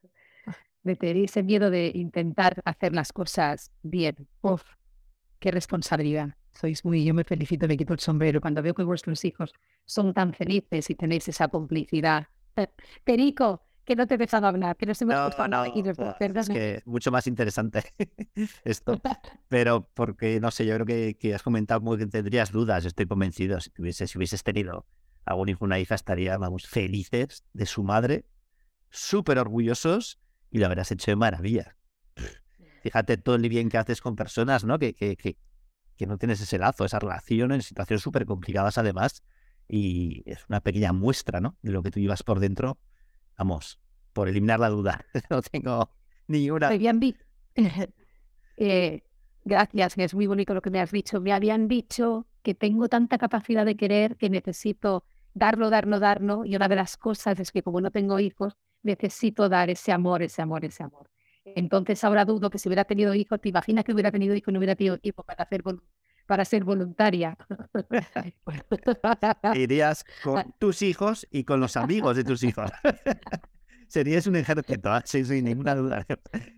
De 0.83 0.97
tener 0.97 1.17
ese 1.19 1.43
miedo 1.43 1.69
de 1.69 1.91
intentar 1.95 2.63
hacer 2.65 2.95
las 2.95 3.13
cosas 3.13 3.73
bien. 3.83 4.29
Uf, 4.41 4.63
qué 5.41 5.51
responsabilidad 5.51 6.37
sois 6.57 6.85
muy, 6.85 7.05
yo 7.05 7.15
me 7.15 7.25
felicito, 7.25 7.69
me 7.69 7.77
quito 7.77 7.93
el 7.93 8.01
sombrero 8.01 8.41
cuando 8.41 8.63
veo 8.63 8.75
que 8.75 8.83
vuestros 8.83 9.25
hijos 9.25 9.53
son 9.85 10.15
tan 10.15 10.33
felices 10.33 10.91
y 10.91 10.95
tenéis 10.95 11.29
esa 11.29 11.49
complicidad. 11.49 12.29
Perico, 13.05 13.63
que 13.87 13.97
no 13.97 14.07
te 14.07 14.17
he 14.17 14.19
dejado 14.19 14.49
hablar, 14.49 14.77
que 14.77 14.85
no 14.85 14.93
me 15.07 15.15
no, 15.15 15.31
no, 15.49 15.65
es 15.65 16.49
que 16.49 16.83
mucho 16.85 17.13
más 17.13 17.27
interesante 17.29 17.85
esto. 18.65 19.01
Pero 19.49 19.89
porque, 19.95 20.41
no 20.41 20.51
sé, 20.51 20.67
yo 20.67 20.75
creo 20.75 20.87
que, 20.87 21.17
que 21.17 21.35
has 21.35 21.43
comentado 21.43 21.81
como 21.81 21.97
que 21.97 22.07
tendrías 22.07 22.51
dudas, 22.51 22.85
estoy 22.85 23.07
convencido. 23.07 23.61
Si, 23.61 23.71
tuviese, 23.71 24.09
si 24.09 24.19
hubieses 24.19 24.43
tenido 24.43 24.87
algún 25.25 25.49
hijo 25.49 25.65
una 25.65 25.79
hija, 25.79 25.95
estaría, 25.95 26.37
vamos, 26.37 26.67
felices 26.67 27.45
de 27.53 27.67
su 27.67 27.85
madre, 27.85 28.27
súper 28.91 29.39
orgullosos 29.39 30.19
y 30.51 30.59
lo 30.59 30.67
habrás 30.67 30.91
hecho 30.91 31.13
de 31.13 31.17
maravilla. 31.17 31.77
Fíjate 32.83 33.17
todo 33.17 33.37
el 33.37 33.49
bien 33.49 33.69
que 33.69 33.79
haces 33.79 34.01
con 34.01 34.17
personas, 34.17 34.65
¿no? 34.65 34.81
Que, 34.81 34.95
que, 34.95 35.17
que, 35.17 35.39
que 35.97 36.07
no 36.07 36.19
tienes 36.19 36.41
ese 36.41 36.59
lazo, 36.59 36.85
esa 36.85 36.99
relación 36.99 37.53
en 37.53 37.63
situaciones 37.63 38.03
súper 38.03 38.27
complicadas 38.27 38.79
además. 38.79 39.23
Y 39.69 40.23
es 40.27 40.45
una 40.49 40.61
pequeña 40.61 40.93
muestra, 40.93 41.41
¿no? 41.41 41.57
De 41.63 41.71
lo 41.71 41.85
que 41.85 41.93
tú 41.93 42.01
llevas 42.01 42.25
por 42.25 42.41
dentro. 42.41 42.79
Vamos, 43.39 43.81
por 44.17 44.31
eliminar 44.31 44.59
la 44.59 44.71
duda. 44.71 45.05
no 45.31 45.43
tengo 45.43 45.91
ninguna. 46.27 46.71
Me 46.71 47.15
eh, 48.57 49.03
gracias, 49.45 49.99
es 49.99 50.15
muy 50.15 50.27
bonito 50.27 50.55
lo 50.55 50.63
que 50.63 50.71
me 50.71 50.81
has 50.81 50.91
dicho. 50.91 51.21
Me 51.21 51.35
habían 51.35 51.69
dicho 51.69 52.27
que 52.43 52.55
tengo 52.55 52.89
tanta 52.89 53.19
capacidad 53.19 53.67
de 53.67 53.77
querer 53.77 54.17
que 54.17 54.31
necesito 54.31 55.05
darlo, 55.35 55.69
darlo, 55.69 56.01
darlo. 56.01 56.47
Y 56.47 56.57
una 56.57 56.67
de 56.67 56.77
las 56.77 56.97
cosas 56.97 57.39
es 57.39 57.53
que 57.53 57.63
como 57.63 57.83
no 57.83 57.91
tengo 57.91 58.19
hijos, 58.19 58.57
necesito 58.83 59.51
dar 59.51 59.69
ese 59.69 59.93
amor, 59.93 60.23
ese 60.23 60.41
amor, 60.41 60.65
ese 60.65 60.83
amor. 60.83 61.11
Entonces 61.45 62.03
ahora 62.03 62.25
dudo 62.25 62.49
que 62.49 62.59
si 62.59 62.71
hubiera 62.71 62.85
tenido 62.85 63.15
hijos, 63.15 63.39
¿te 63.39 63.51
imaginas 63.51 63.85
que 63.85 63.93
hubiera 63.93 64.11
tenido 64.11 64.35
hijos 64.35 64.49
y 64.49 64.53
no 64.53 64.59
hubiera 64.59 64.77
tenido 64.77 64.99
tiempo 64.99 65.25
para, 65.25 65.45
hacer 65.45 65.63
para 66.27 66.45
ser 66.47 66.65
voluntaria? 66.65 67.37
Irías 69.55 70.07
con 70.25 70.55
tus 70.59 70.81
hijos 70.81 71.27
y 71.31 71.45
con 71.45 71.61
los 71.61 71.77
amigos 71.77 72.17
de 72.17 72.25
tus 72.25 72.43
hijos. 72.43 72.71
Serías 73.89 74.27
un 74.27 74.37
ejército, 74.37 74.91
¿ah? 74.91 75.03
sí, 75.05 75.25
sin 75.25 75.45
ninguna 75.45 75.75
duda. 75.75 76.07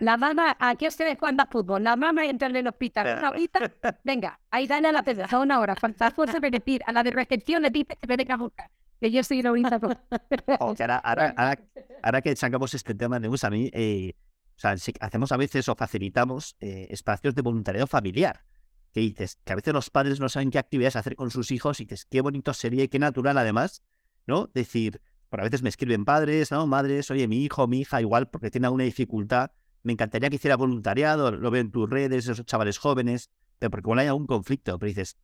La 0.00 0.16
mamá, 0.16 0.56
aquí 0.58 0.86
ustedes 0.86 1.18
juegan 1.18 1.46
fútbol, 1.50 1.82
la 1.82 1.96
mamá 1.96 2.26
entra 2.26 2.48
en 2.48 2.56
el 2.56 2.68
hospital, 2.68 3.18
una 3.18 3.30
horita, 3.30 3.58
venga, 4.04 4.38
ahí 4.50 4.66
dale 4.66 4.88
a 4.88 4.92
la 4.92 5.02
tercera, 5.02 5.38
una 5.38 5.60
hora, 5.60 5.74
falta 5.76 6.10
fuerza 6.10 6.40
de 6.40 6.50
decir, 6.50 6.82
a 6.86 6.92
la 6.92 7.02
de 7.02 7.10
recepción 7.10 7.62
le 7.62 7.70
dice 7.70 7.96
que 7.98 8.06
me 8.06 8.16
venga 8.16 8.34
a 8.34 8.36
buscar, 8.36 8.70
que 9.00 9.10
yo 9.10 9.22
soy 9.24 9.42
la 9.42 9.48
ahorita. 9.48 9.80
Oh, 10.60 10.74
ahora, 10.78 10.98
ahora, 10.98 11.58
ahora, 12.02 12.20
que 12.20 12.36
sacamos 12.36 12.74
este 12.74 12.94
tema 12.94 13.18
de 13.18 13.28
a 13.42 13.50
mí, 13.50 13.70
eh, 13.72 14.12
o 14.56 14.60
sea, 14.60 14.74
hacemos 15.00 15.32
a 15.32 15.36
veces 15.38 15.68
o 15.68 15.74
facilitamos 15.74 16.56
eh, 16.60 16.88
espacios 16.90 17.34
de 17.34 17.40
voluntariado 17.40 17.86
familiar, 17.86 18.44
que 18.92 19.00
dices, 19.00 19.38
que 19.44 19.52
a 19.54 19.56
veces 19.56 19.72
los 19.72 19.88
padres 19.88 20.20
no 20.20 20.28
saben 20.28 20.50
qué 20.50 20.58
actividades 20.58 20.96
hacer 20.96 21.16
con 21.16 21.30
sus 21.30 21.50
hijos 21.50 21.80
y 21.80 21.84
dices, 21.84 22.04
qué 22.04 22.20
bonito 22.20 22.52
sería 22.52 22.84
y 22.84 22.88
qué 22.88 22.98
natural 22.98 23.38
además, 23.38 23.82
¿no? 24.26 24.48
Decir, 24.52 25.00
por 25.32 25.40
a 25.40 25.44
veces 25.44 25.62
me 25.62 25.70
escriben 25.70 26.04
padres, 26.04 26.50
¿no? 26.50 26.66
Madres, 26.66 27.10
oye, 27.10 27.26
mi 27.26 27.42
hijo, 27.42 27.66
mi 27.66 27.80
hija, 27.80 28.02
igual 28.02 28.28
porque 28.28 28.50
tiene 28.50 28.66
alguna 28.66 28.84
dificultad, 28.84 29.50
me 29.82 29.94
encantaría 29.94 30.28
que 30.28 30.36
hiciera 30.36 30.56
voluntariado, 30.58 31.30
lo 31.30 31.50
veo 31.50 31.62
en 31.62 31.70
tus 31.70 31.88
redes, 31.88 32.28
esos 32.28 32.44
chavales 32.44 32.76
jóvenes, 32.76 33.30
pero 33.58 33.70
porque 33.70 33.86
igual 33.86 34.00
hay 34.00 34.08
algún 34.08 34.26
conflicto, 34.26 34.78
pero 34.78 34.88
dices, 34.88 35.16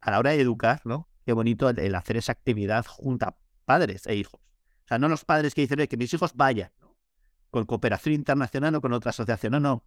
a 0.00 0.12
la 0.12 0.18
hora 0.18 0.30
de 0.30 0.40
educar, 0.40 0.80
¿no? 0.86 1.10
Qué 1.26 1.34
bonito 1.34 1.68
el, 1.68 1.94
hacer 1.94 2.16
esa 2.16 2.32
actividad 2.32 2.86
junto 2.86 3.26
a 3.26 3.36
padres 3.66 4.06
e 4.06 4.14
hijos. 4.14 4.40
O 4.40 4.88
sea, 4.88 4.98
no 4.98 5.10
los 5.10 5.26
padres 5.26 5.54
que 5.54 5.60
dicen 5.60 5.86
que 5.86 5.96
mis 5.98 6.14
hijos 6.14 6.32
vayan, 6.34 6.70
¿no? 6.80 6.96
Con 7.50 7.66
cooperación 7.66 8.14
internacional 8.14 8.76
o 8.76 8.80
con 8.80 8.94
otra 8.94 9.10
asociación, 9.10 9.52
no, 9.52 9.60
no. 9.60 9.84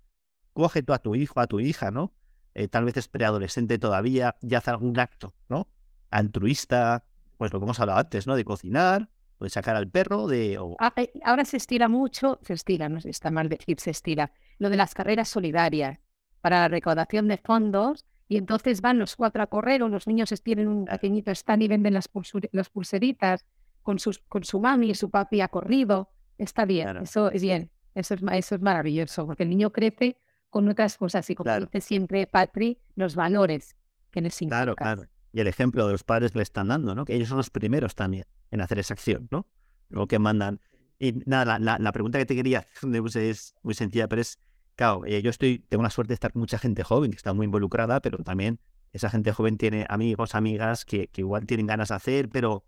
Coge 0.53 0.83
tú 0.83 0.93
a 0.93 0.99
tu 0.99 1.15
hijo, 1.15 1.39
a 1.39 1.47
tu 1.47 1.59
hija, 1.59 1.89
¿no? 1.89 2.13
Eh, 2.53 2.67
tal 2.67 2.85
vez 2.85 2.95
es 2.95 3.07
preadolescente 3.07 3.79
todavía, 3.79 4.35
ya 4.43 4.59
hace 4.59 4.69
algún 4.69 4.99
acto, 4.99 5.33
¿no? 5.49 5.67
Altruista, 6.11 7.05
pues 7.39 7.51
lo 7.51 7.59
que 7.59 7.63
hemos 7.63 7.79
hablado 7.79 7.97
antes, 7.97 8.27
¿no? 8.27 8.35
De 8.35 8.45
cocinar, 8.45 9.09
de 9.43 9.49
sacar 9.49 9.75
al 9.75 9.89
perro, 9.89 10.27
de... 10.27 10.57
Ah, 10.79 10.93
eh, 10.95 11.11
ahora 11.23 11.45
se 11.45 11.57
estira 11.57 11.87
mucho, 11.87 12.39
se 12.43 12.53
estira, 12.53 12.89
no 12.89 12.99
está 13.03 13.31
mal 13.31 13.49
decir, 13.49 13.79
se 13.79 13.91
estira, 13.91 14.31
lo 14.59 14.69
de 14.69 14.77
las 14.77 14.93
carreras 14.93 15.29
solidarias 15.29 15.99
para 16.41 16.59
la 16.61 16.67
recaudación 16.67 17.27
de 17.27 17.37
fondos 17.37 18.05
y 18.27 18.37
entonces 18.37 18.81
van 18.81 18.97
los 18.97 19.15
cuatro 19.15 19.43
a 19.43 19.47
correr 19.47 19.83
o 19.83 19.89
los 19.89 20.07
niños 20.07 20.29
tienen 20.43 20.67
un 20.67 20.85
pequeñito 20.85 21.31
stand 21.31 21.63
y 21.63 21.67
venden 21.67 21.93
las, 21.93 22.07
pulseritas 22.07 23.45
con, 23.81 23.99
sus, 23.99 24.19
con 24.19 24.43
su 24.43 24.59
mami 24.59 24.91
y 24.91 24.95
su 24.95 25.09
papi 25.09 25.41
ha 25.41 25.49
corrido. 25.49 26.09
Está 26.37 26.65
bien, 26.65 26.97
eso 26.97 27.29
es 27.29 27.41
bien, 27.41 27.69
eso 27.93 28.13
es, 28.13 28.21
eso 28.31 28.55
es 28.55 28.61
maravilloso, 28.61 29.25
porque 29.25 29.43
el 29.43 29.49
niño 29.49 29.71
crece 29.71 30.17
con 30.49 30.67
otras 30.69 30.97
cosas 30.97 31.29
y 31.29 31.35
como 31.35 31.59
dice 31.59 31.81
siempre 31.81 32.25
Patri, 32.25 32.79
los 32.95 33.15
valores 33.15 33.75
que 34.11 34.21
necesitan. 34.21 34.49
Claro, 34.49 34.75
claro. 34.75 35.03
Y 35.33 35.39
el 35.39 35.47
ejemplo 35.47 35.85
de 35.85 35.93
los 35.93 36.03
padres 36.03 36.35
le 36.35 36.43
están 36.43 36.67
dando, 36.67 36.93
¿no? 36.93 37.05
Que 37.05 37.15
ellos 37.15 37.29
son 37.29 37.37
los 37.37 37.49
primeros 37.49 37.95
también 37.95 38.25
en 38.51 38.61
hacer 38.61 38.79
esa 38.79 38.93
acción, 38.93 39.27
¿no? 39.31 39.47
Lo 39.89 40.07
que 40.07 40.19
mandan. 40.19 40.59
Y 40.99 41.13
nada, 41.25 41.57
la, 41.57 41.77
la, 41.79 41.91
pregunta 41.91 42.19
que 42.19 42.25
te 42.25 42.35
quería 42.35 42.59
hacer 42.59 43.23
es 43.23 43.55
muy 43.63 43.73
sencilla, 43.73 44.07
pero 44.07 44.21
es, 44.21 44.39
claro, 44.75 45.05
eh, 45.05 45.21
yo 45.21 45.29
estoy, 45.29 45.59
tengo 45.59 45.83
la 45.83 45.89
suerte 45.89 46.09
de 46.09 46.15
estar 46.15 46.31
con 46.31 46.41
mucha 46.41 46.59
gente 46.59 46.83
joven 46.83 47.11
que 47.11 47.17
está 47.17 47.33
muy 47.33 47.45
involucrada, 47.45 48.01
pero 48.01 48.19
también 48.19 48.59
esa 48.91 49.09
gente 49.09 49.31
joven 49.31 49.57
tiene 49.57 49.85
amigos, 49.89 50.35
amigas 50.35 50.85
que, 50.85 51.07
que 51.07 51.21
igual 51.21 51.45
tienen 51.45 51.65
ganas 51.65 51.89
de 51.89 51.95
hacer, 51.95 52.29
pero 52.29 52.65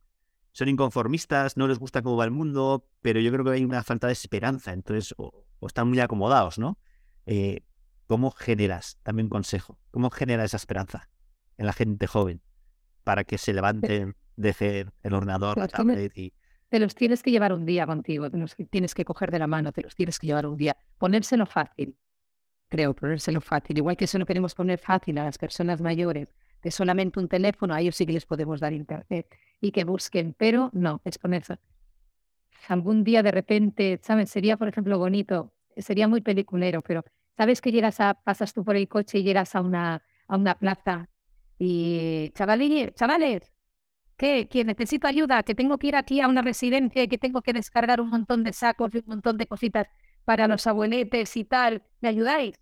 son 0.54 0.70
inconformistas, 0.70 1.58
no 1.58 1.68
les 1.68 1.80
gusta 1.80 2.02
cómo 2.02 2.16
va 2.16 2.26
el 2.26 2.32
mundo, 2.32 2.88
pero 3.02 3.20
yo 3.20 3.32
creo 3.32 3.44
que 3.44 3.52
hay 3.52 3.66
una 3.66 3.84
falta 3.84 4.08
de 4.08 4.14
esperanza, 4.14 4.72
entonces, 4.72 5.14
o, 5.18 5.46
están 5.62 5.90
muy 5.90 6.00
acomodados, 6.00 6.60
¿no? 6.60 6.78
Eh, 7.26 7.62
¿Cómo 8.08 8.32
generas, 8.32 9.00
también 9.04 9.30
consejo, 9.30 9.80
cómo 9.92 10.10
genera 10.10 10.44
esa 10.44 10.58
esperanza 10.58 11.10
en 11.58 11.66
la 11.66 11.74
gente 11.74 12.08
joven 12.08 12.42
para 13.04 13.24
que 13.24 13.38
se 13.38 13.54
levanten 13.54 14.16
de 14.36 14.54
ser 14.54 14.92
el 15.04 15.14
ordenador, 15.14 15.58
la 15.58 15.68
tablet 15.68 16.18
y... 16.18 16.34
Te 16.70 16.80
los 16.80 16.96
tienes 16.96 17.22
que 17.22 17.30
llevar 17.30 17.54
un 17.54 17.66
día 17.66 17.86
contigo, 17.86 18.32
te 18.32 18.38
los 18.38 18.56
tienes 18.72 18.96
que 18.96 19.06
coger 19.06 19.30
de 19.30 19.38
la 19.38 19.46
mano, 19.46 19.72
te 19.72 19.84
los 19.84 19.96
tienes 19.96 20.18
que 20.18 20.26
llevar 20.26 20.48
un 20.48 20.58
día. 20.58 20.76
Ponérselo 20.98 21.46
fácil, 21.46 21.96
creo, 22.68 22.96
ponérselo 22.96 23.42
fácil. 23.42 23.78
Igual 23.78 23.96
que 23.96 24.06
eso 24.06 24.18
no 24.18 24.26
queremos 24.26 24.56
poner 24.56 24.80
fácil 24.80 25.20
a 25.20 25.26
las 25.26 25.38
personas 25.38 25.82
mayores, 25.82 26.34
de 26.64 26.72
solamente 26.72 27.20
un 27.20 27.28
teléfono, 27.28 27.76
a 27.76 27.82
ellos 27.82 27.96
sí 27.96 28.08
que 28.08 28.14
les 28.14 28.26
podemos 28.26 28.60
dar 28.60 28.74
internet 28.74 29.28
y 29.62 29.72
que 29.72 29.84
busquen, 29.84 30.34
pero 30.36 30.72
no, 30.74 31.00
es 31.04 31.20
ponerse. 31.20 31.60
Algún 32.68 33.04
día 33.04 33.22
de 33.22 33.32
repente, 33.32 34.00
¿sabes? 34.02 34.32
Sería, 34.32 34.58
por 34.58 34.70
ejemplo, 34.70 34.98
bonito, 34.98 35.54
sería 35.78 36.08
muy 36.08 36.22
peliculero, 36.22 36.82
pero 36.82 37.04
¿sabes 37.38 37.62
que 37.62 37.72
llegas 37.72 38.00
a, 38.00 38.16
pasas 38.16 38.54
tú 38.54 38.64
por 38.64 38.76
el 38.78 38.88
coche 38.88 39.20
y 39.20 39.24
llegas 39.24 39.54
a 39.56 39.62
una, 39.62 40.02
a 40.28 40.38
una 40.38 40.56
plaza 40.56 41.10
y 41.58 42.32
chavales, 42.36 42.94
chavales, 42.96 43.54
¿Qué? 44.18 44.48
Que 44.48 44.64
necesito 44.64 45.08
ayuda, 45.08 45.44
que 45.44 45.56
tengo 45.56 45.78
que 45.78 45.88
ir 45.88 45.96
aquí 45.96 46.22
a 46.22 46.28
una 46.28 46.42
residencia 46.42 47.04
y 47.04 47.08
que 47.08 47.18
tengo 47.18 47.42
que 47.42 47.54
descargar 47.54 48.00
un 48.00 48.10
montón 48.10 48.44
de 48.44 48.54
sacos 48.54 48.94
y 48.94 49.00
un 49.00 49.06
montón 49.08 49.38
de 49.38 49.48
cositas 49.48 49.88
para 50.24 50.48
los 50.48 50.68
abueletes 50.68 51.36
y 51.36 51.46
tal. 51.46 51.84
¿Me 52.00 52.10
ayudáis? 52.10 52.60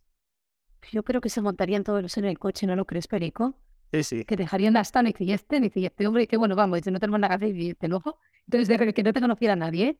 Yo 0.91 1.03
creo 1.03 1.21
que 1.21 1.29
se 1.29 1.41
montarían 1.41 1.83
todos 1.83 2.17
en 2.17 2.25
el 2.25 2.39
coche, 2.39 2.65
¿no 2.67 2.75
lo 2.75 2.85
crees, 2.85 3.07
Perico? 3.07 3.55
Sí, 3.91 4.03
sí. 4.03 4.25
Que 4.25 4.37
dejarían 4.37 4.73
la 4.73 4.81
stand 4.81 5.13
y 5.19 5.31
este, 5.33 5.71
y 5.75 5.85
este 5.85 6.07
hombre, 6.07 6.25
que 6.27 6.37
bueno, 6.37 6.55
vamos, 6.55 6.77
dice, 6.77 6.91
no 6.91 6.99
tenemos 6.99 7.19
nada 7.19 7.37
que 7.37 7.45
hacer 7.45 7.55
y 7.55 7.69
este 7.71 7.87
luego. 7.89 8.17
Entonces, 8.47 8.67
de 8.67 8.93
que 8.93 9.03
no 9.03 9.13
te 9.13 9.21
conociera 9.21 9.55
nadie, 9.55 9.99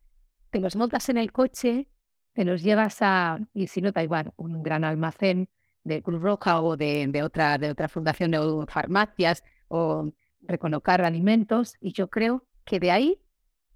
te 0.49 0.59
los 0.59 0.75
montas 0.75 1.09
en 1.09 1.17
el 1.17 1.31
coche, 1.31 1.89
te 2.33 2.45
los 2.45 2.63
llevas 2.63 2.97
a, 3.01 3.39
y 3.53 3.67
si 3.67 3.81
no, 3.81 3.91
da 3.91 4.01
igual, 4.03 4.33
un 4.37 4.63
gran 4.63 4.83
almacén 4.85 5.49
de 5.83 6.01
Cruz 6.01 6.21
Roja 6.21 6.61
o 6.61 6.77
de, 6.77 7.07
de, 7.07 7.23
otra, 7.23 7.57
de 7.57 7.69
otra 7.69 7.87
fundación 7.87 8.31
de 8.31 8.65
farmacias 8.67 9.43
o 9.67 10.11
recolocar 10.41 11.03
alimentos 11.03 11.75
y 11.79 11.93
yo 11.93 12.09
creo 12.09 12.45
que 12.65 12.79
de 12.79 12.91
ahí 12.91 13.21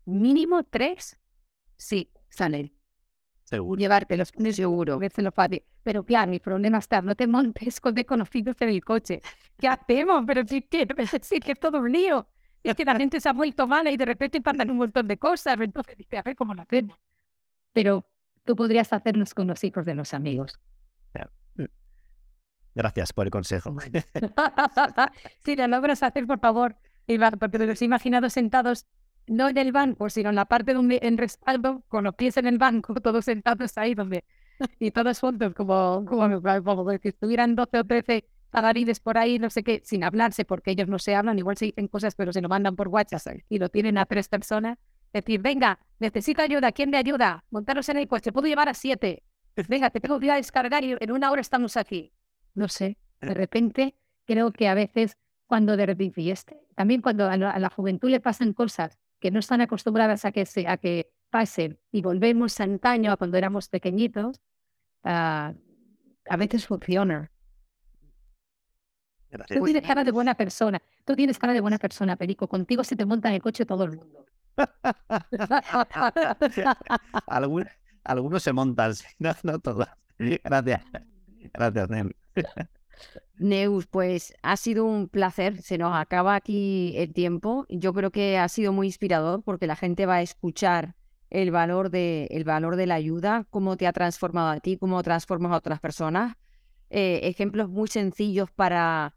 mínimo 0.06 0.64
tres 0.64 1.20
sí 1.78 2.12
salen. 2.30 2.74
Seguro. 3.44 3.80
Llevártelos, 3.80 4.34
seguro, 4.52 5.00
que 5.00 5.22
lo 5.22 5.32
fácil. 5.32 5.64
Pero 5.84 6.04
claro, 6.04 6.32
mi 6.32 6.40
problema 6.40 6.80
está, 6.80 7.02
no 7.02 7.16
te 7.16 7.28
montes 7.28 7.80
con 7.80 7.94
desconocidos 7.94 8.56
en 8.60 8.70
el 8.70 8.84
coche. 8.84 9.22
¿Qué 9.60 9.68
hacemos? 9.68 10.24
Pero 10.26 10.48
si 10.48 10.64
que, 10.64 10.88
sí, 11.22 11.40
que 11.40 11.52
es 11.52 11.60
todo 11.60 11.80
un 11.80 11.92
lío. 11.92 12.28
Es 12.64 12.76
que 12.76 12.84
la 12.84 12.96
gente 12.98 13.20
se 13.20 13.30
ha 13.30 13.34
vuelto 13.34 13.68
mala 13.68 13.92
y 13.92 13.98
de 13.98 14.06
repente 14.06 14.42
pasan 14.42 14.72
un 14.72 14.78
montón 14.78 15.08
de 15.08 15.18
cosas. 15.18 15.60
Entonces 15.60 15.96
dice, 15.96 16.18
a 16.18 16.24
ver 16.24 16.36
cómo 16.36 16.56
lo 16.56 16.64
hacemos. 16.64 16.98
Pero 17.72 18.04
tú 18.46 18.56
podrías 18.56 18.92
hacernos 18.92 19.36
con 19.36 19.48
los 19.48 19.64
hijos 19.64 19.86
de 19.86 19.94
los 19.94 20.16
amigos. 20.16 20.60
Gracias 22.76 23.14
por 23.14 23.26
el 23.26 23.32
consejo. 23.32 23.74
sí, 25.46 25.56
lo 25.56 25.68
logras 25.68 26.04
hacer, 26.04 26.28
por 26.28 26.40
favor. 26.40 26.76
Porque 27.40 27.58
los 27.60 27.82
he 27.82 27.86
imaginado 27.86 28.30
sentados 28.30 28.86
no 29.28 29.50
en 29.50 29.58
el 29.58 29.72
banco, 29.72 30.10
sino 30.10 30.30
en 30.30 30.36
la 30.36 30.46
parte 30.46 30.74
donde 30.74 31.00
en 31.02 31.18
respaldo, 31.18 31.84
con 31.88 32.04
los 32.04 32.16
pies 32.16 32.38
en 32.38 32.48
el 32.48 32.58
banco, 32.58 32.94
todos 33.02 33.26
sentados 33.26 33.78
ahí 33.78 33.96
donde 33.96 34.26
y 34.80 34.92
todos 34.92 35.20
juntos, 35.20 35.54
como, 35.54 36.06
como, 36.06 36.42
como 36.42 37.00
que 37.00 37.10
estuvieran 37.10 37.56
12 37.56 37.80
o 37.80 37.84
13 37.84 38.26
pagarides 38.52 39.02
por 39.02 39.18
ahí, 39.18 39.38
no 39.38 39.50
sé 39.50 39.64
qué, 39.64 39.82
sin 39.84 40.04
hablarse, 40.04 40.46
porque 40.46 40.72
ellos 40.72 40.88
no 40.88 40.98
se 40.98 41.14
hablan, 41.16 41.38
igual 41.38 41.58
se 41.58 41.66
dicen 41.66 41.88
cosas, 41.90 42.16
pero 42.16 42.32
se 42.32 42.42
lo 42.42 42.48
mandan 42.48 42.76
por 42.76 42.88
WhatsApp 42.88 43.40
y 43.50 43.60
lo 43.60 43.68
tienen 43.68 43.98
a 43.98 44.06
tres 44.06 44.30
personas. 44.30 44.78
Decir, 45.12 45.42
venga, 45.42 45.80
necesito 46.00 46.42
ayuda, 46.42 46.72
¿quién 46.72 46.90
me 46.90 46.98
ayuda? 46.98 47.44
Montaros 47.50 47.90
en 47.90 47.98
el 47.98 48.08
coche, 48.08 48.32
puedo 48.32 48.48
llevar 48.48 48.70
a 48.70 48.74
siete. 48.74 49.24
Venga, 49.68 49.90
te 49.90 50.00
tengo 50.00 50.20
que 50.20 50.28
ir 50.28 50.32
a 50.32 50.36
descargar 50.36 50.84
y 50.84 50.96
en 51.00 51.12
una 51.12 51.32
hora 51.32 51.42
estamos 51.42 51.76
aquí 51.78 52.14
no 52.56 52.68
sé, 52.68 52.98
de 53.22 53.34
repente 53.34 53.96
creo 54.26 54.52
que 54.52 54.68
a 54.68 54.74
veces 54.74 55.18
cuando 55.46 55.78
de 55.78 55.86
repente, 55.86 56.32
este, 56.32 56.60
también 56.76 57.02
cuando 57.02 57.30
a 57.30 57.38
la, 57.38 57.70
juventud 57.70 58.10
le 58.10 58.20
pasan 58.20 58.54
cosas 58.54 58.98
que 59.20 59.32
no 59.32 59.40
están 59.40 59.62
acostumbradas 59.62 60.26
a 60.26 60.32
que, 60.32 60.46
se, 60.46 60.68
a 60.68 60.78
que 60.78 61.12
pasen 61.30 61.80
y 61.92 62.02
volvemos 62.02 62.60
a 62.60 62.64
antaño, 62.64 63.12
a 63.12 63.18
cuando 63.18 63.38
éramos 63.38 63.70
pequeñitos, 63.70 64.42
uh, 65.04 65.54
a 66.28 66.38
veces 66.38 66.66
funciona. 66.66 67.32
Tú 69.48 69.66
tienes 69.66 69.84
cara 69.84 70.04
de 70.04 70.12
buena 70.12 70.36
persona. 70.36 70.82
Tú 71.04 71.16
tienes 71.16 71.38
cara 71.38 71.54
de 71.54 71.62
buena 71.62 71.78
persona, 71.78 72.16
Perico. 72.16 72.48
Contigo 72.48 72.84
se 72.84 72.96
te 72.96 73.06
monta 73.06 73.30
en 73.30 73.36
el 73.36 73.42
coche 73.42 73.66
todo 73.66 73.84
el 73.84 73.98
mundo. 73.98 74.26
algunos, 77.28 77.68
algunos 78.04 78.44
se 78.44 78.54
montan, 78.54 78.94
no, 79.20 79.34
no 79.44 79.60
todas. 79.60 79.90
Gracias. 80.18 80.82
Gracias, 81.54 81.90
Nel. 81.90 82.16
Neus, 83.38 83.86
pues 83.88 84.34
ha 84.42 84.58
sido 84.58 84.86
un 84.86 85.08
placer. 85.08 85.62
Se 85.62 85.78
nos 85.78 85.96
acaba 85.96 86.36
aquí 86.36 86.94
el 86.96 87.14
tiempo. 87.14 87.66
Yo 87.70 87.94
creo 87.94 88.12
que 88.12 88.38
ha 88.38 88.48
sido 88.48 88.72
muy 88.74 88.88
inspirador 88.88 89.44
porque 89.44 89.68
la 89.68 89.76
gente 89.76 90.06
va 90.06 90.16
a 90.16 90.22
escuchar 90.22 90.96
el 91.30 91.52
valor 91.52 91.90
de, 91.90 92.28
el 92.32 92.44
valor 92.44 92.76
de 92.76 92.88
la 92.88 92.96
ayuda, 92.96 93.46
cómo 93.50 93.78
te 93.78 93.88
ha 93.88 93.94
transformado 93.94 94.50
a 94.50 94.60
ti, 94.60 94.78
cómo 94.78 95.02
transformas 95.04 95.52
a 95.52 95.58
otras 95.58 95.80
personas. 95.80 96.38
Eh, 96.90 97.22
ejemplos 97.24 97.68
muy 97.68 97.88
sencillos 97.88 98.52
para, 98.52 99.16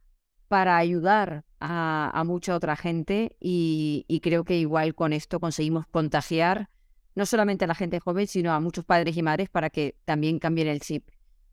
para 0.48 0.78
ayudar 0.78 1.44
a, 1.60 2.22
mucha 2.26 2.56
otra 2.56 2.76
gente 2.76 3.36
y, 3.40 4.04
y, 4.08 4.20
creo 4.20 4.44
que 4.44 4.56
igual 4.56 4.94
con 4.94 5.12
esto 5.12 5.38
conseguimos 5.38 5.86
contagiar 5.88 6.70
no 7.14 7.26
solamente 7.26 7.64
a 7.64 7.68
la 7.68 7.74
gente 7.74 8.00
joven, 8.00 8.26
sino 8.26 8.52
a 8.52 8.60
muchos 8.60 8.84
padres 8.84 9.16
y 9.16 9.22
madres 9.22 9.48
para 9.48 9.70
que 9.70 9.96
también 10.04 10.38
cambien 10.38 10.68
el 10.68 10.80
chip 10.80 11.08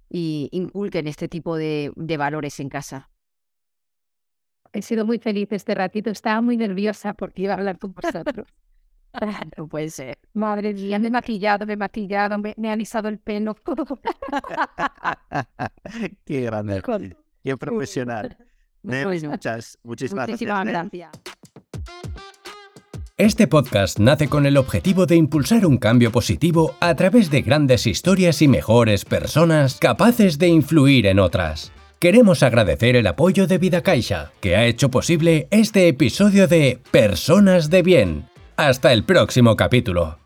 y 0.09 0.49
inculquen 0.51 1.07
este 1.07 1.27
tipo 1.27 1.57
de, 1.57 1.91
de 1.95 2.17
valores 2.17 2.59
en 2.59 2.69
casa. 2.69 3.09
He 4.73 4.81
sido 4.81 5.05
muy 5.05 5.19
feliz 5.19 5.47
este 5.51 5.73
ratito, 5.73 6.09
estaba 6.09 6.41
muy 6.41 6.57
nerviosa 6.57 7.13
porque 7.13 7.43
iba 7.43 7.53
a 7.53 7.57
hablar 7.57 7.79
con 7.79 7.93
vosotros. 7.93 8.47
No 9.57 9.69
puede 9.69 9.89
ser. 9.91 10.17
Madre 10.33 10.73
mía, 10.73 10.99
me 10.99 11.07
he 11.07 11.11
maquillado, 11.11 11.65
me 11.65 11.73
he 11.73 11.77
maquillado, 11.77 12.37
me, 12.37 12.53
me 12.57 12.67
he 12.67 12.71
alisado 12.71 13.07
el 13.07 13.17
pelo. 13.17 13.55
Qué 16.25 16.41
grande. 16.41 16.81
Qué 17.43 17.57
profesional. 17.57 18.37
Bueno, 18.87 19.31
muchas, 19.31 19.79
muchísimas 19.81 20.29
Muchísimas 20.29 20.63
gracias. 20.63 20.91
Neus. 20.91 20.91
gracias. 20.91 21.39
Este 23.17 23.47
podcast 23.47 23.97
nace 23.97 24.27
con 24.27 24.45
el 24.45 24.57
objetivo 24.57 25.05
de 25.05 25.15
impulsar 25.15 25.65
un 25.65 25.77
cambio 25.77 26.11
positivo 26.11 26.75
a 26.81 26.95
través 26.95 27.31
de 27.31 27.43
grandes 27.43 27.87
historias 27.87 28.41
y 28.41 28.49
mejores 28.49 29.05
personas 29.05 29.77
capaces 29.79 30.37
de 30.37 30.49
influir 30.49 31.07
en 31.07 31.19
otras. 31.19 31.71
Queremos 31.99 32.43
agradecer 32.43 32.97
el 32.97 33.07
apoyo 33.07 33.47
de 33.47 33.57
Vida 33.57 33.81
Caixa, 33.83 34.33
que 34.41 34.57
ha 34.57 34.65
hecho 34.65 34.91
posible 34.91 35.47
este 35.49 35.87
episodio 35.87 36.49
de 36.49 36.81
Personas 36.91 37.69
de 37.69 37.83
Bien. 37.83 38.29
Hasta 38.57 38.91
el 38.91 39.05
próximo 39.05 39.55
capítulo. 39.55 40.24